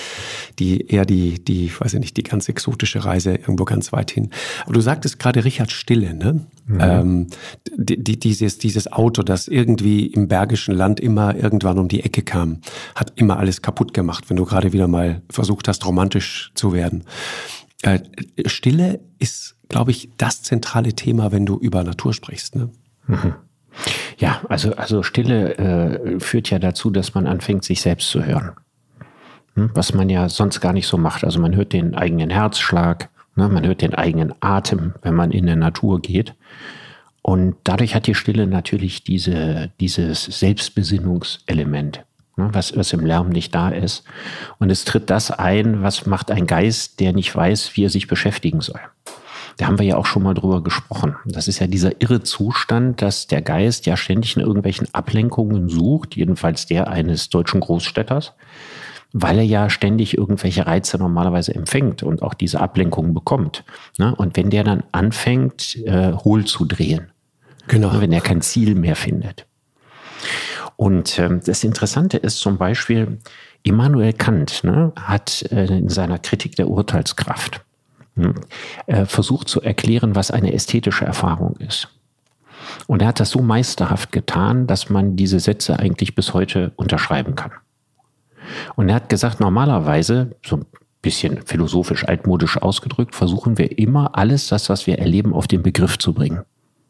die 0.59 0.87
eher 0.87 1.05
die, 1.05 1.43
die, 1.43 1.65
ich 1.65 1.79
weiß 1.79 1.93
nicht, 1.95 2.17
die 2.17 2.23
ganz 2.23 2.49
exotische 2.49 3.03
Reise 3.05 3.31
irgendwo 3.31 3.65
ganz 3.65 3.91
weit 3.91 4.11
hin. 4.11 4.29
Aber 4.63 4.73
du 4.73 4.81
sagtest 4.81 5.19
gerade 5.19 5.43
Richard 5.43 5.71
Stille, 5.71 6.13
ne? 6.13 6.45
Mhm. 6.65 6.79
Ähm, 6.79 7.27
die, 7.75 8.03
die, 8.03 8.19
dieses, 8.19 8.57
dieses 8.57 8.91
Auto, 8.91 9.23
das 9.23 9.47
irgendwie 9.47 10.07
im 10.07 10.27
Bergischen 10.27 10.75
Land 10.75 10.99
immer 10.99 11.35
irgendwann 11.35 11.79
um 11.79 11.87
die 11.87 12.03
Ecke 12.03 12.21
kam, 12.21 12.61
hat 12.95 13.13
immer 13.15 13.37
alles 13.37 13.61
kaputt 13.61 13.93
gemacht, 13.93 14.29
wenn 14.29 14.37
du 14.37 14.45
gerade 14.45 14.73
wieder 14.73 14.87
mal 14.87 15.21
versucht 15.29 15.67
hast, 15.67 15.85
romantisch 15.85 16.51
zu 16.55 16.73
werden. 16.73 17.03
Äh, 17.81 17.99
Stille 18.45 18.99
ist, 19.17 19.55
glaube 19.71 19.91
ich, 19.91 20.09
das 20.17 20.43
zentrale 20.43 20.93
Thema, 20.93 21.31
wenn 21.31 21.45
du 21.45 21.57
über 21.57 21.83
Natur 21.83 22.13
sprichst, 22.13 22.55
ne? 22.55 22.69
Mhm. 23.07 23.35
Ja, 24.17 24.41
also, 24.49 24.75
also 24.75 25.01
Stille 25.01 25.57
äh, 25.57 26.19
führt 26.19 26.49
ja 26.49 26.59
dazu, 26.59 26.89
dass 26.89 27.13
man 27.13 27.25
anfängt, 27.25 27.63
sich 27.63 27.81
selbst 27.81 28.09
zu 28.09 28.23
hören. 28.23 28.51
Hm? 29.55 29.71
Was 29.73 29.93
man 29.93 30.09
ja 30.09 30.27
sonst 30.27 30.59
gar 30.59 30.73
nicht 30.73 30.87
so 30.87 30.97
macht. 30.97 31.23
Also 31.23 31.39
man 31.39 31.55
hört 31.55 31.71
den 31.71 31.95
eigenen 31.95 32.29
Herzschlag, 32.29 33.09
ne? 33.37 33.47
man 33.47 33.65
hört 33.65 33.81
den 33.81 33.95
eigenen 33.95 34.33
Atem, 34.41 34.93
wenn 35.01 35.15
man 35.15 35.31
in 35.31 35.45
der 35.45 35.55
Natur 35.55 36.01
geht. 36.01 36.35
Und 37.21 37.55
dadurch 37.63 37.95
hat 37.95 38.07
die 38.07 38.15
Stille 38.15 38.45
natürlich 38.45 39.05
diese, 39.05 39.71
dieses 39.79 40.25
Selbstbesinnungselement, 40.25 42.03
ne? 42.35 42.49
was, 42.51 42.75
was 42.75 42.91
im 42.91 43.05
Lärm 43.05 43.29
nicht 43.29 43.55
da 43.55 43.69
ist. 43.69 44.03
Und 44.59 44.69
es 44.69 44.83
tritt 44.83 45.09
das 45.09 45.31
ein, 45.31 45.81
was 45.81 46.05
macht 46.05 46.29
ein 46.29 46.45
Geist, 46.45 46.99
der 46.99 47.13
nicht 47.13 47.33
weiß, 47.33 47.77
wie 47.77 47.85
er 47.85 47.89
sich 47.89 48.07
beschäftigen 48.07 48.59
soll. 48.59 48.81
Da 49.57 49.67
haben 49.67 49.79
wir 49.79 49.85
ja 49.85 49.97
auch 49.97 50.05
schon 50.05 50.23
mal 50.23 50.33
drüber 50.33 50.63
gesprochen. 50.63 51.15
Das 51.25 51.47
ist 51.47 51.59
ja 51.59 51.67
dieser 51.67 52.01
irre 52.01 52.23
Zustand, 52.23 53.01
dass 53.01 53.27
der 53.27 53.41
Geist 53.41 53.85
ja 53.85 53.97
ständig 53.97 54.35
in 54.35 54.41
irgendwelchen 54.41 54.87
Ablenkungen 54.93 55.69
sucht, 55.69 56.15
jedenfalls 56.15 56.65
der 56.65 56.87
eines 56.89 57.29
deutschen 57.29 57.59
Großstädters, 57.59 58.33
weil 59.13 59.37
er 59.37 59.43
ja 59.43 59.69
ständig 59.69 60.17
irgendwelche 60.17 60.65
Reize 60.65 60.97
normalerweise 60.97 61.53
empfängt 61.53 62.03
und 62.03 62.21
auch 62.21 62.33
diese 62.33 62.59
Ablenkungen 62.61 63.13
bekommt. 63.13 63.63
Ne? 63.97 64.15
Und 64.15 64.37
wenn 64.37 64.49
der 64.49 64.63
dann 64.63 64.83
anfängt, 64.91 65.77
äh, 65.85 66.13
hohl 66.13 66.45
zu 66.45 66.65
drehen, 66.65 67.11
genau. 67.67 67.99
wenn 67.99 68.11
er 68.11 68.21
kein 68.21 68.41
Ziel 68.41 68.75
mehr 68.75 68.95
findet. 68.95 69.45
Und 70.77 71.19
ähm, 71.19 71.41
das 71.45 71.63
Interessante 71.63 72.17
ist 72.17 72.39
zum 72.39 72.57
Beispiel, 72.57 73.19
Immanuel 73.63 74.13
Kant 74.13 74.63
ne, 74.63 74.91
hat 74.95 75.43
äh, 75.51 75.65
in 75.65 75.89
seiner 75.89 76.17
Kritik 76.17 76.55
der 76.55 76.67
Urteilskraft 76.67 77.63
äh, 78.87 79.05
versucht 79.05 79.47
zu 79.47 79.61
erklären, 79.61 80.15
was 80.15 80.31
eine 80.31 80.53
ästhetische 80.53 81.05
Erfahrung 81.05 81.55
ist. 81.57 81.89
Und 82.87 83.01
er 83.01 83.09
hat 83.09 83.19
das 83.19 83.31
so 83.31 83.41
meisterhaft 83.41 84.11
getan, 84.11 84.67
dass 84.67 84.89
man 84.89 85.15
diese 85.15 85.39
Sätze 85.39 85.79
eigentlich 85.79 86.15
bis 86.15 86.33
heute 86.33 86.71
unterschreiben 86.75 87.35
kann. 87.35 87.51
Und 88.75 88.89
er 88.89 88.95
hat 88.95 89.09
gesagt, 89.09 89.39
normalerweise, 89.39 90.31
so 90.45 90.57
ein 90.57 90.65
bisschen 91.01 91.41
philosophisch 91.45 92.07
altmodisch 92.07 92.57
ausgedrückt, 92.57 93.15
versuchen 93.15 93.57
wir 93.57 93.77
immer 93.77 94.17
alles 94.17 94.47
das, 94.47 94.69
was 94.69 94.87
wir 94.87 94.99
erleben, 94.99 95.33
auf 95.33 95.47
den 95.47 95.63
Begriff 95.63 95.97
zu 95.97 96.13
bringen. 96.13 96.41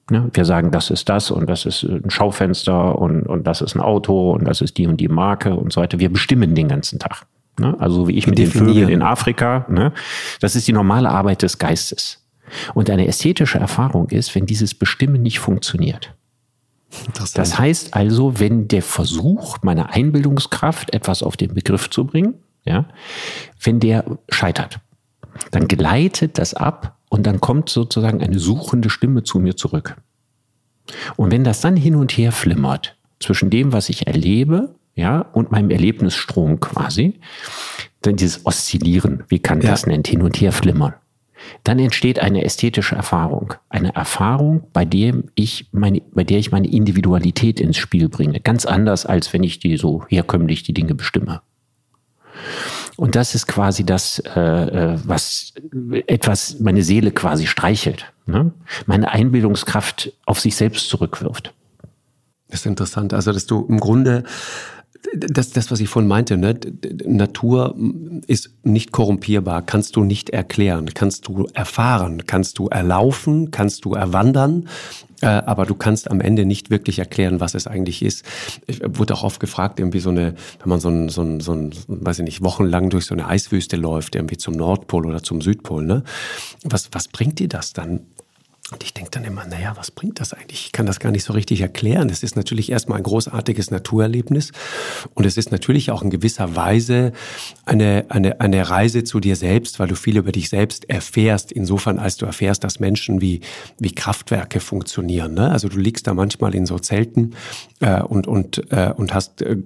Ne? 0.10 0.30
Wir 0.34 0.46
sagen, 0.46 0.72
das 0.72 0.90
ist 0.90 1.08
das 1.08 1.32
und 1.32 1.50
das 1.50 1.66
ist 1.66 1.84
ein 1.84 2.10
Schaufenster 2.10 2.98
und, 2.98 3.24
und 3.24 3.48
das 3.48 3.62
ist 3.62 3.76
ein 3.76 3.82
Auto 3.82 4.32
und 4.32 4.46
das 4.46 4.62
ist 4.62 4.78
die 4.78 4.88
und 4.88 4.98
die 4.98 5.08
Marke 5.08 5.54
und 5.54 5.72
so 5.72 5.82
weiter. 5.82 6.00
Wir 6.00 6.12
bestimmen 6.12 6.56
den 6.56 6.68
ganzen 6.68 7.00
Tag. 7.00 7.26
Ne? 7.62 7.76
Also 7.80 8.08
wie 8.08 8.18
ich 8.18 8.28
mit 8.28 8.38
den 8.38 8.52
Vögeln 8.52 8.90
in 8.90 9.02
Afrika. 9.02 9.66
Ne? 9.70 9.94
Das 10.42 10.56
ist 10.56 10.68
die 10.68 10.74
normale 10.74 11.10
Arbeit 11.10 11.44
des 11.44 11.58
Geistes. 11.58 12.26
Und 12.74 12.90
eine 12.90 13.08
ästhetische 13.08 13.60
Erfahrung 13.60 14.10
ist, 14.10 14.36
wenn 14.36 14.46
dieses 14.46 14.74
Bestimmen 14.74 15.22
nicht 15.22 15.40
funktioniert. 15.40 16.14
Das 17.14 17.58
heißt 17.58 17.94
also, 17.94 18.40
wenn 18.40 18.68
der 18.68 18.82
Versuch 18.82 19.60
meiner 19.62 19.92
Einbildungskraft, 19.92 20.94
etwas 20.94 21.24
auf 21.24 21.38
den 21.38 21.54
Begriff 21.54 21.90
zu 21.90 22.06
bringen, 22.06 22.34
ja, 22.66 22.86
wenn 23.64 23.80
der 23.80 24.04
scheitert, 24.30 24.80
dann 25.52 25.68
gleitet 25.68 26.38
das 26.38 26.54
ab 26.54 26.98
und 27.10 27.26
dann 27.26 27.40
kommt 27.40 27.70
sozusagen 27.70 28.22
eine 28.22 28.40
suchende 28.40 28.90
Stimme 28.90 29.24
zu 29.24 29.40
mir 29.40 29.56
zurück. 29.56 29.96
Und 31.16 31.32
wenn 31.32 31.44
das 31.44 31.62
dann 31.62 31.78
hin 31.78 31.96
und 31.96 32.12
her 32.12 32.32
flimmert 32.32 32.98
zwischen 33.20 33.50
dem, 33.50 33.72
was 33.72 33.88
ich 33.88 34.08
erlebe 34.08 34.76
ja, 35.02 35.22
und 35.34 35.52
meinem 35.52 35.72
Erlebnisstrom 35.72 36.60
quasi, 36.60 37.20
dann 38.04 38.18
dieses 38.18 38.46
Oszillieren, 38.46 39.24
wie 39.30 39.40
Kant 39.40 39.64
ja. 39.64 39.72
das 39.72 39.88
nennt, 39.88 40.08
hin 40.08 40.22
und 40.22 40.40
her 40.40 40.52
flimmern. 40.52 40.94
Dann 41.64 41.80
entsteht 41.80 42.20
eine 42.20 42.46
ästhetische 42.46 42.96
Erfahrung. 42.96 43.56
Eine 43.68 43.96
Erfahrung, 43.96 44.68
bei, 44.74 44.86
dem 44.86 45.26
ich 45.34 45.70
meine, 45.72 46.02
bei 46.14 46.24
der 46.24 46.38
ich 46.38 46.52
meine 46.52 46.72
Individualität 46.72 47.60
ins 47.60 47.78
Spiel 47.78 48.10
bringe. 48.10 48.40
Ganz 48.40 48.68
anders, 48.68 49.08
als 49.08 49.34
wenn 49.34 49.42
ich 49.42 49.58
die 49.58 49.76
so 49.76 50.06
herkömmlich 50.08 50.62
die 50.62 50.74
Dinge 50.74 50.94
bestimme. 50.94 51.42
Und 52.96 53.16
das 53.16 53.34
ist 53.34 53.48
quasi 53.48 53.84
das, 53.84 54.20
äh, 54.20 54.40
äh 54.40 55.00
was 55.04 55.54
etwas 56.06 56.60
meine 56.60 56.84
Seele 56.84 57.10
quasi 57.10 57.48
streichelt. 57.48 58.14
Ne? 58.28 58.52
Meine 58.86 59.10
Einbildungskraft 59.10 60.14
auf 60.28 60.40
sich 60.40 60.56
selbst 60.56 60.90
zurückwirft. 60.90 61.56
Das 62.52 62.60
ist 62.60 62.66
interessant. 62.68 63.14
Also, 63.14 63.32
dass 63.32 63.48
du 63.48 63.66
im 63.68 63.80
Grunde 63.80 64.26
das, 65.16 65.52
das, 65.52 65.72
was 65.72 65.80
ich 65.80 65.90
vorhin 65.90 66.08
meinte, 66.08 66.38
ne? 66.38 66.58
Natur 67.06 67.76
ist 68.28 68.52
nicht 68.64 68.92
korrumpierbar, 68.92 69.62
kannst 69.64 69.96
du 69.96 70.04
nicht 70.04 70.30
erklären, 70.30 70.90
kannst 70.94 71.28
du 71.28 71.48
erfahren, 71.54 72.26
kannst 72.28 72.60
du 72.60 72.68
erlaufen, 72.68 73.52
kannst 73.52 73.86
du 73.86 73.94
erwandern, 73.94 74.68
äh, 75.22 75.26
aber 75.28 75.66
du 75.66 75.76
kannst 75.76 76.10
am 76.10 76.22
Ende 76.22 76.46
nicht 76.46 76.70
wirklich 76.70 77.00
erklären, 77.00 77.40
was 77.40 77.56
es 77.56 77.68
eigentlich 77.68 78.04
ist. 78.04 78.26
Ich 78.68 78.82
wurde 78.84 79.14
auch 79.16 79.24
oft 79.24 79.40
gefragt, 79.40 79.80
irgendwie 79.80 80.00
so 80.00 80.10
eine, 80.10 80.36
wenn 80.60 80.70
man 80.70 80.80
so 80.80 80.90
ein, 80.90 81.10
so 81.10 81.22
ein, 81.22 81.40
so 81.40 81.54
ein 81.54 81.72
weiß 81.88 82.20
ich 82.20 82.26
nicht, 82.26 82.44
wochenlang 82.44 82.90
durch 82.90 83.06
so 83.06 83.16
eine 83.16 83.28
Eiswüste 83.28 83.78
läuft, 83.78 84.16
irgendwie 84.16 84.38
zum 84.38 84.54
Nordpol 84.54 85.06
oder 85.06 85.24
zum 85.24 85.42
Südpol, 85.42 85.86
ne? 85.86 86.04
Was, 86.64 86.90
was 86.92 87.08
bringt 87.08 87.40
dir 87.40 87.50
das 87.50 87.74
dann? 87.74 88.02
Und 88.72 88.84
ich 88.84 88.94
denke 88.94 89.12
dann 89.12 89.26
immer, 89.26 89.46
naja, 89.46 89.74
was 89.76 89.92
bringt 89.92 90.22
das 90.22 90.34
eigentlich? 90.34 90.68
Ich 90.68 90.72
kann 90.72 90.86
das 90.86 91.02
gar 91.02 91.12
nicht 91.12 91.26
so 91.26 91.34
richtig 91.34 91.60
erklären. 91.60 92.10
Es 92.10 92.24
ist 92.24 92.38
natürlich 92.38 92.72
erstmal 92.72 93.00
ein 93.00 93.04
großartiges 93.04 93.70
Naturerlebnis 93.70 94.54
und 95.14 95.26
es 95.26 95.36
ist 95.36 95.52
natürlich 95.52 95.92
auch 95.92 96.02
in 96.04 96.10
gewisser 96.10 96.56
Weise 96.56 97.12
eine, 97.66 98.06
eine, 98.08 98.40
eine 98.40 98.70
Reise 98.70 99.04
zu 99.04 99.20
dir 99.20 99.36
selbst, 99.36 99.80
weil 99.80 99.90
du 99.90 99.96
viel 99.96 100.16
über 100.16 100.32
dich 100.32 100.48
selbst 100.48 100.90
erfährst, 100.90 101.52
insofern 101.52 102.00
als 102.00 102.16
du 102.16 102.26
erfährst, 102.26 102.64
dass 102.64 102.80
Menschen 102.80 103.20
wie, 103.20 103.42
wie 103.78 103.92
Kraftwerke 103.92 104.62
funktionieren. 104.62 105.34
Ne? 105.34 105.52
Also 105.52 105.68
du 105.68 105.78
liegst 105.78 106.08
da 106.08 106.14
manchmal 106.14 106.56
in 106.56 106.66
so 106.66 106.80
Zelten 106.80 107.36
äh, 107.82 108.02
und, 108.02 108.26
und, 108.26 108.72
äh, 108.72 108.94
und 108.96 109.14
hast 109.14 109.42
äh, 109.42 109.58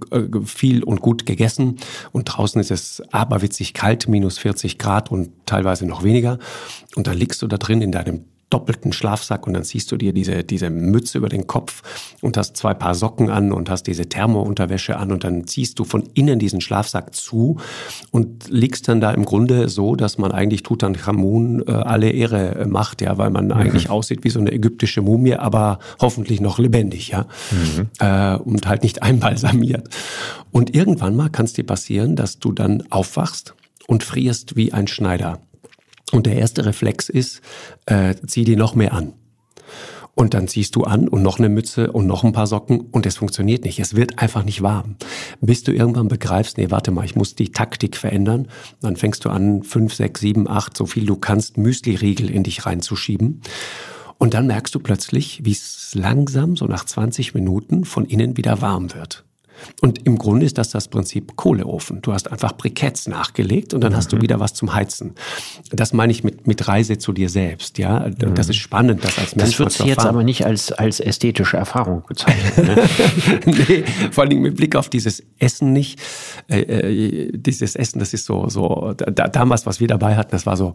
viel 0.46 0.84
und 0.84 1.02
gut 1.02 1.28
gegessen 1.28 1.78
und 2.12 2.26
draußen 2.26 2.60
ist 2.60 2.72
es 2.72 3.04
aberwitzig 3.12 3.76
kalt, 3.76 4.08
minus 4.08 4.40
40 4.40 4.80
Grad 4.80 5.12
und 5.12 5.30
teilweise 5.46 5.86
noch 5.86 6.04
weniger 6.04 6.40
und 6.96 7.06
dann 7.06 7.18
liegst 7.18 7.44
du 7.44 7.48
da 7.48 7.58
drin 7.58 7.84
in 7.84 7.92
deinem 7.92 8.26
doppelten 8.56 8.94
Schlafsack 8.94 9.48
und 9.48 9.54
dann 9.54 9.66
ziehst 9.66 9.92
du 9.92 9.98
dir 9.98 10.14
diese, 10.14 10.46
diese 10.46 10.70
Mütze 10.70 11.18
über 11.18 11.28
den 11.28 11.46
Kopf 11.46 11.84
und 12.22 12.38
hast 12.38 12.56
zwei 12.56 12.74
Paar 12.74 12.96
Socken 12.96 13.30
an 13.30 13.52
und 13.52 13.70
hast 13.70 13.84
diese 13.84 14.08
Thermounterwäsche 14.08 14.96
an 14.96 15.12
und 15.12 15.26
dann 15.26 15.46
ziehst 15.46 15.78
du 15.78 15.84
von 15.84 16.04
innen 16.14 16.40
diesen 16.40 16.62
Schlafsack 16.62 17.14
zu 17.14 17.58
und 18.12 18.48
liegst 18.50 18.88
dann 18.88 19.02
da 19.02 19.12
im 19.12 19.26
Grunde 19.26 19.68
so, 19.68 19.98
dass 19.98 20.18
man 20.18 20.32
eigentlich 20.32 20.64
Tutanchamun 20.64 21.68
äh, 21.68 21.72
alle 21.72 22.12
Ehre 22.12 22.56
äh, 22.56 22.66
macht, 22.66 23.02
ja, 23.02 23.18
weil 23.18 23.30
man 23.30 23.48
mhm. 23.48 23.52
eigentlich 23.52 23.90
aussieht 23.90 24.24
wie 24.24 24.30
so 24.30 24.40
eine 24.40 24.54
ägyptische 24.54 25.02
Mumie, 25.02 25.36
aber 25.36 25.80
hoffentlich 26.00 26.40
noch 26.40 26.58
lebendig, 26.58 27.10
ja, 27.10 27.26
mhm. 27.52 27.90
äh, 28.00 28.38
und 28.38 28.70
halt 28.70 28.84
nicht 28.84 29.04
einbalsamiert. 29.04 29.90
Und 30.54 30.74
irgendwann 30.74 31.18
mal 31.18 31.30
kann 31.30 31.44
es 31.44 31.52
dir 31.52 31.66
passieren, 31.66 32.16
dass 32.16 32.40
du 32.40 32.54
dann 32.54 32.84
aufwachst 32.90 33.54
und 33.88 34.04
frierst 34.04 34.56
wie 34.56 34.72
ein 34.72 34.88
Schneider. 34.88 35.40
Und 36.12 36.26
der 36.26 36.36
erste 36.38 36.66
Reflex 36.66 37.10
ist, 37.10 37.42
äh, 37.86 38.16
zieh 38.26 38.44
die 38.44 38.56
noch 38.56 38.76
mehr 38.76 38.94
an. 38.94 39.14
Und 40.16 40.34
dann 40.34 40.48
ziehst 40.48 40.78
du 40.78 40.86
an 40.86 41.10
und 41.10 41.22
noch 41.22 41.40
eine 41.40 41.50
Mütze 41.50 41.92
und 41.92 42.08
noch 42.08 42.24
ein 42.24 42.32
paar 42.32 42.48
Socken 42.48 42.80
und 42.80 43.06
es 43.06 43.18
funktioniert 43.18 43.66
nicht. 43.66 43.80
Es 43.80 43.96
wird 43.96 44.18
einfach 44.20 44.46
nicht 44.46 44.62
warm. 44.62 44.96
Bis 45.42 45.64
du 45.64 45.74
irgendwann 45.74 46.08
begreifst, 46.08 46.58
nee, 46.58 46.72
warte 46.72 46.92
mal, 46.92 47.04
ich 47.04 47.18
muss 47.18 47.36
die 47.36 47.52
Taktik 47.52 47.98
verändern. 47.98 48.48
Dann 48.80 48.96
fängst 48.96 49.26
du 49.26 49.30
an, 49.30 49.64
fünf, 49.64 49.94
sechs, 49.94 50.22
sieben, 50.22 50.48
acht, 50.48 50.78
so 50.78 50.86
viel 50.86 51.06
du 51.06 51.18
kannst, 51.18 51.58
Müsli-Riegel 51.58 52.32
in 52.32 52.44
dich 52.44 52.66
reinzuschieben. 52.66 53.42
Und 54.18 54.34
dann 54.34 54.48
merkst 54.48 54.74
du 54.74 54.80
plötzlich, 54.80 55.44
wie 55.44 55.52
es 55.52 55.92
langsam, 55.94 56.56
so 56.56 56.66
nach 56.66 56.86
20 56.86 57.34
Minuten, 57.34 57.84
von 57.84 58.06
innen 58.06 58.38
wieder 58.38 58.62
warm 58.62 58.94
wird. 58.94 59.26
Und 59.82 60.06
im 60.06 60.18
Grunde 60.18 60.46
ist 60.46 60.58
das 60.58 60.70
das 60.70 60.88
Prinzip 60.88 61.36
Kohleofen. 61.36 62.02
Du 62.02 62.14
hast 62.14 62.32
einfach 62.32 62.54
Briketts 62.54 63.08
nachgelegt 63.08 63.74
und 63.74 63.82
dann 63.82 63.94
mhm. 63.94 63.98
hast 63.98 64.12
du 64.12 64.18
mhm. 64.18 64.22
wieder 64.22 64.40
was 64.40 64.54
zum 64.54 64.74
Heizen. 64.74 65.16
Das 65.72 65.94
meine 65.94 66.12
ich 66.12 66.24
mit, 66.24 66.48
mit 66.48 66.68
Reise 66.68 66.98
zu 66.98 67.14
dir 67.14 67.30
selbst. 67.30 67.78
Ja, 67.78 68.08
mhm. 68.08 68.36
das 68.36 68.50
ist 68.50 68.58
spannend, 68.58 69.04
das 69.04 69.18
als 69.18 69.36
Mensch 69.36 69.58
Das 69.58 69.80
wird 69.80 69.88
jetzt 69.88 70.06
aber 70.06 70.24
nicht 70.24 70.46
als, 70.46 70.72
als 70.72 71.00
ästhetische 71.00 71.58
Erfahrung 71.58 72.04
bezeichnet. 72.08 72.58
Ne? 72.58 72.90
nee, 73.68 73.84
vor 74.12 74.28
Dingen 74.28 74.42
mit 74.42 74.56
Blick 74.56 74.76
auf 74.76 74.90
dieses 74.90 75.24
Essen 75.40 75.74
nicht. 75.74 76.00
Äh, 76.48 76.62
äh, 76.62 77.32
dieses 77.34 77.76
Essen, 77.76 78.00
das 78.00 78.14
ist 78.14 78.26
so, 78.26 78.50
so 78.50 78.94
da, 78.94 79.28
damals, 79.28 79.66
was 79.66 79.80
wir 79.80 79.88
dabei 79.88 80.16
hatten, 80.16 80.32
das 80.32 80.46
war 80.46 80.58
so, 80.58 80.74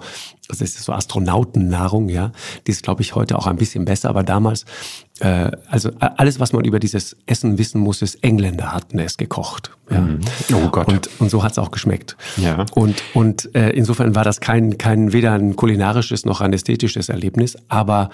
das 0.49 0.61
ist 0.61 0.83
so 0.83 0.93
Astronautennahrung, 0.93 2.09
ja. 2.09 2.33
Die 2.67 2.71
ist, 2.71 2.83
glaube 2.83 3.03
ich, 3.03 3.15
heute 3.15 3.39
auch 3.39 3.47
ein 3.47 3.57
bisschen 3.57 3.85
besser, 3.85 4.09
aber 4.09 4.23
damals 4.23 4.65
äh, 5.21 5.51
also 5.69 5.91
alles, 5.99 6.41
was 6.41 6.53
man 6.53 6.65
über 6.65 6.79
dieses 6.79 7.17
Essen 7.27 7.59
wissen 7.59 7.81
muss, 7.81 8.03
ist, 8.03 8.25
Engländer 8.25 8.70
hatten 8.73 8.99
es 8.99 9.17
gekocht. 9.17 9.71
Ja. 9.91 10.01
Mhm. 10.01 10.21
Oh 10.55 10.69
Gott. 10.69 10.89
Und, 10.89 11.11
und 11.19 11.31
so 11.31 11.43
hat 11.43 11.53
es 11.53 11.59
auch 11.59 11.71
geschmeckt. 11.71 12.17
Ja. 12.37 12.65
Und, 12.75 13.03
und 13.15 13.55
äh, 13.55 13.71
insofern 13.71 14.15
war 14.15 14.25
das 14.25 14.41
kein, 14.41 14.79
kein 14.79 15.13
weder 15.13 15.33
ein 15.33 15.57
kulinarisches 15.57 16.25
noch 16.25 16.41
ein 16.41 16.53
ästhetisches 16.53 17.09
Erlebnis, 17.09 17.57
aber 17.69 18.11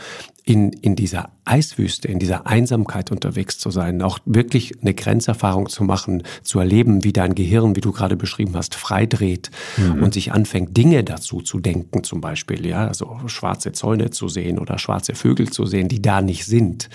in, 0.46 0.72
in 0.72 0.94
dieser 0.94 1.30
Eiswüste, 1.44 2.06
in 2.06 2.20
dieser 2.20 2.46
Einsamkeit 2.46 3.10
unterwegs 3.10 3.58
zu 3.58 3.72
sein, 3.72 4.00
auch 4.00 4.20
wirklich 4.24 4.80
eine 4.80 4.94
Grenzerfahrung 4.94 5.68
zu 5.68 5.82
machen, 5.82 6.22
zu 6.42 6.60
erleben, 6.60 7.02
wie 7.02 7.12
dein 7.12 7.34
Gehirn, 7.34 7.74
wie 7.74 7.80
du 7.80 7.90
gerade 7.90 8.16
beschrieben 8.16 8.54
hast, 8.54 8.76
freidreht 8.76 9.50
mhm. 9.76 10.04
und 10.04 10.14
sich 10.14 10.32
anfängt, 10.32 10.76
Dinge 10.76 11.02
dazu 11.02 11.40
zu 11.40 11.58
denken, 11.58 12.04
zum 12.04 12.20
Beispiel, 12.20 12.64
ja, 12.64 12.86
also 12.86 13.18
schwarze 13.26 13.72
Zäune 13.72 14.10
zu 14.10 14.28
sehen 14.28 14.60
oder 14.60 14.78
schwarze 14.78 15.16
Vögel 15.16 15.50
zu 15.50 15.66
sehen, 15.66 15.88
die 15.88 16.00
da 16.00 16.22
nicht 16.22 16.46
sind. 16.46 16.90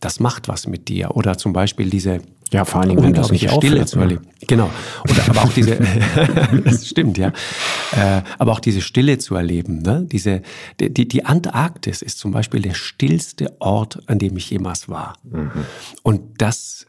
Das 0.00 0.18
macht 0.18 0.48
was 0.48 0.66
mit 0.66 0.88
dir. 0.88 1.16
Oder 1.16 1.38
zum 1.38 1.52
Beispiel 1.52 1.90
diese 1.90 2.20
ja, 2.52 2.64
vor 2.64 2.80
allen 2.80 2.90
Dingen, 2.90 3.02
wenn 3.04 3.14
das 3.14 3.30
nicht 3.30 3.48
Stille 3.48 3.86
zu 3.86 4.00
erleben. 4.00 4.26
Genau. 4.46 4.70
Oder 5.04 5.28
aber 5.28 5.44
auch 5.44 5.52
diese, 5.52 5.76
das 6.64 6.88
stimmt, 6.88 7.16
ja. 7.16 7.28
Äh, 7.92 8.22
aber 8.38 8.52
auch 8.52 8.60
diese 8.60 8.80
Stille 8.80 9.18
zu 9.18 9.36
erleben. 9.36 9.82
Ne? 9.82 10.06
Diese, 10.10 10.42
die, 10.80 11.06
die 11.06 11.24
Antarktis 11.24 12.02
ist 12.02 12.18
zum 12.18 12.32
Beispiel 12.32 12.60
der 12.60 12.74
stillste 12.80 13.60
Ort, 13.60 14.00
an 14.06 14.18
dem 14.18 14.36
ich 14.36 14.50
jemals 14.50 14.88
war. 14.88 15.14
Mhm. 15.22 15.50
Und 16.02 16.42
das 16.42 16.86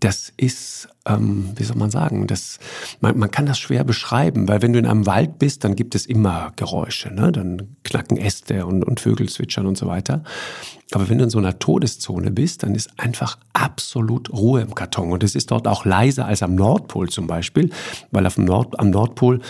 das 0.00 0.32
ist, 0.36 0.88
ähm, 1.06 1.52
wie 1.56 1.64
soll 1.64 1.76
man 1.76 1.90
sagen, 1.90 2.26
das, 2.26 2.58
man, 3.00 3.18
man 3.18 3.30
kann 3.30 3.46
das 3.46 3.58
schwer 3.58 3.84
beschreiben, 3.84 4.48
weil 4.48 4.62
wenn 4.62 4.72
du 4.72 4.78
in 4.78 4.86
einem 4.86 5.06
Wald 5.06 5.38
bist, 5.38 5.64
dann 5.64 5.76
gibt 5.76 5.94
es 5.94 6.06
immer 6.06 6.52
Geräusche, 6.56 7.12
ne? 7.12 7.32
dann 7.32 7.76
knacken 7.84 8.16
Äste 8.16 8.66
und, 8.66 8.84
und 8.84 9.00
Vögel 9.00 9.28
zwitschern 9.28 9.66
und 9.66 9.76
so 9.76 9.86
weiter. 9.86 10.22
Aber 10.92 11.08
wenn 11.08 11.18
du 11.18 11.24
in 11.24 11.30
so 11.30 11.38
einer 11.38 11.58
Todeszone 11.58 12.30
bist, 12.30 12.62
dann 12.62 12.74
ist 12.74 12.90
einfach 12.98 13.38
absolut 13.52 14.32
Ruhe 14.32 14.62
im 14.62 14.74
Karton. 14.74 15.12
Und 15.12 15.22
es 15.22 15.34
ist 15.34 15.50
dort 15.50 15.66
auch 15.66 15.84
leiser 15.84 16.26
als 16.26 16.42
am 16.42 16.54
Nordpol 16.54 17.08
zum 17.08 17.26
Beispiel, 17.26 17.70
weil 18.10 18.26
auf 18.26 18.36
dem 18.36 18.44
Nord, 18.44 18.78
am 18.78 18.90
Nordpol 18.90 19.40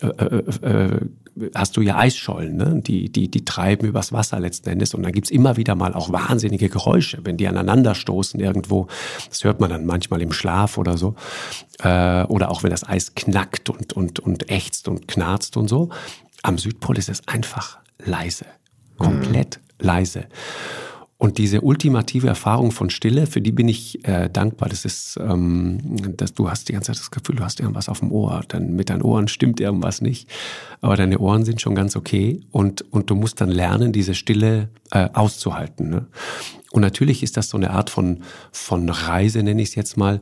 äh, 0.00 0.06
äh, 0.06 0.66
äh 0.66 1.00
hast 1.54 1.76
du 1.76 1.82
ja 1.82 1.96
Eisschollen, 1.96 2.56
ne? 2.56 2.80
die, 2.82 3.10
die, 3.10 3.30
die 3.30 3.44
treiben 3.44 3.86
übers 3.86 4.12
Wasser 4.12 4.40
letzten 4.40 4.70
Endes. 4.70 4.94
Und 4.94 5.02
dann 5.02 5.12
gibt's 5.12 5.30
immer 5.30 5.56
wieder 5.56 5.74
mal 5.74 5.94
auch 5.94 6.10
wahnsinnige 6.12 6.68
Geräusche, 6.68 7.18
wenn 7.24 7.36
die 7.36 7.46
aneinanderstoßen 7.46 8.40
irgendwo. 8.40 8.86
Das 9.28 9.44
hört 9.44 9.60
man 9.60 9.70
dann 9.70 9.86
manchmal 9.86 10.22
im 10.22 10.32
Schlaf 10.32 10.78
oder 10.78 10.96
so. 10.96 11.14
Äh, 11.80 12.24
oder 12.24 12.50
auch 12.50 12.62
wenn 12.62 12.70
das 12.70 12.88
Eis 12.88 13.14
knackt 13.14 13.70
und, 13.70 13.92
und, 13.92 14.20
und 14.20 14.50
ächzt 14.50 14.88
und 14.88 15.08
knarzt 15.08 15.56
und 15.56 15.68
so. 15.68 15.90
Am 16.42 16.58
Südpol 16.58 16.96
ist 16.96 17.08
es 17.08 17.26
einfach 17.28 17.78
leise. 18.04 18.46
Komplett 18.96 19.58
mhm. 19.58 19.86
leise. 19.86 20.24
Und 21.18 21.38
diese 21.38 21.62
ultimative 21.62 22.26
Erfahrung 22.26 22.72
von 22.72 22.90
Stille, 22.90 23.26
für 23.26 23.40
die 23.40 23.52
bin 23.52 23.68
ich 23.68 24.06
äh, 24.06 24.28
dankbar. 24.28 24.68
Das 24.68 24.84
ist, 24.84 25.18
ähm, 25.18 25.78
dass 26.16 26.34
du 26.34 26.50
hast 26.50 26.68
die 26.68 26.74
ganze 26.74 26.92
Zeit 26.92 27.00
das 27.00 27.10
Gefühl, 27.10 27.36
du 27.36 27.44
hast 27.44 27.58
irgendwas 27.58 27.88
auf 27.88 28.00
dem 28.00 28.12
Ohr. 28.12 28.42
Dann 28.48 28.74
mit 28.74 28.90
deinen 28.90 29.00
Ohren 29.00 29.26
stimmt 29.28 29.58
irgendwas 29.58 30.02
nicht, 30.02 30.28
aber 30.82 30.96
deine 30.96 31.18
Ohren 31.18 31.46
sind 31.46 31.62
schon 31.62 31.74
ganz 31.74 31.96
okay. 31.96 32.40
Und 32.52 32.84
und 32.92 33.08
du 33.08 33.14
musst 33.14 33.40
dann 33.40 33.50
lernen, 33.50 33.92
diese 33.92 34.14
Stille 34.14 34.68
äh, 34.90 35.08
auszuhalten. 35.14 35.88
Ne? 35.88 36.06
Und 36.76 36.82
natürlich 36.82 37.22
ist 37.22 37.38
das 37.38 37.48
so 37.48 37.56
eine 37.56 37.70
Art 37.70 37.88
von, 37.88 38.18
von 38.52 38.90
Reise, 38.90 39.42
nenne 39.42 39.62
ich 39.62 39.70
es 39.70 39.74
jetzt 39.76 39.96
mal, 39.96 40.20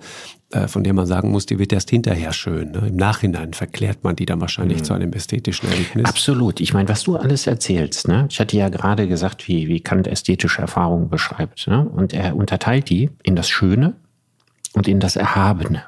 äh, 0.52 0.68
von 0.68 0.84
der 0.84 0.92
man 0.92 1.04
sagen 1.04 1.32
muss, 1.32 1.46
die 1.46 1.58
wird 1.58 1.72
erst 1.72 1.90
hinterher 1.90 2.32
schön. 2.32 2.70
Ne? 2.70 2.86
Im 2.90 2.96
Nachhinein 2.96 3.54
verklärt 3.54 4.04
man 4.04 4.14
die 4.14 4.24
dann 4.24 4.40
wahrscheinlich 4.40 4.78
mhm. 4.78 4.84
zu 4.84 4.94
einem 4.94 5.12
ästhetischen 5.12 5.68
Erlebnis. 5.68 6.04
Absolut. 6.04 6.60
Ich 6.60 6.72
meine, 6.72 6.88
was 6.88 7.02
du 7.02 7.16
alles 7.16 7.48
erzählst, 7.48 8.06
ne? 8.06 8.28
ich 8.30 8.38
hatte 8.38 8.56
ja 8.56 8.68
gerade 8.68 9.08
gesagt, 9.08 9.48
wie, 9.48 9.66
wie 9.66 9.80
Kant 9.80 10.06
ästhetische 10.06 10.62
Erfahrungen 10.62 11.08
beschreibt. 11.08 11.66
Ne? 11.66 11.88
Und 11.88 12.12
er 12.12 12.36
unterteilt 12.36 12.88
die 12.88 13.10
in 13.24 13.34
das 13.34 13.48
Schöne 13.48 13.94
und 14.74 14.86
in 14.86 15.00
das 15.00 15.16
Erhabene. 15.16 15.82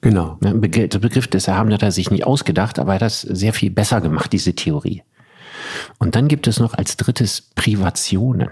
Genau. 0.00 0.38
Der 0.40 0.54
Begriff 0.54 1.28
des 1.28 1.46
Erhabenen 1.46 1.74
hat 1.74 1.82
er 1.82 1.92
sich 1.92 2.10
nicht 2.10 2.24
ausgedacht, 2.24 2.78
aber 2.78 2.92
er 2.92 2.94
hat 2.94 3.02
das 3.02 3.20
sehr 3.20 3.52
viel 3.52 3.70
besser 3.70 4.00
gemacht, 4.00 4.32
diese 4.32 4.54
Theorie. 4.54 5.02
Und 5.98 6.14
dann 6.14 6.26
gibt 6.26 6.46
es 6.46 6.58
noch 6.58 6.72
als 6.72 6.96
drittes 6.96 7.42
Privationen. 7.54 8.48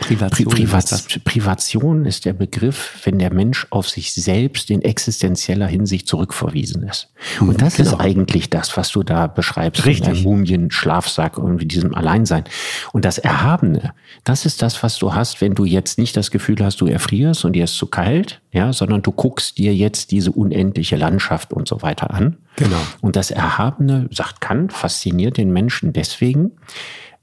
Privation, 0.00 0.48
Pri 0.48 0.56
Privat 0.56 0.92
ist 0.92 1.24
Privation 1.24 2.04
ist 2.04 2.24
der 2.24 2.32
Begriff, 2.32 3.00
wenn 3.04 3.18
der 3.18 3.32
Mensch 3.32 3.66
auf 3.70 3.88
sich 3.88 4.12
selbst 4.12 4.70
in 4.70 4.82
existenzieller 4.82 5.66
Hinsicht 5.66 6.08
zurückverwiesen 6.08 6.82
ist. 6.82 7.12
Und 7.40 7.48
mhm, 7.48 7.56
das 7.56 7.76
genau. 7.76 7.90
ist 7.90 8.00
eigentlich 8.00 8.50
das, 8.50 8.76
was 8.76 8.90
du 8.90 9.02
da 9.02 9.26
beschreibst. 9.26 9.86
Richtig. 9.86 10.24
Mumien, 10.24 10.70
Schlafsack, 10.70 11.38
irgendwie 11.38 11.66
diesem 11.66 11.94
Alleinsein. 11.94 12.44
Und 12.92 13.04
das 13.04 13.18
Erhabene, 13.18 13.94
das 14.24 14.46
ist 14.46 14.62
das, 14.62 14.82
was 14.82 14.98
du 14.98 15.14
hast, 15.14 15.40
wenn 15.40 15.54
du 15.54 15.64
jetzt 15.64 15.98
nicht 15.98 16.16
das 16.16 16.30
Gefühl 16.30 16.56
hast, 16.62 16.80
du 16.80 16.86
erfrierst 16.86 17.44
und 17.44 17.52
dir 17.54 17.64
ist 17.64 17.76
zu 17.76 17.86
kalt, 17.86 18.40
ja, 18.52 18.72
sondern 18.72 19.02
du 19.02 19.12
guckst 19.12 19.58
dir 19.58 19.74
jetzt 19.74 20.10
diese 20.10 20.32
unendliche 20.32 20.96
Landschaft 20.96 21.52
und 21.52 21.68
so 21.68 21.82
weiter 21.82 22.12
an. 22.12 22.36
Genau. 22.56 22.80
Und 23.00 23.16
das 23.16 23.30
Erhabene, 23.30 24.08
sagt 24.10 24.40
Kant, 24.40 24.72
fasziniert 24.72 25.36
den 25.36 25.52
Menschen 25.52 25.92
deswegen, 25.92 26.52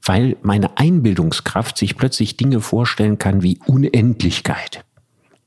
weil 0.04 0.36
meine 0.42 0.78
Einbildungskraft 0.78 1.78
sich 1.78 1.96
plötzlich 1.96 2.36
Dinge 2.36 2.60
vorstellen 2.60 3.18
kann 3.18 3.42
wie 3.42 3.58
Unendlichkeit. 3.66 4.84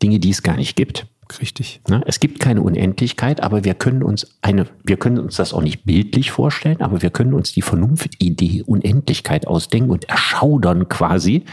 Dinge, 0.02 0.20
die 0.20 0.30
es 0.30 0.44
gar 0.44 0.58
nicht 0.58 0.76
gibt. 0.76 1.08
Richtig. 1.42 1.82
Ne? 1.88 2.04
Es 2.06 2.20
gibt 2.20 2.40
keine 2.40 2.62
Unendlichkeit, 2.62 3.42
aber 3.42 3.64
wir 3.64 3.74
können 3.74 4.04
uns 4.04 4.38
eine, 4.42 4.68
wir 4.84 4.98
können 4.98 5.18
uns 5.18 5.36
das 5.38 5.54
auch 5.54 5.62
nicht 5.62 5.84
bildlich 5.84 6.32
vorstellen, 6.32 6.82
aber 6.82 7.02
wir 7.02 7.10
können 7.10 7.34
uns 7.34 7.52
die 7.52 7.64
Vernunftidee 7.64 8.64
Unendlichkeit 8.64 9.48
ausdenken 9.48 9.90
und 9.90 10.08
erschaudern 10.08 10.88
quasi 10.88 11.46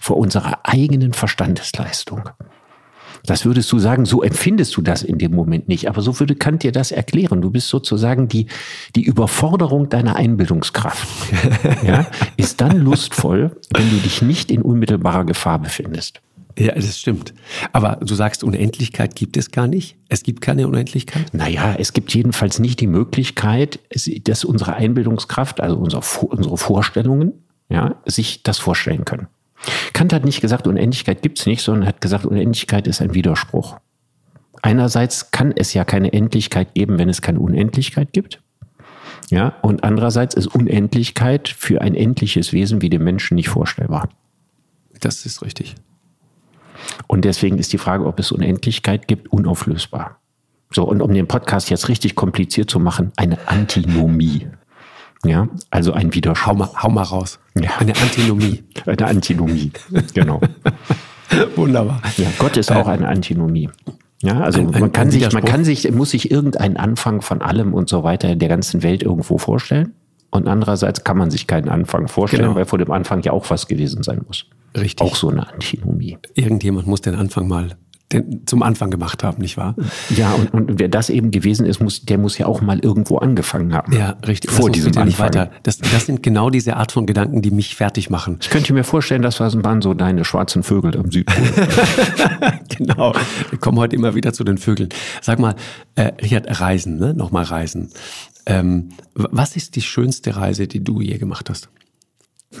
vor 0.00 0.16
unserer 0.16 0.60
eigenen 0.64 1.12
Verstandesleistung. 1.12 2.28
Das 3.26 3.44
würdest 3.44 3.70
du 3.72 3.78
sagen, 3.78 4.06
so 4.06 4.22
empfindest 4.22 4.76
du 4.76 4.82
das 4.82 5.02
in 5.02 5.18
dem 5.18 5.32
Moment 5.32 5.68
nicht. 5.68 5.88
Aber 5.88 6.02
so 6.02 6.18
würde 6.20 6.34
Kant 6.34 6.62
dir 6.62 6.72
das 6.72 6.92
erklären. 6.92 7.42
Du 7.42 7.50
bist 7.50 7.68
sozusagen 7.68 8.28
die, 8.28 8.46
die 8.96 9.02
Überforderung 9.02 9.88
deiner 9.88 10.16
Einbildungskraft. 10.16 11.08
ja, 11.86 12.06
ist 12.36 12.60
dann 12.60 12.78
lustvoll, 12.78 13.56
wenn 13.74 13.90
du 13.90 13.96
dich 13.96 14.22
nicht 14.22 14.50
in 14.50 14.62
unmittelbarer 14.62 15.24
Gefahr 15.24 15.58
befindest. 15.58 16.20
Ja, 16.58 16.74
das 16.74 16.98
stimmt. 16.98 17.32
Aber 17.72 17.98
du 18.02 18.14
sagst, 18.14 18.44
Unendlichkeit 18.44 19.14
gibt 19.14 19.36
es 19.36 19.50
gar 19.50 19.66
nicht? 19.66 19.96
Es 20.08 20.22
gibt 20.22 20.40
keine 20.40 20.66
Unendlichkeit? 20.68 21.32
Naja, 21.32 21.74
es 21.78 21.92
gibt 21.92 22.12
jedenfalls 22.12 22.58
nicht 22.58 22.80
die 22.80 22.86
Möglichkeit, 22.86 23.78
dass 24.24 24.44
unsere 24.44 24.74
Einbildungskraft, 24.74 25.60
also 25.60 25.76
unsere, 25.76 26.02
unsere 26.26 26.58
Vorstellungen, 26.58 27.32
ja, 27.68 28.00
sich 28.04 28.42
das 28.42 28.58
vorstellen 28.58 29.04
können. 29.04 29.28
Kant 29.92 30.12
hat 30.12 30.24
nicht 30.24 30.40
gesagt, 30.40 30.66
Unendlichkeit 30.66 31.22
gibt 31.22 31.38
es 31.38 31.46
nicht, 31.46 31.62
sondern 31.62 31.86
hat 31.86 32.00
gesagt, 32.00 32.24
Unendlichkeit 32.24 32.86
ist 32.86 33.00
ein 33.00 33.14
Widerspruch. 33.14 33.78
Einerseits 34.62 35.30
kann 35.30 35.52
es 35.52 35.74
ja 35.74 35.84
keine 35.84 36.12
Endlichkeit 36.12 36.74
geben, 36.74 36.98
wenn 36.98 37.08
es 37.08 37.22
keine 37.22 37.40
Unendlichkeit 37.40 38.12
gibt. 38.12 38.42
Ja, 39.30 39.54
und 39.62 39.84
andererseits 39.84 40.34
ist 40.34 40.48
Unendlichkeit 40.48 41.48
für 41.48 41.80
ein 41.80 41.94
endliches 41.94 42.52
Wesen 42.52 42.82
wie 42.82 42.90
den 42.90 43.04
Menschen 43.04 43.36
nicht 43.36 43.48
vorstellbar. 43.48 44.08
Das 45.00 45.24
ist 45.24 45.42
richtig. 45.42 45.76
Und 47.06 47.24
deswegen 47.24 47.58
ist 47.58 47.72
die 47.72 47.78
Frage, 47.78 48.06
ob 48.06 48.18
es 48.18 48.32
Unendlichkeit 48.32 49.06
gibt, 49.06 49.32
unauflösbar. 49.32 50.18
So, 50.72 50.84
und 50.84 51.00
um 51.00 51.12
den 51.12 51.26
Podcast 51.26 51.70
jetzt 51.70 51.88
richtig 51.88 52.14
kompliziert 52.14 52.70
zu 52.70 52.80
machen, 52.80 53.12
eine 53.16 53.38
Antinomie. 53.48 54.46
Ja, 55.24 55.48
also 55.70 55.92
ein 55.92 56.14
Widerspruch. 56.14 56.46
Hau 56.46 56.54
mal, 56.54 56.70
hau 56.82 56.88
mal 56.88 57.02
raus. 57.02 57.38
Ja. 57.54 57.70
Eine 57.78 57.94
Antinomie. 57.96 58.64
Eine 58.86 59.06
Antinomie, 59.06 59.70
genau. 60.14 60.40
Wunderbar. 61.56 62.02
Ja, 62.16 62.28
Gott 62.38 62.56
ist 62.56 62.72
auch 62.72 62.88
eine 62.88 63.06
Antinomie. 63.06 63.68
Ja, 64.22 64.40
also 64.40 64.60
ein, 64.60 64.74
ein, 64.74 64.80
man 64.80 64.92
kann 64.92 65.10
sich, 65.10 65.32
man 65.32 65.44
kann 65.44 65.64
sich, 65.64 65.90
muss 65.92 66.10
sich 66.10 66.30
irgendeinen 66.30 66.76
Anfang 66.76 67.22
von 67.22 67.40
allem 67.40 67.72
und 67.72 67.88
so 67.88 68.02
weiter 68.02 68.34
der 68.34 68.48
ganzen 68.48 68.82
Welt 68.82 69.02
irgendwo 69.02 69.38
vorstellen. 69.38 69.94
Und 70.30 70.48
andererseits 70.48 71.04
kann 71.04 71.18
man 71.18 71.30
sich 71.30 71.46
keinen 71.46 71.68
Anfang 71.68 72.08
vorstellen, 72.08 72.44
genau. 72.44 72.54
weil 72.54 72.64
vor 72.64 72.78
dem 72.78 72.90
Anfang 72.90 73.22
ja 73.22 73.32
auch 73.32 73.50
was 73.50 73.66
gewesen 73.66 74.02
sein 74.02 74.22
muss. 74.26 74.46
Richtig. 74.76 75.06
Auch 75.06 75.16
so 75.16 75.28
eine 75.28 75.52
Antinomie. 75.52 76.18
Irgendjemand 76.34 76.86
muss 76.86 77.00
den 77.00 77.14
Anfang 77.14 77.48
mal 77.48 77.76
den, 78.12 78.46
zum 78.46 78.62
Anfang 78.62 78.90
gemacht 78.90 79.22
haben, 79.22 79.40
nicht 79.40 79.56
wahr? 79.56 79.76
Ja, 80.10 80.32
und, 80.32 80.52
und 80.52 80.78
wer 80.78 80.88
das 80.88 81.10
eben 81.10 81.30
gewesen 81.30 81.66
ist, 81.66 81.80
muss, 81.80 82.04
der 82.04 82.18
muss 82.18 82.38
ja 82.38 82.46
auch 82.46 82.60
mal 82.60 82.78
irgendwo 82.80 83.18
angefangen 83.18 83.72
haben. 83.72 83.92
Ja, 83.92 84.16
richtig. 84.26 84.50
Vor 84.50 84.70
diesem 84.70 84.96
Anfang. 84.96 85.26
Weiter. 85.26 85.50
Das, 85.62 85.78
das 85.78 86.06
sind 86.06 86.22
genau 86.22 86.50
diese 86.50 86.76
Art 86.76 86.92
von 86.92 87.06
Gedanken, 87.06 87.42
die 87.42 87.50
mich 87.50 87.76
fertig 87.76 88.10
machen. 88.10 88.38
Ich 88.40 88.50
könnte 88.50 88.72
mir 88.72 88.84
vorstellen, 88.84 89.22
das 89.22 89.40
waren 89.40 89.82
so 89.82 89.94
deine 89.94 90.24
schwarzen 90.24 90.62
Vögel 90.62 90.96
am 90.96 91.10
Südpol. 91.10 91.44
genau. 92.68 93.12
Wir 93.50 93.58
kommen 93.58 93.78
heute 93.78 93.96
immer 93.96 94.14
wieder 94.14 94.32
zu 94.32 94.44
den 94.44 94.58
Vögeln. 94.58 94.88
Sag 95.20 95.38
mal, 95.38 95.54
äh, 95.94 96.12
Richard, 96.20 96.60
Reisen, 96.60 96.98
ne? 96.98 97.14
Nochmal 97.14 97.44
Reisen. 97.44 97.90
Ähm, 98.46 98.90
was 99.14 99.56
ist 99.56 99.76
die 99.76 99.82
schönste 99.82 100.36
Reise, 100.36 100.66
die 100.66 100.82
du 100.82 101.00
je 101.00 101.18
gemacht 101.18 101.50
hast? 101.50 101.68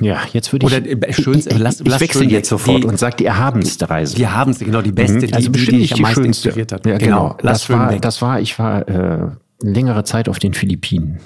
Ja, 0.00 0.20
jetzt 0.32 0.52
würde 0.52 0.66
ich. 0.66 0.72
Oder 0.72 1.08
äh, 1.08 1.12
schön, 1.12 1.38
ich, 1.38 1.58
lass, 1.58 1.80
ich 1.80 2.00
wechsle 2.00 2.24
jetzt 2.24 2.48
sofort 2.48 2.84
die, 2.84 2.86
und 2.86 2.98
sage 2.98 3.16
die 3.16 3.24
erhabenste 3.24 3.90
Reise. 3.90 4.14
Die 4.14 4.22
erhabenste, 4.22 4.64
genau, 4.64 4.82
die 4.82 4.92
beste, 4.92 5.26
mhm. 5.26 5.34
also 5.34 5.50
die, 5.50 5.58
die, 5.58 5.66
die 5.66 5.78
ich 5.82 5.94
am 5.94 6.02
meisten 6.02 6.24
schönste. 6.24 6.48
inspiriert 6.48 6.72
hat. 6.72 6.86
Ja, 6.86 6.98
genau. 6.98 7.30
genau. 7.30 7.36
Das, 7.42 7.68
war, 7.68 7.98
das 7.98 8.22
war, 8.22 8.40
ich 8.40 8.58
war 8.58 8.88
äh, 8.88 9.30
längere 9.60 10.04
Zeit 10.04 10.28
auf 10.28 10.38
den 10.38 10.54
Philippinen. 10.54 11.18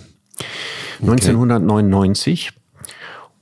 Okay. 1.02 1.10
1999 1.10 2.52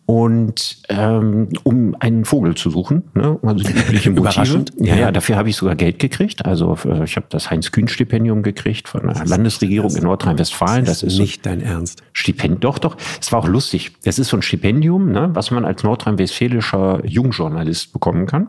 und 0.06 0.82
ähm, 0.88 1.48
um 1.62 1.94
einen 2.00 2.24
Vogel 2.24 2.54
zu 2.54 2.70
suchen, 2.70 3.04
ne? 3.14 3.38
also 3.42 3.64
die 3.64 3.72
üblichen 3.72 4.14
Motive. 4.16 4.64
Ja, 4.78 4.96
ja, 4.96 5.12
dafür 5.12 5.36
habe 5.36 5.48
ich 5.48 5.56
sogar 5.56 5.76
Geld 5.76 5.98
gekriegt. 5.98 6.44
Also 6.44 6.76
äh, 6.84 7.04
ich 7.04 7.16
habe 7.16 7.26
das 7.28 7.50
Heinz-Kühn-Stipendium 7.50 8.42
gekriegt 8.42 8.88
von 8.88 9.06
der 9.06 9.24
Landesregierung 9.24 9.94
in 9.94 10.02
Nordrhein-Westfalen. 10.02 10.84
Das, 10.84 11.00
das 11.00 11.14
ist 11.14 11.18
nicht 11.18 11.46
dein 11.46 11.60
Ernst. 11.60 12.02
Stipendium, 12.12 12.60
doch, 12.60 12.78
doch. 12.78 12.96
Es 13.20 13.30
war 13.32 13.38
auch 13.38 13.48
lustig. 13.48 13.92
Das 14.04 14.18
ist 14.18 14.28
so 14.28 14.36
ein 14.36 14.42
Stipendium, 14.42 15.12
ne, 15.12 15.30
was 15.34 15.50
man 15.50 15.64
als 15.64 15.82
nordrhein-westfälischer 15.84 17.06
Jungjournalist 17.06 17.92
bekommen 17.92 18.26
kann 18.26 18.48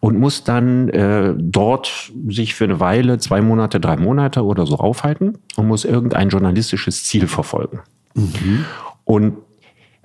und 0.00 0.18
muss 0.18 0.44
dann 0.44 0.88
äh, 0.90 1.34
dort 1.36 2.12
sich 2.28 2.54
für 2.54 2.64
eine 2.64 2.80
Weile, 2.80 3.18
zwei 3.18 3.40
Monate, 3.40 3.80
drei 3.80 3.96
Monate 3.96 4.44
oder 4.44 4.66
so 4.66 4.76
aufhalten 4.76 5.38
und 5.56 5.66
muss 5.66 5.84
irgendein 5.84 6.28
journalistisches 6.28 7.04
Ziel 7.04 7.26
verfolgen. 7.26 7.80
Mhm. 8.14 8.64
Und 9.04 9.34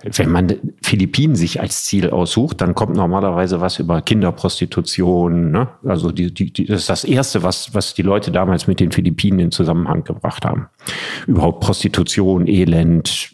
wenn 0.02 0.30
man 0.30 0.54
Philippinen 0.82 1.34
sich 1.34 1.60
als 1.60 1.84
Ziel 1.84 2.10
aussucht, 2.10 2.60
dann 2.60 2.74
kommt 2.74 2.96
normalerweise 2.96 3.60
was 3.60 3.78
über 3.78 4.00
Kinderprostitution. 4.00 5.50
Ne? 5.50 5.68
Also 5.84 6.10
die, 6.10 6.32
die, 6.32 6.52
die, 6.52 6.64
das 6.64 6.82
ist 6.82 6.88
das 6.88 7.04
Erste, 7.04 7.42
was, 7.42 7.74
was 7.74 7.92
die 7.92 8.02
Leute 8.02 8.30
damals 8.30 8.66
mit 8.66 8.80
den 8.80 8.92
Philippinen 8.92 9.38
in 9.40 9.50
Zusammenhang 9.50 10.04
gebracht 10.04 10.44
haben. 10.44 10.68
Überhaupt 11.26 11.60
Prostitution, 11.60 12.46
Elend, 12.46 13.30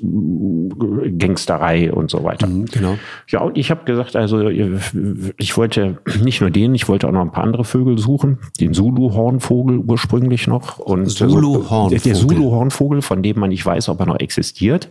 Gangsterei 1.19 1.93
und 1.93 2.11
so 2.11 2.25
weiter. 2.25 2.49
Mhm, 2.49 2.67
genau. 2.67 2.99
Ja, 3.29 3.43
und 3.43 3.57
ich 3.57 3.71
habe 3.71 3.85
gesagt, 3.85 4.17
also 4.17 4.49
ich 4.49 5.57
wollte 5.57 5.99
nicht 6.23 6.41
nur 6.41 6.51
den, 6.51 6.75
ich 6.75 6.89
wollte 6.89 7.07
auch 7.07 7.13
noch 7.13 7.23
ein 7.23 7.33
paar 7.33 7.45
andere 7.45 7.65
Vögel 7.65 7.99
suchen. 7.99 8.39
Den 8.61 8.75
Zulu-Hornvogel 8.75 9.79
ursprünglich 9.79 10.49
noch. 10.49 10.79
Und 10.79 11.07
Zulu-Hornvogel. 11.11 12.01
Der 12.01 12.15
Zulu-Hornvogel, 12.15 13.03
von 13.03 13.23
dem 13.23 13.39
man 13.39 13.51
nicht 13.51 13.65
weiß, 13.65 13.89
ob 13.89 14.01
er 14.01 14.07
noch 14.07 14.19
existiert. 14.19 14.91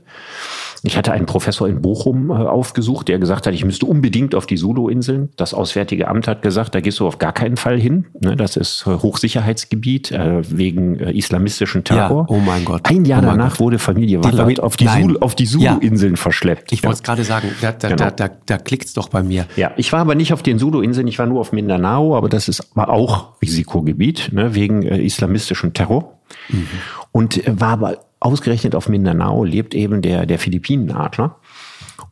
Ich 0.86 0.98
hatte 0.98 1.12
einen 1.12 1.26
Professor 1.26 1.68
in 1.68 1.82
Bochum 1.82 2.30
äh, 2.30 2.34
aufgesucht, 2.34 3.08
der 3.08 3.18
gesagt 3.18 3.48
hat, 3.48 3.54
ich 3.54 3.66
müsste 3.66 3.88
unbedingt 3.88 4.36
auf 4.36 4.46
die 4.46 4.58
Sulu-Inseln. 4.58 5.30
Das 5.36 5.54
Auswärtige 5.54 6.08
Amt 6.08 6.28
hat 6.28 6.42
gesagt, 6.42 6.76
da 6.76 6.80
gehst 6.80 7.00
du 7.00 7.08
auf 7.08 7.18
gar 7.18 7.34
keinen 7.34 7.58
Fall 7.58 7.80
hin. 7.80 8.06
Ne, 8.20 8.36
das 8.36 8.56
ist 8.56 8.86
äh, 8.86 8.92
Hochsicherheitsgebiet 8.92 10.12
äh, 10.12 10.42
wegen 10.50 10.96
islamistischen 11.00 11.84
Terror. 11.84 12.28
Ja, 12.30 12.36
oh 12.36 12.40
mein 12.40 12.66
Gott. 12.66 12.82
Ein 12.84 13.06
Jahr 13.06 13.24
oh 13.24 13.26
danach 13.26 13.52
Gott. 13.52 13.60
wurde 13.62 13.80
Familie 13.80 14.24
Wallert 14.24 14.60
auf 14.60 14.78
die, 14.78 14.86
Zulu, 14.86 15.18
auf 15.20 15.34
die 15.36 15.46
Zulu-Inseln 15.46 16.14
ja. 16.14 16.22
verschleppt. 16.22 16.72
Ich 16.72 16.84
wollte 16.84 16.98
es 16.98 17.04
gerade 17.04 17.24
sagen, 17.24 17.50
da, 17.62 17.72
da, 17.72 17.88
genau. 17.90 18.04
da, 18.06 18.12
da, 18.12 18.30
da 18.46 18.58
klickt's 18.58 18.94
doch 18.94 19.10
bei 19.10 19.24
mir. 19.24 19.48
Ja, 19.56 19.72
ich 19.78 19.92
war 19.92 20.02
aber 20.02 20.14
nicht 20.14 20.34
auf 20.34 20.44
den 20.44 20.60
Zulu-Inseln, 20.60 21.08
ich 21.08 21.18
war 21.18 21.26
nur 21.26 21.42
auf 21.42 21.52
Mindanao, 21.52 22.16
aber 22.16 22.30
das 22.30 22.48
ist 22.48 22.76
war 22.76 22.90
auch 22.90 23.42
Risikogebiet 23.42 24.32
ne, 24.34 24.54
wegen 24.54 24.84
islamistischem 24.84 25.74
Terror. 25.74 26.20
Mhm. 26.50 26.68
Und 27.12 27.42
war 27.48 27.70
aber 27.70 27.98
ausgerechnet 28.26 28.76
auf 28.76 28.90
Mindanao 28.90 29.44
lebt 29.44 29.76
eben 29.76 30.02
der, 30.02 30.26
der 30.26 30.40
Philippinenadler. 30.40 31.38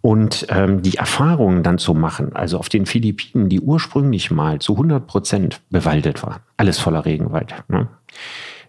Und 0.01 0.45
ähm, 0.49 0.82
die 0.82 0.95
Erfahrungen 0.95 1.64
dann 1.64 1.78
zu 1.78 1.93
machen, 1.93 2.36
also 2.36 2.57
auf 2.57 2.70
den 2.70 2.86
Philippinen, 2.86 3.49
die 3.49 3.59
ursprünglich 3.59 4.32
mal 4.32 4.59
zu 4.59 4.74
100 4.74 5.07
Prozent 5.07 5.61
bewaldet 5.70 6.24
waren, 6.24 6.41
alles 6.57 6.80
voller 6.80 7.05
Regenwald, 7.05 7.53
ne, 7.68 7.88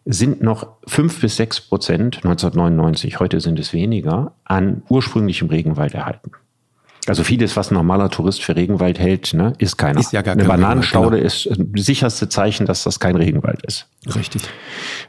sind 0.05 0.42
noch 0.42 0.68
fünf 0.86 1.20
bis 1.20 1.36
sechs 1.36 1.61
Prozent 1.61 2.18
1999, 2.18 3.20
heute 3.20 3.40
sind 3.40 3.59
es 3.59 3.72
weniger, 3.72 4.32
an 4.45 4.82
ursprünglichem 4.88 5.49
Regenwald 5.49 5.95
erhalten. 5.95 6.32
Also 7.07 7.23
vieles, 7.23 7.55
was 7.57 7.71
ein 7.71 7.75
normaler 7.75 8.09
Tourist 8.09 8.43
für 8.43 8.57
Regenwald 8.57 8.99
hält, 8.99 9.35
ne, 9.35 9.53
ist 9.59 9.77
keiner. 9.77 10.01
Ist 10.01 10.13
ja 10.13 10.23
gar 10.23 10.33
Eine 10.33 10.45
Bananenstaude 10.45 11.17
genau. 11.17 11.27
ist 11.27 11.49
das 11.51 11.85
sicherste 11.85 12.29
Zeichen, 12.29 12.65
dass 12.65 12.83
das 12.85 12.99
kein 12.99 13.17
Regenwald 13.17 13.63
ist. 13.65 13.87
Richtig. 14.15 14.43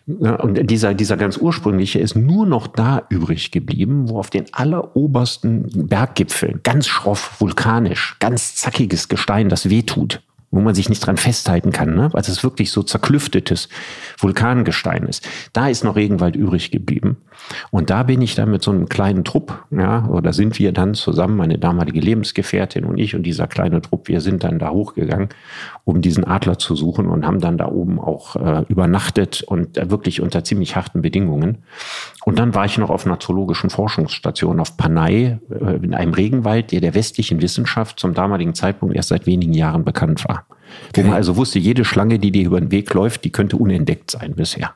Ja, 0.06 0.36
und 0.36 0.70
dieser, 0.70 0.94
dieser 0.94 1.16
ganz 1.16 1.38
ursprüngliche 1.38 2.00
ist 2.00 2.16
nur 2.16 2.46
noch 2.46 2.68
da 2.68 3.04
übrig 3.10 3.52
geblieben, 3.52 4.10
wo 4.10 4.20
auf 4.20 4.30
den 4.30 4.46
allerobersten 4.54 5.88
Berggipfeln, 5.88 6.60
ganz 6.64 6.88
schroff, 6.88 7.40
vulkanisch, 7.40 8.18
ganz 8.20 8.56
zackiges 8.56 9.08
Gestein, 9.08 9.48
das 9.48 9.70
wehtut, 9.70 10.22
wo 10.52 10.60
man 10.60 10.76
sich 10.76 10.90
nicht 10.90 11.06
dran 11.06 11.18
festhalten 11.18 11.72
kann, 11.72 11.96
ne? 11.96 12.10
weil 12.12 12.22
es 12.22 12.44
wirklich 12.44 12.72
so 12.72 12.84
zerklüftetes 12.84 13.70
Vulkangestein 14.18 15.04
ist. 15.04 15.28
Da 15.54 15.70
ist 15.70 15.84
noch 15.84 15.96
Regenwald 15.96 16.36
übrig 16.36 16.72
geblieben. 16.72 17.18
Und 17.72 17.90
da 17.90 18.04
bin 18.04 18.22
ich 18.22 18.36
dann 18.36 18.52
mit 18.52 18.64
so 18.64 18.72
einem 18.72 18.90
kleinen 18.90 19.24
Trupp, 19.24 19.66
ja, 19.72 20.08
oder 20.08 20.34
sind 20.34 20.60
wir 20.60 20.72
dann 20.72 20.94
zusammen, 20.94 21.38
meine 21.38 21.58
damalige 21.58 22.00
Lebensgefährtin 22.00 22.86
und 22.86 22.98
ich 22.98 23.16
und 23.16 23.24
dieser 23.24 23.48
kleine 23.48 23.82
Trupp, 23.82 24.08
wir 24.08 24.22
sind 24.22 24.44
dann 24.44 24.60
da 24.60 24.70
hochgegangen, 24.70 25.30
um 25.84 26.02
diesen 26.02 26.24
Adler 26.24 26.58
zu 26.58 26.76
suchen 26.76 27.08
und 27.08 27.26
haben 27.26 27.40
dann 27.40 27.58
da 27.58 27.68
oben 27.68 28.00
auch 28.00 28.36
äh, 28.36 28.64
übernachtet 28.68 29.44
und 29.44 29.78
äh, 29.78 29.90
wirklich 29.90 30.22
unter 30.22 30.44
ziemlich 30.44 30.76
harten 30.76 31.02
Bedingungen. 31.02 31.60
Und 32.26 32.40
dann 32.40 32.56
war 32.56 32.66
ich 32.66 32.78
noch 32.78 32.90
auf 32.90 33.06
einer 33.06 33.20
zoologischen 33.20 33.70
Forschungsstation 33.70 34.60
auf 34.60 34.78
Panay 34.78 35.38
äh, 35.50 35.76
in 35.76 35.94
einem 35.94 36.14
Regenwald, 36.14 36.72
der 36.72 36.82
der 36.82 36.96
westlichen 36.96 37.42
Wissenschaft 37.42 38.00
zum 38.00 38.14
damaligen 38.14 38.56
Zeitpunkt 38.56 38.96
erst 38.96 39.10
seit 39.10 39.26
wenigen 39.26 39.54
Jahren 39.54 39.86
bekannt 39.86 40.26
war. 40.28 40.46
Okay. 40.90 41.04
Wo 41.04 41.08
man 41.08 41.14
also 41.16 41.38
wusste, 41.38 41.60
jede 41.60 41.86
Schlange, 41.86 42.20
die 42.20 42.32
dir 42.32 42.46
über 42.46 42.60
den 42.60 42.72
Weg 42.72 42.94
läuft, 42.94 43.24
die 43.24 43.32
könnte 43.32 43.58
unentdeckt 43.58 44.12
sein 44.12 44.36
bisher. 44.36 44.74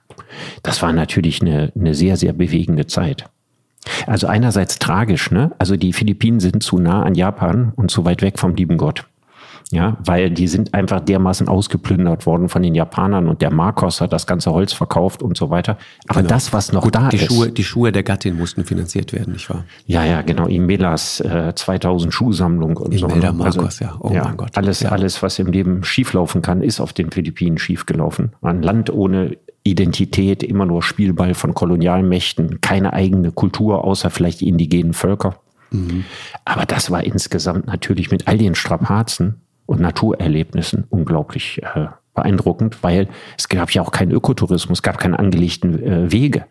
Das 0.63 0.81
war 0.81 0.93
natürlich 0.93 1.41
eine, 1.41 1.71
eine 1.75 1.95
sehr, 1.95 2.17
sehr 2.17 2.33
bewegende 2.33 2.87
Zeit. 2.87 3.25
Also 4.07 4.27
einerseits 4.27 4.79
tragisch, 4.79 5.31
ne? 5.31 5.51
Also 5.57 5.75
die 5.75 5.93
Philippinen 5.93 6.39
sind 6.39 6.63
zu 6.63 6.79
nah 6.79 7.03
an 7.03 7.15
Japan 7.15 7.71
und 7.75 7.91
zu 7.91 8.05
weit 8.05 8.21
weg 8.21 8.37
vom 8.37 8.55
lieben 8.55 8.77
Gott. 8.77 9.05
Ja, 9.71 9.97
weil 10.03 10.31
die 10.31 10.47
sind 10.47 10.73
einfach 10.73 10.99
dermaßen 10.99 11.47
ausgeplündert 11.47 12.25
worden 12.25 12.49
von 12.49 12.63
den 12.63 12.73
Japanern 12.73 13.27
und 13.27 13.43
der 13.43 13.51
Marcos 13.51 14.01
hat 14.01 14.11
das 14.11 14.25
ganze 14.25 14.51
Holz 14.51 14.73
verkauft 14.73 15.21
und 15.21 15.37
so 15.37 15.51
weiter. 15.51 15.77
Aber 16.07 16.21
genau. 16.21 16.29
das, 16.29 16.51
was 16.53 16.71
noch 16.71 16.81
Gut, 16.81 16.95
da 16.95 17.09
die 17.09 17.17
ist. 17.17 17.27
Schuhe, 17.27 17.51
die 17.51 17.63
Schuhe 17.63 17.91
der 17.91 18.01
Gattin 18.01 18.35
mussten 18.35 18.65
finanziert 18.65 19.13
werden, 19.13 19.33
nicht 19.33 19.47
wahr? 19.47 19.65
Ja, 19.85 20.03
ja, 20.03 20.23
genau. 20.23 20.47
Imelas 20.47 21.19
äh, 21.19 21.53
2000 21.53 22.11
Schuhsammlung 22.11 22.77
und 22.77 22.95
Imelda 22.95 22.99
so. 22.99 23.07
Imelda 23.07 23.31
Marcos, 23.31 23.57
also, 23.57 23.85
ja. 23.85 23.97
Oh 23.99 24.11
ja, 24.11 24.23
mein 24.23 24.37
Gott. 24.37 24.57
Alles, 24.57 24.79
ja. 24.79 24.89
alles, 24.89 25.21
was 25.21 25.37
im 25.37 25.47
Leben 25.47 25.83
schieflaufen 25.83 26.41
kann, 26.41 26.63
ist 26.63 26.79
auf 26.79 26.91
den 26.91 27.11
Philippinen 27.11 27.59
schiefgelaufen. 27.59 28.31
Ein 28.41 28.63
Land 28.63 28.89
ohne 28.89 29.37
Identität, 29.63 30.41
immer 30.41 30.65
nur 30.65 30.81
Spielball 30.81 31.35
von 31.35 31.53
Kolonialmächten, 31.53 32.59
keine 32.61 32.93
eigene 32.93 33.31
Kultur, 33.31 33.83
außer 33.83 34.09
vielleicht 34.09 34.41
die 34.41 34.47
indigenen 34.47 34.93
Völker. 34.93 35.35
Mhm. 35.69 36.05
Aber 36.43 36.65
das 36.65 36.89
war 36.89 37.03
insgesamt 37.03 37.67
natürlich 37.67 38.09
mit 38.09 38.27
all 38.27 38.39
den 38.39 38.55
Strapazen 38.55 39.41
und 39.69 39.79
Naturerlebnissen 39.79 40.85
unglaublich 40.89 41.61
äh, 41.61 41.85
beeindruckend, 42.15 42.81
weil 42.81 43.07
es 43.37 43.47
gab 43.49 43.71
ja 43.71 43.83
auch 43.83 43.91
keinen 43.91 44.11
Ökotourismus, 44.11 44.79
es 44.79 44.83
gab 44.83 44.97
keine 44.97 45.19
angelegten 45.19 45.81
äh, 45.83 46.11
Wege. 46.11 46.45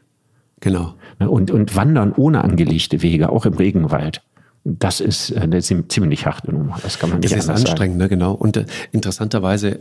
Genau. 0.60 0.94
Ne, 1.18 1.28
und, 1.28 1.50
und 1.50 1.74
Wandern 1.74 2.12
ohne 2.16 2.44
angelegte 2.44 3.02
Wege, 3.02 3.30
auch 3.30 3.44
im 3.44 3.54
Regenwald. 3.54 4.22
Das 4.64 5.00
ist 5.00 5.32
äh, 5.32 5.40
eine 5.40 5.60
ziemlich 5.60 6.26
harte 6.26 6.52
Nummer. 6.52 6.78
Das 6.80 7.00
kann 7.00 7.10
man 7.10 7.18
nicht 7.18 7.32
Das 7.34 7.44
ist 7.44 7.50
anstrengend, 7.50 7.98
ne? 7.98 8.08
genau. 8.08 8.34
Und 8.34 8.56
äh, 8.56 8.66
interessanterweise 8.92 9.80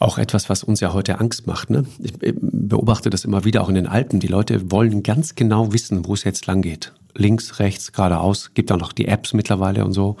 auch 0.00 0.18
etwas, 0.18 0.50
was 0.50 0.64
uns 0.64 0.80
ja 0.80 0.92
heute 0.92 1.20
Angst 1.20 1.46
macht. 1.46 1.70
Ne? 1.70 1.84
Ich 2.00 2.14
beobachte 2.18 3.08
das 3.08 3.24
immer 3.24 3.44
wieder 3.44 3.62
auch 3.62 3.68
in 3.68 3.76
den 3.76 3.86
Alpen. 3.86 4.18
Die 4.18 4.26
Leute 4.26 4.72
wollen 4.72 5.04
ganz 5.04 5.36
genau 5.36 5.72
wissen, 5.72 6.06
wo 6.06 6.14
es 6.14 6.24
jetzt 6.24 6.46
lang 6.46 6.60
geht 6.60 6.92
links, 7.14 7.58
rechts, 7.58 7.92
geradeaus. 7.92 8.52
Gibt 8.54 8.72
auch 8.72 8.78
noch 8.78 8.92
die 8.92 9.06
Apps 9.06 9.32
mittlerweile 9.32 9.84
und 9.84 9.92
so, 9.92 10.16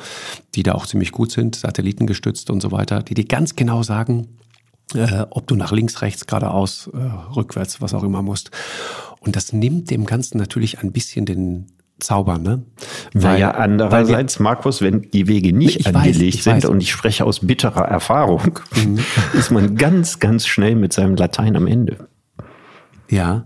die 0.54 0.62
da 0.62 0.72
auch 0.72 0.86
ziemlich 0.86 1.12
gut 1.12 1.30
sind, 1.32 1.56
satellitengestützt 1.56 2.50
und 2.50 2.60
so 2.60 2.72
weiter, 2.72 3.02
die 3.02 3.14
dir 3.14 3.26
ganz 3.26 3.56
genau 3.56 3.82
sagen, 3.82 4.28
äh, 4.94 5.26
ob 5.30 5.46
du 5.46 5.56
nach 5.56 5.72
links, 5.72 6.02
rechts, 6.02 6.26
geradeaus, 6.26 6.90
äh, 6.92 6.98
rückwärts, 7.34 7.80
was 7.80 7.94
auch 7.94 8.02
immer 8.02 8.22
musst. 8.22 8.50
Und 9.20 9.36
das 9.36 9.52
nimmt 9.52 9.90
dem 9.90 10.04
Ganzen 10.04 10.38
natürlich 10.38 10.80
ein 10.80 10.92
bisschen 10.92 11.24
den 11.24 11.66
Zauber, 12.00 12.38
ne? 12.38 12.64
Weil, 13.12 13.34
naja, 13.34 13.52
andererseits, 13.52 14.38
wir, 14.38 14.44
Markus, 14.44 14.82
wenn 14.82 15.02
die 15.12 15.28
Wege 15.28 15.52
nicht 15.52 15.86
angelegt 15.86 16.36
weiß, 16.38 16.44
sind 16.44 16.56
weiß. 16.56 16.64
und 16.66 16.82
ich 16.82 16.90
spreche 16.90 17.24
aus 17.24 17.40
bitterer 17.40 17.84
Erfahrung, 17.84 18.58
mhm. 18.74 18.98
ist 19.32 19.50
man 19.50 19.76
ganz, 19.76 20.18
ganz 20.18 20.46
schnell 20.46 20.74
mit 20.74 20.92
seinem 20.92 21.14
Latein 21.14 21.56
am 21.56 21.66
Ende. 21.66 22.08
Ja, 23.08 23.44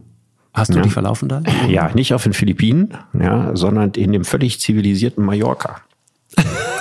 Hast 0.59 0.73
du 0.73 0.77
ja. 0.77 0.83
dich 0.83 0.93
verlaufen 0.93 1.29
da? 1.29 1.43
Ja, 1.69 1.91
nicht 1.95 2.15
auf 2.15 2.23
den 2.25 2.33
Philippinen, 2.33 2.95
ja, 3.19 3.55
sondern 3.55 3.91
in 3.93 4.13
dem 4.13 4.25
völlig 4.25 4.61
zivilisierten 4.61 5.25
Mallorca. 5.25 5.83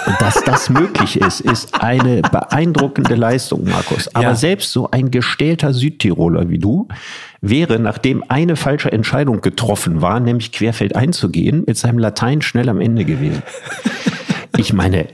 Und 0.07 0.21
dass 0.21 0.43
das 0.43 0.69
möglich 0.69 1.19
ist, 1.19 1.41
ist 1.41 1.81
eine 1.81 2.21
beeindruckende 2.21 3.15
Leistung, 3.15 3.65
Markus. 3.65 4.13
Aber 4.15 4.29
ja. 4.29 4.35
selbst 4.35 4.71
so 4.71 4.89
ein 4.91 5.11
gestählter 5.11 5.73
Südtiroler 5.73 6.49
wie 6.49 6.59
du 6.59 6.87
wäre, 7.41 7.79
nachdem 7.79 8.23
eine 8.29 8.55
falsche 8.55 8.91
Entscheidung 8.91 9.41
getroffen 9.41 10.01
war, 10.01 10.19
nämlich 10.19 10.51
querfeld 10.51 10.95
einzugehen, 10.95 11.63
mit 11.67 11.77
seinem 11.77 11.99
Latein 11.99 12.41
schnell 12.41 12.69
am 12.69 12.81
Ende 12.81 13.05
gewesen. 13.05 13.43
Ich 14.57 14.73
meine, 14.73 15.07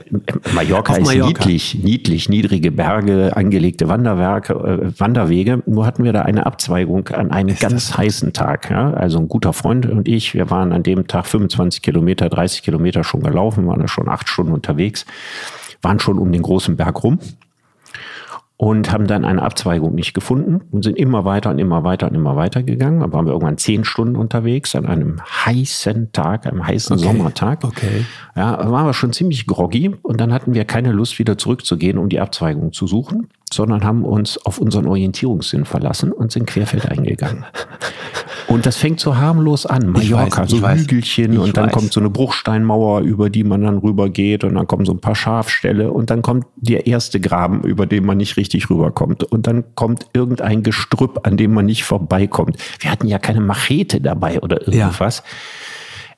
Mallorca 0.54 0.96
ist 0.96 1.14
niedlich, 1.14 1.74
niedlich, 1.82 2.28
niedrige 2.28 2.70
Berge, 2.72 3.36
angelegte 3.36 3.88
Wanderwerke, 3.88 4.54
äh, 4.54 5.00
Wanderwege. 5.00 5.62
Nur 5.66 5.86
hatten 5.86 6.04
wir 6.04 6.12
da 6.12 6.22
eine 6.22 6.46
Abzweigung 6.46 7.08
an 7.08 7.30
einem 7.30 7.50
ist 7.50 7.60
ganz 7.60 7.96
heißen 7.96 8.32
Tag. 8.32 8.70
Ja? 8.70 8.92
Also 8.92 9.18
ein 9.18 9.28
guter 9.28 9.52
Freund 9.52 9.86
und 9.86 10.08
ich, 10.08 10.34
wir 10.34 10.50
waren 10.50 10.72
an 10.72 10.82
dem 10.82 11.06
Tag 11.06 11.26
25 11.26 11.82
Kilometer, 11.82 12.28
30 12.28 12.62
Kilometer 12.62 13.04
schon 13.04 13.22
gelaufen, 13.22 13.66
waren 13.66 13.80
da 13.80 13.88
schon 13.88 14.08
acht 14.08 14.28
Stunden 14.28 14.52
unterwegs, 14.52 15.04
waren 15.82 16.00
schon 16.00 16.18
um 16.18 16.32
den 16.32 16.42
großen 16.42 16.76
Berg 16.76 17.04
rum 17.04 17.18
und 18.56 18.92
haben 18.92 19.06
dann 19.08 19.24
eine 19.24 19.42
Abzweigung 19.42 19.94
nicht 19.94 20.14
gefunden 20.14 20.60
und 20.70 20.84
sind 20.84 20.96
immer 20.96 21.24
weiter 21.24 21.50
und 21.50 21.58
immer 21.58 21.82
weiter 21.82 22.08
und 22.08 22.14
immer 22.14 22.36
weiter 22.36 22.62
gegangen. 22.62 23.00
Dann 23.00 23.12
waren 23.12 23.26
wir 23.26 23.32
irgendwann 23.32 23.58
zehn 23.58 23.84
Stunden 23.84 24.14
unterwegs 24.14 24.76
an 24.76 24.86
einem 24.86 25.20
heißen 25.44 26.12
Tag, 26.12 26.46
einem 26.46 26.64
heißen 26.64 26.96
okay. 26.96 27.04
Sommertag. 27.04 27.64
Okay. 27.64 28.06
Ja, 28.36 28.70
waren 28.70 28.86
wir 28.86 28.94
schon 28.94 29.12
ziemlich 29.12 29.46
groggy 29.46 29.96
und 30.02 30.20
dann 30.20 30.32
hatten 30.32 30.54
wir 30.54 30.64
keine 30.64 30.92
Lust, 30.92 31.18
wieder 31.18 31.36
zurückzugehen, 31.36 31.98
um 31.98 32.08
die 32.08 32.20
Abzweigung 32.20 32.72
zu 32.72 32.86
suchen, 32.86 33.28
sondern 33.52 33.82
haben 33.82 34.04
uns 34.04 34.38
auf 34.46 34.58
unseren 34.58 34.86
Orientierungssinn 34.86 35.64
verlassen 35.64 36.12
und 36.12 36.30
sind 36.30 36.46
querfeld 36.46 36.88
eingegangen. 36.88 37.44
Und 38.46 38.66
das 38.66 38.76
fängt 38.76 39.00
so 39.00 39.16
harmlos 39.16 39.64
an. 39.66 39.88
Mallorca, 39.88 40.42
weiß, 40.42 40.50
so 40.50 40.62
weiß, 40.62 40.82
Hügelchen 40.82 41.38
und 41.38 41.56
dann 41.56 41.66
weiß. 41.66 41.72
kommt 41.72 41.92
so 41.92 42.00
eine 42.00 42.10
Bruchsteinmauer, 42.10 43.00
über 43.00 43.30
die 43.30 43.44
man 43.44 43.62
dann 43.62 43.78
rübergeht 43.78 44.44
und 44.44 44.54
dann 44.54 44.66
kommen 44.66 44.84
so 44.84 44.92
ein 44.92 45.00
paar 45.00 45.14
Schafställe 45.14 45.90
und 45.90 46.10
dann 46.10 46.22
kommt 46.22 46.46
der 46.56 46.86
erste 46.86 47.20
Graben, 47.20 47.62
über 47.62 47.86
den 47.86 48.04
man 48.04 48.18
nicht 48.18 48.36
richtig 48.36 48.68
rüberkommt 48.68 49.24
und 49.24 49.46
dann 49.46 49.64
kommt 49.74 50.06
irgendein 50.12 50.62
Gestrüpp, 50.62 51.26
an 51.26 51.36
dem 51.36 51.54
man 51.54 51.66
nicht 51.66 51.84
vorbeikommt. 51.84 52.58
Wir 52.80 52.90
hatten 52.90 53.06
ja 53.06 53.18
keine 53.18 53.40
Machete 53.40 54.00
dabei 54.00 54.40
oder 54.40 54.66
irgendwas. 54.66 55.18
Ja. 55.18 55.24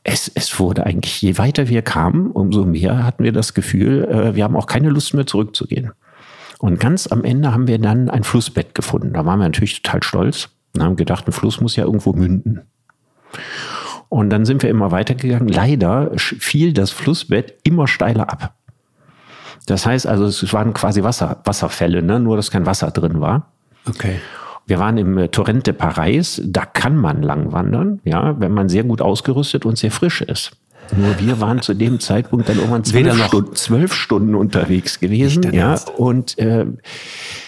Es, 0.08 0.30
es 0.34 0.58
wurde 0.60 0.86
eigentlich, 0.86 1.20
je 1.20 1.36
weiter 1.38 1.68
wir 1.68 1.82
kamen, 1.82 2.30
umso 2.30 2.64
mehr 2.64 3.04
hatten 3.04 3.24
wir 3.24 3.32
das 3.32 3.54
Gefühl, 3.54 4.04
äh, 4.04 4.36
wir 4.36 4.44
haben 4.44 4.56
auch 4.56 4.66
keine 4.66 4.88
Lust 4.88 5.14
mehr 5.14 5.26
zurückzugehen. 5.26 5.92
Und 6.58 6.80
ganz 6.80 7.06
am 7.06 7.24
Ende 7.24 7.52
haben 7.52 7.66
wir 7.66 7.78
dann 7.78 8.08
ein 8.08 8.24
Flussbett 8.24 8.74
gefunden. 8.74 9.12
Da 9.12 9.26
waren 9.26 9.40
wir 9.40 9.44
natürlich 9.44 9.82
total 9.82 10.02
stolz 10.02 10.48
und 10.76 10.82
haben 10.82 10.96
gedacht, 10.96 11.26
ein 11.26 11.32
Fluss 11.32 11.60
muss 11.60 11.76
ja 11.76 11.84
irgendwo 11.84 12.12
münden. 12.12 12.62
Und 14.08 14.30
dann 14.30 14.44
sind 14.44 14.62
wir 14.62 14.70
immer 14.70 14.92
weitergegangen. 14.92 15.48
Leider 15.48 16.12
fiel 16.16 16.72
das 16.72 16.90
Flussbett 16.90 17.58
immer 17.64 17.88
steiler 17.88 18.30
ab. 18.30 18.54
Das 19.66 19.84
heißt 19.84 20.06
also, 20.06 20.26
es 20.26 20.52
waren 20.52 20.72
quasi 20.72 21.02
Wasser, 21.02 21.40
Wasserfälle, 21.44 22.02
ne? 22.02 22.20
nur 22.20 22.36
dass 22.36 22.50
kein 22.50 22.66
Wasser 22.66 22.92
drin 22.92 23.20
war. 23.20 23.52
Okay. 23.88 24.20
Wir 24.66 24.78
waren 24.78 24.96
im 24.96 25.18
äh, 25.18 25.28
Torrente 25.28 25.72
Paris, 25.72 26.40
da 26.44 26.64
kann 26.64 26.96
man 26.96 27.22
lang 27.22 27.52
wandern, 27.52 28.00
ja, 28.04 28.38
wenn 28.40 28.52
man 28.52 28.68
sehr 28.68 28.82
gut 28.84 29.00
ausgerüstet 29.00 29.64
und 29.64 29.78
sehr 29.78 29.92
frisch 29.92 30.22
ist. 30.22 30.56
Nur 30.94 31.18
wir 31.18 31.40
waren 31.40 31.62
zu 31.62 31.74
dem 31.74 32.00
Zeitpunkt 32.00 32.48
dann 32.48 32.56
irgendwann 32.56 32.84
zwölf, 32.84 33.24
Stunden, 33.26 33.56
zwölf 33.56 33.94
Stunden 33.94 34.34
unterwegs 34.34 35.00
gewesen, 35.00 35.52
ja, 35.52 35.78
und 35.96 36.38
äh, 36.38 36.66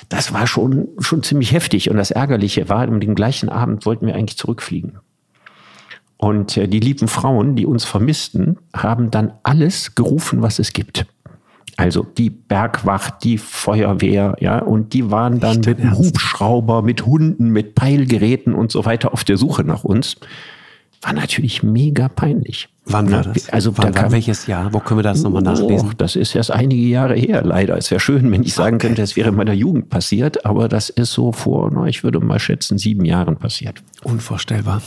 das 0.09 0.32
war 0.32 0.47
schon, 0.47 0.89
schon 0.99 1.22
ziemlich 1.22 1.53
heftig. 1.53 1.91
Und 1.91 1.97
das 1.97 2.11
Ärgerliche 2.11 2.68
war, 2.68 2.89
um 2.89 3.01
den 3.01 3.14
gleichen 3.14 3.49
Abend 3.49 3.84
wollten 3.86 4.07
wir 4.07 4.14
eigentlich 4.14 4.39
zurückfliegen. 4.39 4.99
Und 6.16 6.57
äh, 6.57 6.66
die 6.66 6.80
lieben 6.80 7.09
Frauen, 7.09 7.55
die 7.57 7.66
uns 7.66 7.84
vermissten, 7.84 8.59
haben 8.74 9.11
dann 9.11 9.32
alles 9.43 9.95
gerufen, 9.95 10.43
was 10.43 10.59
es 10.59 10.72
gibt. 10.72 11.07
Also 11.76 12.03
die 12.03 12.30
Bergwacht, 12.30 13.22
die 13.22 13.39
Feuerwehr, 13.39 14.34
ja, 14.41 14.59
und 14.59 14.95
die 14.95 15.12
waren 15.12 15.39
dann 15.39 15.61
mit 15.61 15.78
Hubschrauber, 15.93 16.82
mit 16.82 17.07
Hunden, 17.07 17.51
mit 17.51 17.76
Peilgeräten 17.76 18.53
und 18.55 18.72
so 18.72 18.84
weiter 18.84 19.12
auf 19.12 19.22
der 19.22 19.36
Suche 19.36 19.62
nach 19.62 19.84
uns. 19.84 20.16
War 21.03 21.13
natürlich 21.13 21.63
mega 21.63 22.09
peinlich. 22.09 22.69
Wann 22.85 23.11
war 23.13 23.23
das? 23.23 23.49
Also 23.51 23.77
Wann 23.77 23.93
da 23.93 24.03
kam, 24.03 24.13
welches 24.13 24.47
Jahr? 24.47 24.73
Wo 24.73 24.81
können 24.81 24.99
wir 24.99 25.05
das 25.05 25.23
nochmal 25.23 25.43
nachlesen? 25.43 25.91
Oh, 25.91 25.95
das 25.97 26.17
ist 26.17 26.35
erst 26.35 26.51
einige 26.51 26.83
Jahre 26.83 27.15
her, 27.15 27.43
leider. 27.45 27.77
Es 27.77 27.91
wäre 27.91 28.01
schön, 28.01 28.33
wenn 28.33 28.43
ich 28.43 28.55
sagen 28.55 28.79
könnte, 28.79 29.03
es 29.03 29.15
wäre 29.15 29.29
in 29.29 29.37
meiner 29.37 29.53
Jugend 29.53 29.91
passiert, 29.91 30.45
aber 30.45 30.69
das 30.69 30.89
ist 30.89 31.13
so 31.13 31.33
vor, 31.33 31.71
na, 31.73 31.87
ich 31.87 32.03
würde 32.03 32.19
mal 32.19 32.39
schätzen, 32.39 32.79
sieben 32.79 33.05
Jahren 33.05 33.37
passiert. 33.37 33.83
Unvorstellbar. 34.03 34.83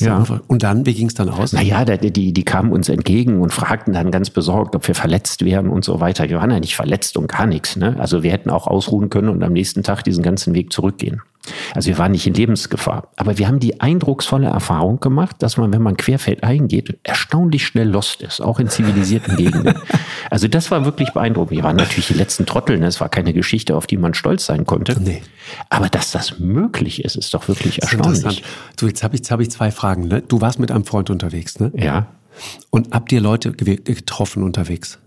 Ja. 0.00 0.24
Und 0.46 0.62
dann, 0.62 0.86
wie 0.86 0.94
ging 0.94 1.08
es 1.08 1.14
dann 1.14 1.28
aus? 1.28 1.52
Naja, 1.52 1.84
die, 1.84 2.32
die 2.32 2.44
kamen 2.44 2.72
uns 2.72 2.88
entgegen 2.88 3.40
und 3.42 3.52
fragten 3.52 3.92
dann 3.92 4.10
ganz 4.10 4.30
besorgt, 4.30 4.74
ob 4.74 4.86
wir 4.88 4.94
verletzt 4.94 5.44
wären 5.44 5.68
und 5.68 5.84
so 5.84 6.00
weiter. 6.00 6.30
Wir 6.30 6.38
waren 6.38 6.50
ja 6.50 6.60
nicht 6.60 6.76
verletzt 6.76 7.18
und 7.18 7.28
gar 7.28 7.46
nichts. 7.46 7.76
Ne? 7.76 7.96
Also 7.98 8.22
wir 8.22 8.32
hätten 8.32 8.48
auch 8.48 8.66
ausruhen 8.66 9.10
können 9.10 9.28
und 9.28 9.42
am 9.42 9.52
nächsten 9.52 9.82
Tag 9.82 10.02
diesen 10.02 10.22
ganzen 10.22 10.54
Weg 10.54 10.72
zurückgehen. 10.72 11.20
Also 11.74 11.88
wir 11.88 11.98
waren 11.98 12.12
nicht 12.12 12.26
in 12.26 12.34
Lebensgefahr. 12.34 13.08
Aber 13.16 13.38
wir 13.38 13.48
haben 13.48 13.58
die 13.58 13.80
eindrucksvolle 13.80 14.46
Erfahrung 14.46 15.00
gemacht, 15.00 15.36
dass 15.40 15.56
man, 15.56 15.72
wenn 15.72 15.82
man 15.82 15.96
querfeld 15.96 16.44
eingeht, 16.44 16.98
erstaunlich 17.02 17.66
schnell 17.66 17.88
lost 17.88 18.22
ist, 18.22 18.40
auch 18.40 18.60
in 18.60 18.68
zivilisierten 18.68 19.36
Gegenden. 19.36 19.74
Also 20.30 20.48
das 20.48 20.70
war 20.70 20.86
wirklich 20.86 21.12
beeindruckend. 21.12 21.58
Wir 21.58 21.62
waren 21.62 21.76
natürlich 21.76 22.06
die 22.06 22.14
letzten 22.14 22.46
Trottel. 22.46 22.78
Ne? 22.78 22.86
Es 22.86 23.02
war 23.02 23.10
keine 23.10 23.34
Geschichte, 23.34 23.76
auf 23.76 23.86
die 23.86 23.98
man 23.98 24.14
stolz 24.14 24.46
sein 24.46 24.64
konnte. 24.64 24.98
Nee. 24.98 25.20
Aber 25.68 25.90
dass 25.90 26.10
das 26.10 26.38
möglich 26.38 27.04
ist, 27.04 27.16
ist 27.16 27.34
doch 27.34 27.48
wirklich 27.48 27.82
erstaunlich. 27.82 28.42
So, 28.80 28.86
jetzt 28.86 29.02
habe 29.02 29.16
ich, 29.16 29.30
hab 29.30 29.40
ich 29.40 29.50
zwei 29.50 29.70
Fragen. 29.70 30.08
Ne? 30.08 30.22
Du 30.22 30.40
warst 30.40 30.58
mit 30.58 30.70
einem 30.70 30.86
Freund 30.86 31.10
unterwegs, 31.10 31.60
ne? 31.60 31.70
Ja. 31.74 32.06
Und 32.70 32.94
habt 32.94 33.12
ihr 33.12 33.20
Leute 33.20 33.52
getroffen 33.52 34.42
unterwegs? 34.42 34.98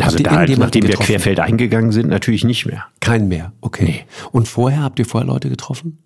Also 0.00 0.18
da, 0.18 0.44
nachdem 0.46 0.58
getroffen? 0.58 0.82
wir 0.82 0.96
querfeld 0.96 1.40
eingegangen 1.40 1.92
sind, 1.92 2.08
natürlich 2.08 2.44
nicht 2.44 2.66
mehr. 2.66 2.84
Kein 3.00 3.28
mehr, 3.28 3.52
okay. 3.60 3.84
Nee. 3.84 4.04
Und 4.32 4.48
vorher, 4.48 4.82
habt 4.82 4.98
ihr 4.98 5.06
vorher 5.06 5.26
Leute 5.26 5.48
getroffen? 5.48 5.98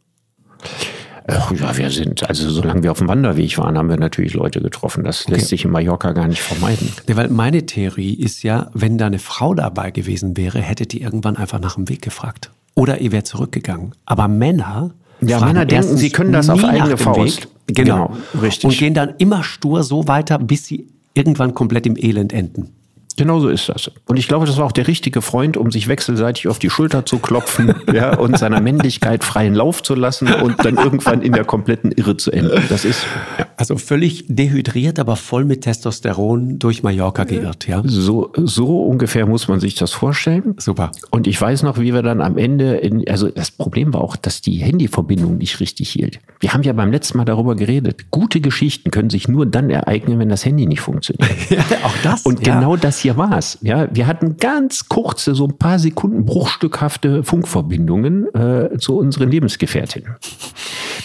Ach, 1.30 1.52
ja, 1.52 1.76
wir 1.76 1.90
sind, 1.90 2.26
also 2.26 2.48
solange 2.48 2.82
wir 2.82 2.90
auf 2.90 2.98
dem 2.98 3.08
Wanderweg 3.08 3.58
waren, 3.58 3.76
haben 3.76 3.90
wir 3.90 3.98
natürlich 3.98 4.32
Leute 4.32 4.62
getroffen. 4.62 5.04
Das 5.04 5.26
okay. 5.26 5.34
lässt 5.34 5.48
sich 5.48 5.64
in 5.64 5.70
Mallorca 5.70 6.12
gar 6.12 6.26
nicht 6.26 6.40
vermeiden. 6.40 6.90
Ja, 7.06 7.16
weil 7.16 7.28
meine 7.28 7.66
Theorie 7.66 8.14
ist 8.14 8.42
ja, 8.42 8.70
wenn 8.72 8.96
da 8.96 9.06
eine 9.06 9.18
Frau 9.18 9.52
dabei 9.52 9.90
gewesen 9.90 10.38
wäre, 10.38 10.60
hättet 10.60 10.94
ihr 10.94 11.02
irgendwann 11.02 11.36
einfach 11.36 11.60
nach 11.60 11.74
dem 11.74 11.88
Weg 11.90 12.00
gefragt. 12.00 12.50
Oder 12.74 13.00
ihr 13.02 13.12
wärt 13.12 13.26
zurückgegangen. 13.26 13.92
Aber 14.06 14.26
Männer. 14.26 14.92
Ja, 15.20 15.40
Männer 15.40 15.66
denken, 15.66 15.98
sie 15.98 16.10
können 16.10 16.32
das 16.32 16.48
auf 16.48 16.64
eigene 16.64 16.96
Faust. 16.96 17.48
Genau, 17.66 18.06
genau, 18.06 18.40
richtig. 18.40 18.64
Und 18.64 18.78
gehen 18.78 18.94
dann 18.94 19.14
immer 19.18 19.44
stur 19.44 19.82
so 19.82 20.08
weiter, 20.08 20.38
bis 20.38 20.64
sie 20.64 20.86
irgendwann 21.12 21.52
komplett 21.52 21.86
im 21.86 21.96
Elend 21.96 22.32
enden. 22.32 22.70
Genau 23.18 23.40
so 23.40 23.48
ist 23.48 23.68
das. 23.68 23.90
Und 24.06 24.16
ich 24.16 24.28
glaube, 24.28 24.46
das 24.46 24.58
war 24.58 24.64
auch 24.64 24.72
der 24.72 24.86
richtige 24.86 25.22
Freund, 25.22 25.56
um 25.56 25.72
sich 25.72 25.88
wechselseitig 25.88 26.46
auf 26.46 26.60
die 26.60 26.70
Schulter 26.70 27.04
zu 27.04 27.18
klopfen 27.18 27.74
ja, 27.92 28.16
und 28.16 28.38
seiner 28.38 28.60
Männlichkeit 28.60 29.24
freien 29.24 29.54
Lauf 29.54 29.82
zu 29.82 29.96
lassen 29.96 30.32
und 30.32 30.64
dann 30.64 30.76
irgendwann 30.76 31.20
in 31.22 31.32
der 31.32 31.44
kompletten 31.44 31.90
Irre 31.90 32.16
zu 32.16 32.30
enden. 32.30 32.62
Das 32.68 32.84
ist. 32.84 33.04
Ja. 33.38 33.46
Also 33.56 33.76
völlig 33.76 34.24
dehydriert, 34.28 35.00
aber 35.00 35.16
voll 35.16 35.44
mit 35.44 35.62
Testosteron 35.62 36.60
durch 36.60 36.84
Mallorca 36.84 37.24
geirrt, 37.24 37.66
ja? 37.66 37.82
So, 37.84 38.30
so 38.36 38.84
ungefähr 38.84 39.26
muss 39.26 39.48
man 39.48 39.58
sich 39.58 39.74
das 39.74 39.90
vorstellen. 39.90 40.54
Super. 40.58 40.92
Und 41.10 41.26
ich 41.26 41.40
weiß 41.40 41.64
noch, 41.64 41.76
wie 41.80 41.92
wir 41.92 42.02
dann 42.02 42.20
am 42.20 42.38
Ende, 42.38 42.76
in, 42.76 43.08
also 43.08 43.28
das 43.28 43.50
Problem 43.50 43.92
war 43.92 44.00
auch, 44.00 44.14
dass 44.14 44.42
die 44.42 44.58
Handyverbindung 44.58 45.38
nicht 45.38 45.58
richtig 45.58 45.90
hielt. 45.90 46.20
Wir 46.38 46.52
haben 46.52 46.62
ja 46.62 46.72
beim 46.72 46.92
letzten 46.92 47.18
Mal 47.18 47.24
darüber 47.24 47.56
geredet. 47.56 48.12
Gute 48.12 48.40
Geschichten 48.40 48.92
können 48.92 49.10
sich 49.10 49.26
nur 49.26 49.44
dann 49.44 49.70
ereignen, 49.70 50.20
wenn 50.20 50.28
das 50.28 50.44
Handy 50.44 50.66
nicht 50.66 50.80
funktioniert. 50.80 51.28
ja, 51.50 51.58
auch 51.82 51.96
das. 52.04 52.22
Und 52.22 52.46
ja. 52.46 52.54
genau 52.54 52.76
das 52.76 53.00
hier 53.00 53.07
hier 53.08 53.16
war's. 53.16 53.58
Ja, 53.62 53.88
wir 53.90 54.06
hatten 54.06 54.36
ganz 54.36 54.90
kurze, 54.90 55.34
so 55.34 55.46
ein 55.46 55.56
paar 55.56 55.78
Sekunden 55.78 56.26
bruchstückhafte 56.26 57.24
Funkverbindungen 57.24 58.26
äh, 58.34 58.76
zu 58.78 58.98
unseren 58.98 59.30
Lebensgefährtinnen. 59.30 60.16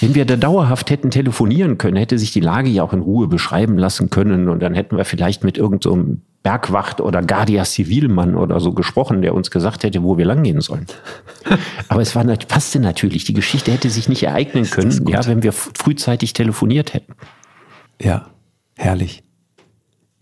Wenn 0.02 0.14
wir 0.14 0.26
da 0.26 0.36
dauerhaft 0.36 0.90
hätten 0.90 1.12
telefonieren 1.12 1.78
können, 1.78 1.96
hätte 1.96 2.18
sich 2.18 2.32
die 2.32 2.42
Lage 2.42 2.68
ja 2.68 2.84
auch 2.84 2.92
in 2.92 3.00
Ruhe 3.00 3.28
beschreiben 3.28 3.78
lassen 3.78 4.10
können 4.10 4.50
und 4.50 4.62
dann 4.62 4.74
hätten 4.74 4.98
wir 4.98 5.06
vielleicht 5.06 5.46
mit 5.46 5.58
irgendeinem 5.58 6.06
so 6.06 6.18
Bergwacht 6.44 7.00
oder 7.00 7.22
Guardia 7.22 7.64
Zivilmann 7.64 8.36
oder 8.36 8.60
so 8.60 8.74
gesprochen, 8.74 9.22
der 9.22 9.34
uns 9.34 9.50
gesagt 9.50 9.84
hätte, 9.84 10.04
wo 10.04 10.18
wir 10.18 10.26
langgehen 10.26 10.60
sollen. 10.60 10.88
Aber 11.88 12.02
es 12.02 12.18
war, 12.18 12.26
passte 12.26 12.82
natürlich. 12.82 13.24
Die 13.24 13.34
Geschichte 13.34 13.72
hätte 13.72 13.90
sich 13.90 14.10
nicht 14.10 14.24
ereignen 14.24 14.70
können, 14.70 15.08
ja, 15.08 15.26
wenn 15.26 15.42
wir 15.42 15.54
frühzeitig 15.54 16.34
telefoniert 16.34 16.94
hätten. 16.94 17.14
Ja, 18.02 18.28
herrlich. 18.76 19.24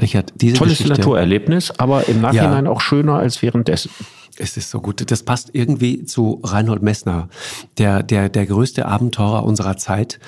Richard, 0.02 0.34
diese 0.36 0.58
Tolles 0.58 0.78
Geschichte, 0.78 1.00
Naturerlebnis, 1.00 1.72
aber 1.78 2.08
im 2.08 2.22
Nachhinein 2.22 2.66
ja. 2.66 2.72
auch 2.72 2.82
schöner 2.82 3.16
als 3.16 3.42
währenddessen. 3.42 3.92
Es 4.38 4.58
ist 4.58 4.70
so 4.72 4.82
gut. 4.82 5.12
Das 5.12 5.24
passt 5.24 5.52
irgendwie 5.54 6.06
zu 6.06 6.42
Reinhold 6.44 6.82
Messner, 6.82 7.30
der, 7.78 8.02
der, 8.02 8.30
der 8.30 8.46
größte 8.46 8.86
Abenteurer 8.86 9.44
unserer 9.44 9.78
Zeit 9.78 10.20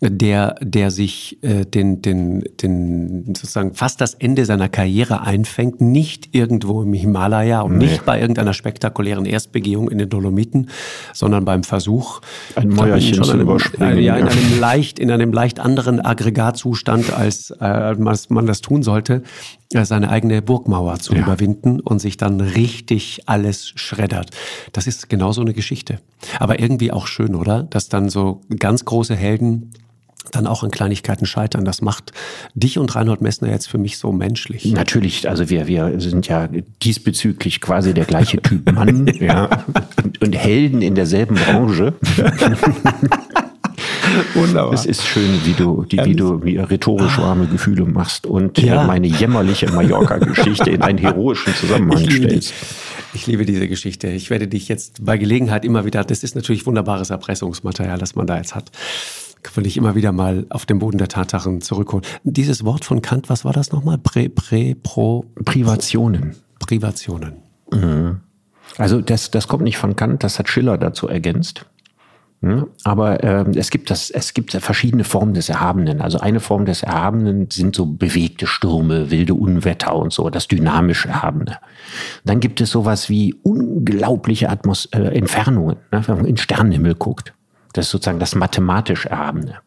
der, 0.00 0.54
der 0.62 0.90
sich 0.90 1.38
äh, 1.42 1.66
den, 1.66 2.00
den, 2.00 2.42
den 2.62 3.26
sozusagen 3.26 3.74
fast 3.74 4.00
das 4.00 4.14
Ende 4.14 4.46
seiner 4.46 4.70
Karriere 4.70 5.20
einfängt, 5.20 5.82
nicht 5.82 6.34
irgendwo 6.34 6.82
im 6.82 6.94
Himalaya 6.94 7.60
und 7.60 7.76
nee. 7.76 7.84
nicht 7.84 8.06
bei 8.06 8.18
irgendeiner 8.18 8.54
spektakulären 8.54 9.26
Erstbegehung 9.26 9.90
in 9.90 9.98
den 9.98 10.08
Dolomiten, 10.08 10.70
sondern 11.12 11.44
beim 11.44 11.64
Versuch, 11.64 12.20
ein 12.56 12.70
Mäuerchen 12.70 13.22
zu 13.22 13.38
überspringen. 13.38 13.98
ja, 13.98 14.16
in 14.16 14.26
einem 14.26 14.58
leicht, 14.58 14.98
in 14.98 15.10
einem 15.10 15.32
leicht 15.32 15.60
anderen 15.60 16.00
Aggregatzustand, 16.00 17.12
als 17.12 17.50
äh, 17.60 17.94
man 17.94 18.46
das 18.46 18.62
tun 18.62 18.82
sollte, 18.82 19.22
äh, 19.74 19.84
seine 19.84 20.08
eigene 20.08 20.40
Burgmauer 20.40 20.98
zu 20.98 21.14
ja. 21.14 21.20
überwinden 21.20 21.78
und 21.78 21.98
sich 21.98 22.16
dann 22.16 22.40
richtig 22.40 23.22
alles 23.26 23.72
schreddert. 23.74 24.30
Das 24.72 24.86
ist 24.86 25.10
genau 25.10 25.32
so 25.32 25.42
eine 25.42 25.52
Geschichte. 25.52 26.00
Aber 26.38 26.58
irgendwie 26.58 26.90
auch 26.90 27.06
schön, 27.06 27.34
oder? 27.34 27.64
Dass 27.64 27.90
dann 27.90 28.08
so 28.08 28.40
ganz 28.58 28.86
große 28.86 29.14
Helden 29.14 29.70
dann 30.30 30.46
auch 30.46 30.62
an 30.62 30.70
Kleinigkeiten 30.70 31.26
scheitern. 31.26 31.64
Das 31.64 31.82
macht 31.82 32.12
dich 32.54 32.78
und 32.78 32.94
Reinhold 32.94 33.20
Messner 33.20 33.50
jetzt 33.50 33.68
für 33.68 33.78
mich 33.78 33.98
so 33.98 34.12
menschlich. 34.12 34.64
Natürlich, 34.66 35.28
also 35.28 35.50
wir, 35.50 35.66
wir 35.66 36.00
sind 36.00 36.28
ja 36.28 36.48
diesbezüglich 36.82 37.60
quasi 37.60 37.94
der 37.94 38.04
gleiche 38.04 38.40
Typ 38.40 38.70
Mann 38.72 39.06
ja, 39.18 39.64
und, 40.02 40.22
und 40.22 40.36
Helden 40.36 40.82
in 40.82 40.94
derselben 40.94 41.36
Branche. 41.36 41.94
Wunderbar. 44.34 44.72
Es 44.72 44.86
ist 44.86 45.06
schön, 45.06 45.40
wie 45.44 45.52
du, 45.52 45.84
die, 45.84 45.98
wie 46.04 46.16
du 46.16 46.42
wie 46.42 46.58
rhetorisch 46.58 47.18
warme 47.18 47.46
Gefühle 47.46 47.84
machst 47.84 48.26
und 48.26 48.58
ja. 48.58 48.84
meine 48.84 49.06
jämmerliche 49.06 49.70
Mallorca-Geschichte 49.70 50.70
in 50.70 50.82
einen 50.82 50.98
heroischen 51.02 51.54
Zusammenhang 51.54 52.02
ich 52.02 52.16
stellst. 52.16 52.54
Ich 53.12 53.26
liebe 53.26 53.44
diese 53.44 53.66
Geschichte. 53.68 54.08
Ich 54.08 54.30
werde 54.30 54.46
dich 54.46 54.68
jetzt 54.68 55.04
bei 55.04 55.18
Gelegenheit 55.18 55.64
immer 55.64 55.84
wieder, 55.84 56.04
das 56.04 56.22
ist 56.22 56.34
natürlich 56.34 56.66
wunderbares 56.66 57.10
Erpressungsmaterial, 57.10 57.98
das 57.98 58.14
man 58.14 58.26
da 58.26 58.36
jetzt 58.36 58.54
hat 58.54 58.70
will 59.54 59.66
ich 59.66 59.76
immer 59.76 59.94
wieder 59.94 60.12
mal 60.12 60.46
auf 60.50 60.66
den 60.66 60.78
Boden 60.78 60.98
der 60.98 61.08
Tatsachen 61.08 61.60
zurückholen. 61.60 62.04
Dieses 62.24 62.64
Wort 62.64 62.84
von 62.84 63.02
Kant, 63.02 63.28
was 63.28 63.44
war 63.44 63.52
das 63.52 63.72
nochmal? 63.72 63.98
Prä, 63.98 64.28
prä, 64.28 64.74
pro. 64.74 65.24
Privationen. 65.44 66.36
Privationen. 66.58 67.34
Mhm. 67.72 68.20
Also 68.78 69.00
das, 69.00 69.30
das 69.30 69.48
kommt 69.48 69.64
nicht 69.64 69.78
von 69.78 69.96
Kant, 69.96 70.22
das 70.22 70.38
hat 70.38 70.48
Schiller 70.48 70.78
dazu 70.78 71.08
ergänzt. 71.08 71.66
Hm? 72.42 72.68
Aber 72.84 73.22
äh, 73.22 73.44
es 73.56 73.70
gibt 73.70 73.90
das, 73.90 74.08
es 74.08 74.32
gibt 74.32 74.52
verschiedene 74.52 75.04
Formen 75.04 75.34
des 75.34 75.50
Erhabenen. 75.50 76.00
Also 76.00 76.18
eine 76.20 76.40
Form 76.40 76.64
des 76.64 76.82
Erhabenen 76.82 77.48
sind 77.50 77.76
so 77.76 77.84
bewegte 77.84 78.46
Stürme, 78.46 79.10
wilde 79.10 79.34
Unwetter 79.34 79.94
und 79.94 80.12
so, 80.12 80.30
das 80.30 80.48
dynamisch 80.48 81.04
Erhabene. 81.04 81.58
Dann 82.24 82.40
gibt 82.40 82.62
es 82.62 82.70
sowas 82.70 83.10
wie 83.10 83.34
unglaubliche 83.42 84.48
Atmos 84.48 84.86
äh, 84.86 85.02
Entfernungen, 85.02 85.76
ne, 85.92 86.02
wenn 86.06 86.16
man 86.16 86.24
in 86.24 86.36
den 86.36 86.38
Sternenhimmel 86.38 86.94
guckt. 86.94 87.34
Das 87.72 87.86
ist 87.86 87.92
sozusagen 87.92 88.18
das 88.18 88.34
mathematisch 88.34 89.06
Erhabene. 89.06 89.58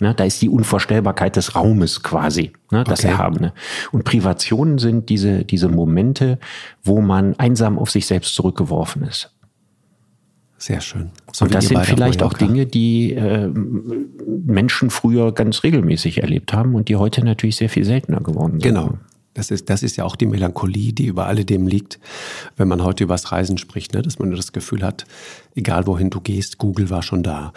Ne, 0.00 0.14
da 0.14 0.24
ist 0.24 0.40
die 0.40 0.48
Unvorstellbarkeit 0.48 1.36
des 1.36 1.54
Raumes 1.54 2.02
quasi, 2.02 2.52
ne, 2.70 2.82
das 2.82 3.00
okay. 3.00 3.12
Erhabene. 3.12 3.52
Und 3.92 4.04
Privationen 4.04 4.78
sind 4.78 5.10
diese, 5.10 5.44
diese 5.44 5.68
Momente, 5.68 6.38
wo 6.82 7.00
man 7.02 7.38
einsam 7.38 7.78
auf 7.78 7.90
sich 7.90 8.06
selbst 8.06 8.34
zurückgeworfen 8.34 9.02
ist. 9.02 9.32
Sehr 10.56 10.80
schön. 10.80 11.10
So 11.32 11.44
und 11.44 11.54
das 11.54 11.66
sind 11.66 11.84
vielleicht 11.84 12.22
auch 12.22 12.32
Dinge, 12.32 12.66
die 12.66 13.12
äh, 13.12 13.48
Menschen 13.48 14.90
früher 14.90 15.32
ganz 15.32 15.62
regelmäßig 15.62 16.22
erlebt 16.22 16.52
haben 16.52 16.74
und 16.74 16.88
die 16.88 16.96
heute 16.96 17.24
natürlich 17.24 17.56
sehr 17.56 17.68
viel 17.68 17.84
seltener 17.84 18.20
geworden 18.20 18.60
sind. 18.60 18.62
Genau. 18.62 18.94
Das 19.34 19.50
ist, 19.50 19.70
das 19.70 19.82
ist 19.82 19.96
ja 19.96 20.04
auch 20.04 20.16
die 20.16 20.26
Melancholie, 20.26 20.92
die 20.92 21.06
über 21.06 21.26
alledem 21.26 21.66
liegt, 21.66 21.98
wenn 22.56 22.68
man 22.68 22.84
heute 22.84 23.04
übers 23.04 23.32
Reisen 23.32 23.56
spricht, 23.56 23.94
ne? 23.94 24.02
dass 24.02 24.18
man 24.18 24.28
nur 24.28 24.36
das 24.36 24.52
Gefühl 24.52 24.82
hat, 24.82 25.06
egal 25.54 25.86
wohin 25.86 26.10
du 26.10 26.20
gehst, 26.20 26.58
Google 26.58 26.90
war 26.90 27.02
schon 27.02 27.22
da. 27.22 27.52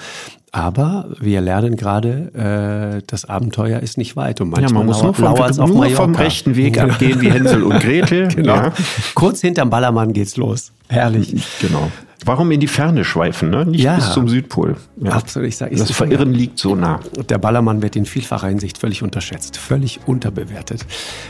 Aber 0.51 1.09
wir 1.19 1.41
lernen 1.41 1.76
gerade, 1.76 3.01
äh, 3.01 3.03
das 3.07 3.26
Abenteuer 3.26 3.82
ist 3.82 3.97
nicht 3.97 4.15
weit. 4.15 4.39
Und 4.39 4.51
manchmal 4.51 4.71
ja, 4.71 4.78
man 4.78 4.86
muss 4.86 5.03
nur, 5.03 5.13
vom, 5.13 5.67
nur 5.67 5.89
vom 5.89 6.15
rechten 6.15 6.55
Weg 6.55 6.80
abgehen 6.80 7.19
wie 7.19 7.30
Hänsel 7.30 7.61
und 7.63 7.82
Gretel. 7.82 8.28
genau. 8.36 8.55
Ja. 8.55 8.73
Kurz 9.15 9.41
hinterm 9.41 9.69
Ballermann 9.69 10.13
geht's 10.13 10.38
los. 10.38 10.71
Herrlich. 10.88 11.36
Genau. 11.59 11.91
Warum 12.26 12.49
in 12.49 12.59
die 12.59 12.67
Ferne 12.67 13.05
schweifen, 13.05 13.51
ne? 13.51 13.67
Nicht 13.67 13.84
ja, 13.84 13.95
bis 13.95 14.11
zum 14.11 14.28
Südpol. 14.28 14.78
Ja. 14.97 15.11
Absolut. 15.11 15.47
Ich 15.47 15.57
sag, 15.57 15.71
ich 15.71 15.78
das 15.78 15.91
Verirren 15.91 16.32
ja. 16.32 16.38
liegt 16.39 16.57
so 16.57 16.76
nah. 16.76 16.99
Der 17.30 17.38
Ballermann 17.38 17.84
wird 17.84 17.95
in 17.95 18.05
vielfacher 18.05 18.47
Hinsicht 18.47 18.80
völlig 18.80 19.03
unterschätzt, 19.03 19.57
völlig 19.57 19.99
unterbewertet. 20.07 20.86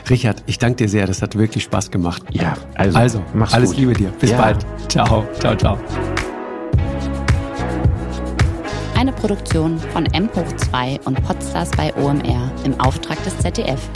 Richard, 0.09 0.41
ich 0.45 0.57
danke 0.57 0.77
dir 0.77 0.89
sehr. 0.89 1.05
Das 1.05 1.21
hat 1.21 1.37
wirklich 1.37 1.65
Spaß 1.65 1.91
gemacht. 1.91 2.23
Ja, 2.31 2.55
also, 2.75 2.97
also 2.97 3.23
alles 3.51 3.71
gut. 3.71 3.79
Liebe 3.79 3.93
dir. 3.93 4.09
Bis 4.21 4.31
ja. 4.31 4.37
bald. 4.37 4.65
Ciao, 4.87 5.27
ciao, 5.37 5.55
ciao. 5.55 5.77
Eine 8.97 9.11
Produktion 9.11 9.77
von 9.91 10.05
M 10.05 10.29
hoch 10.33 10.55
2 10.55 11.01
und 11.03 11.21
Podstars 11.25 11.71
bei 11.71 11.93
OMR 11.95 12.51
im 12.63 12.79
Auftrag 12.79 13.21
des 13.25 13.37
ZDF. 13.39 13.89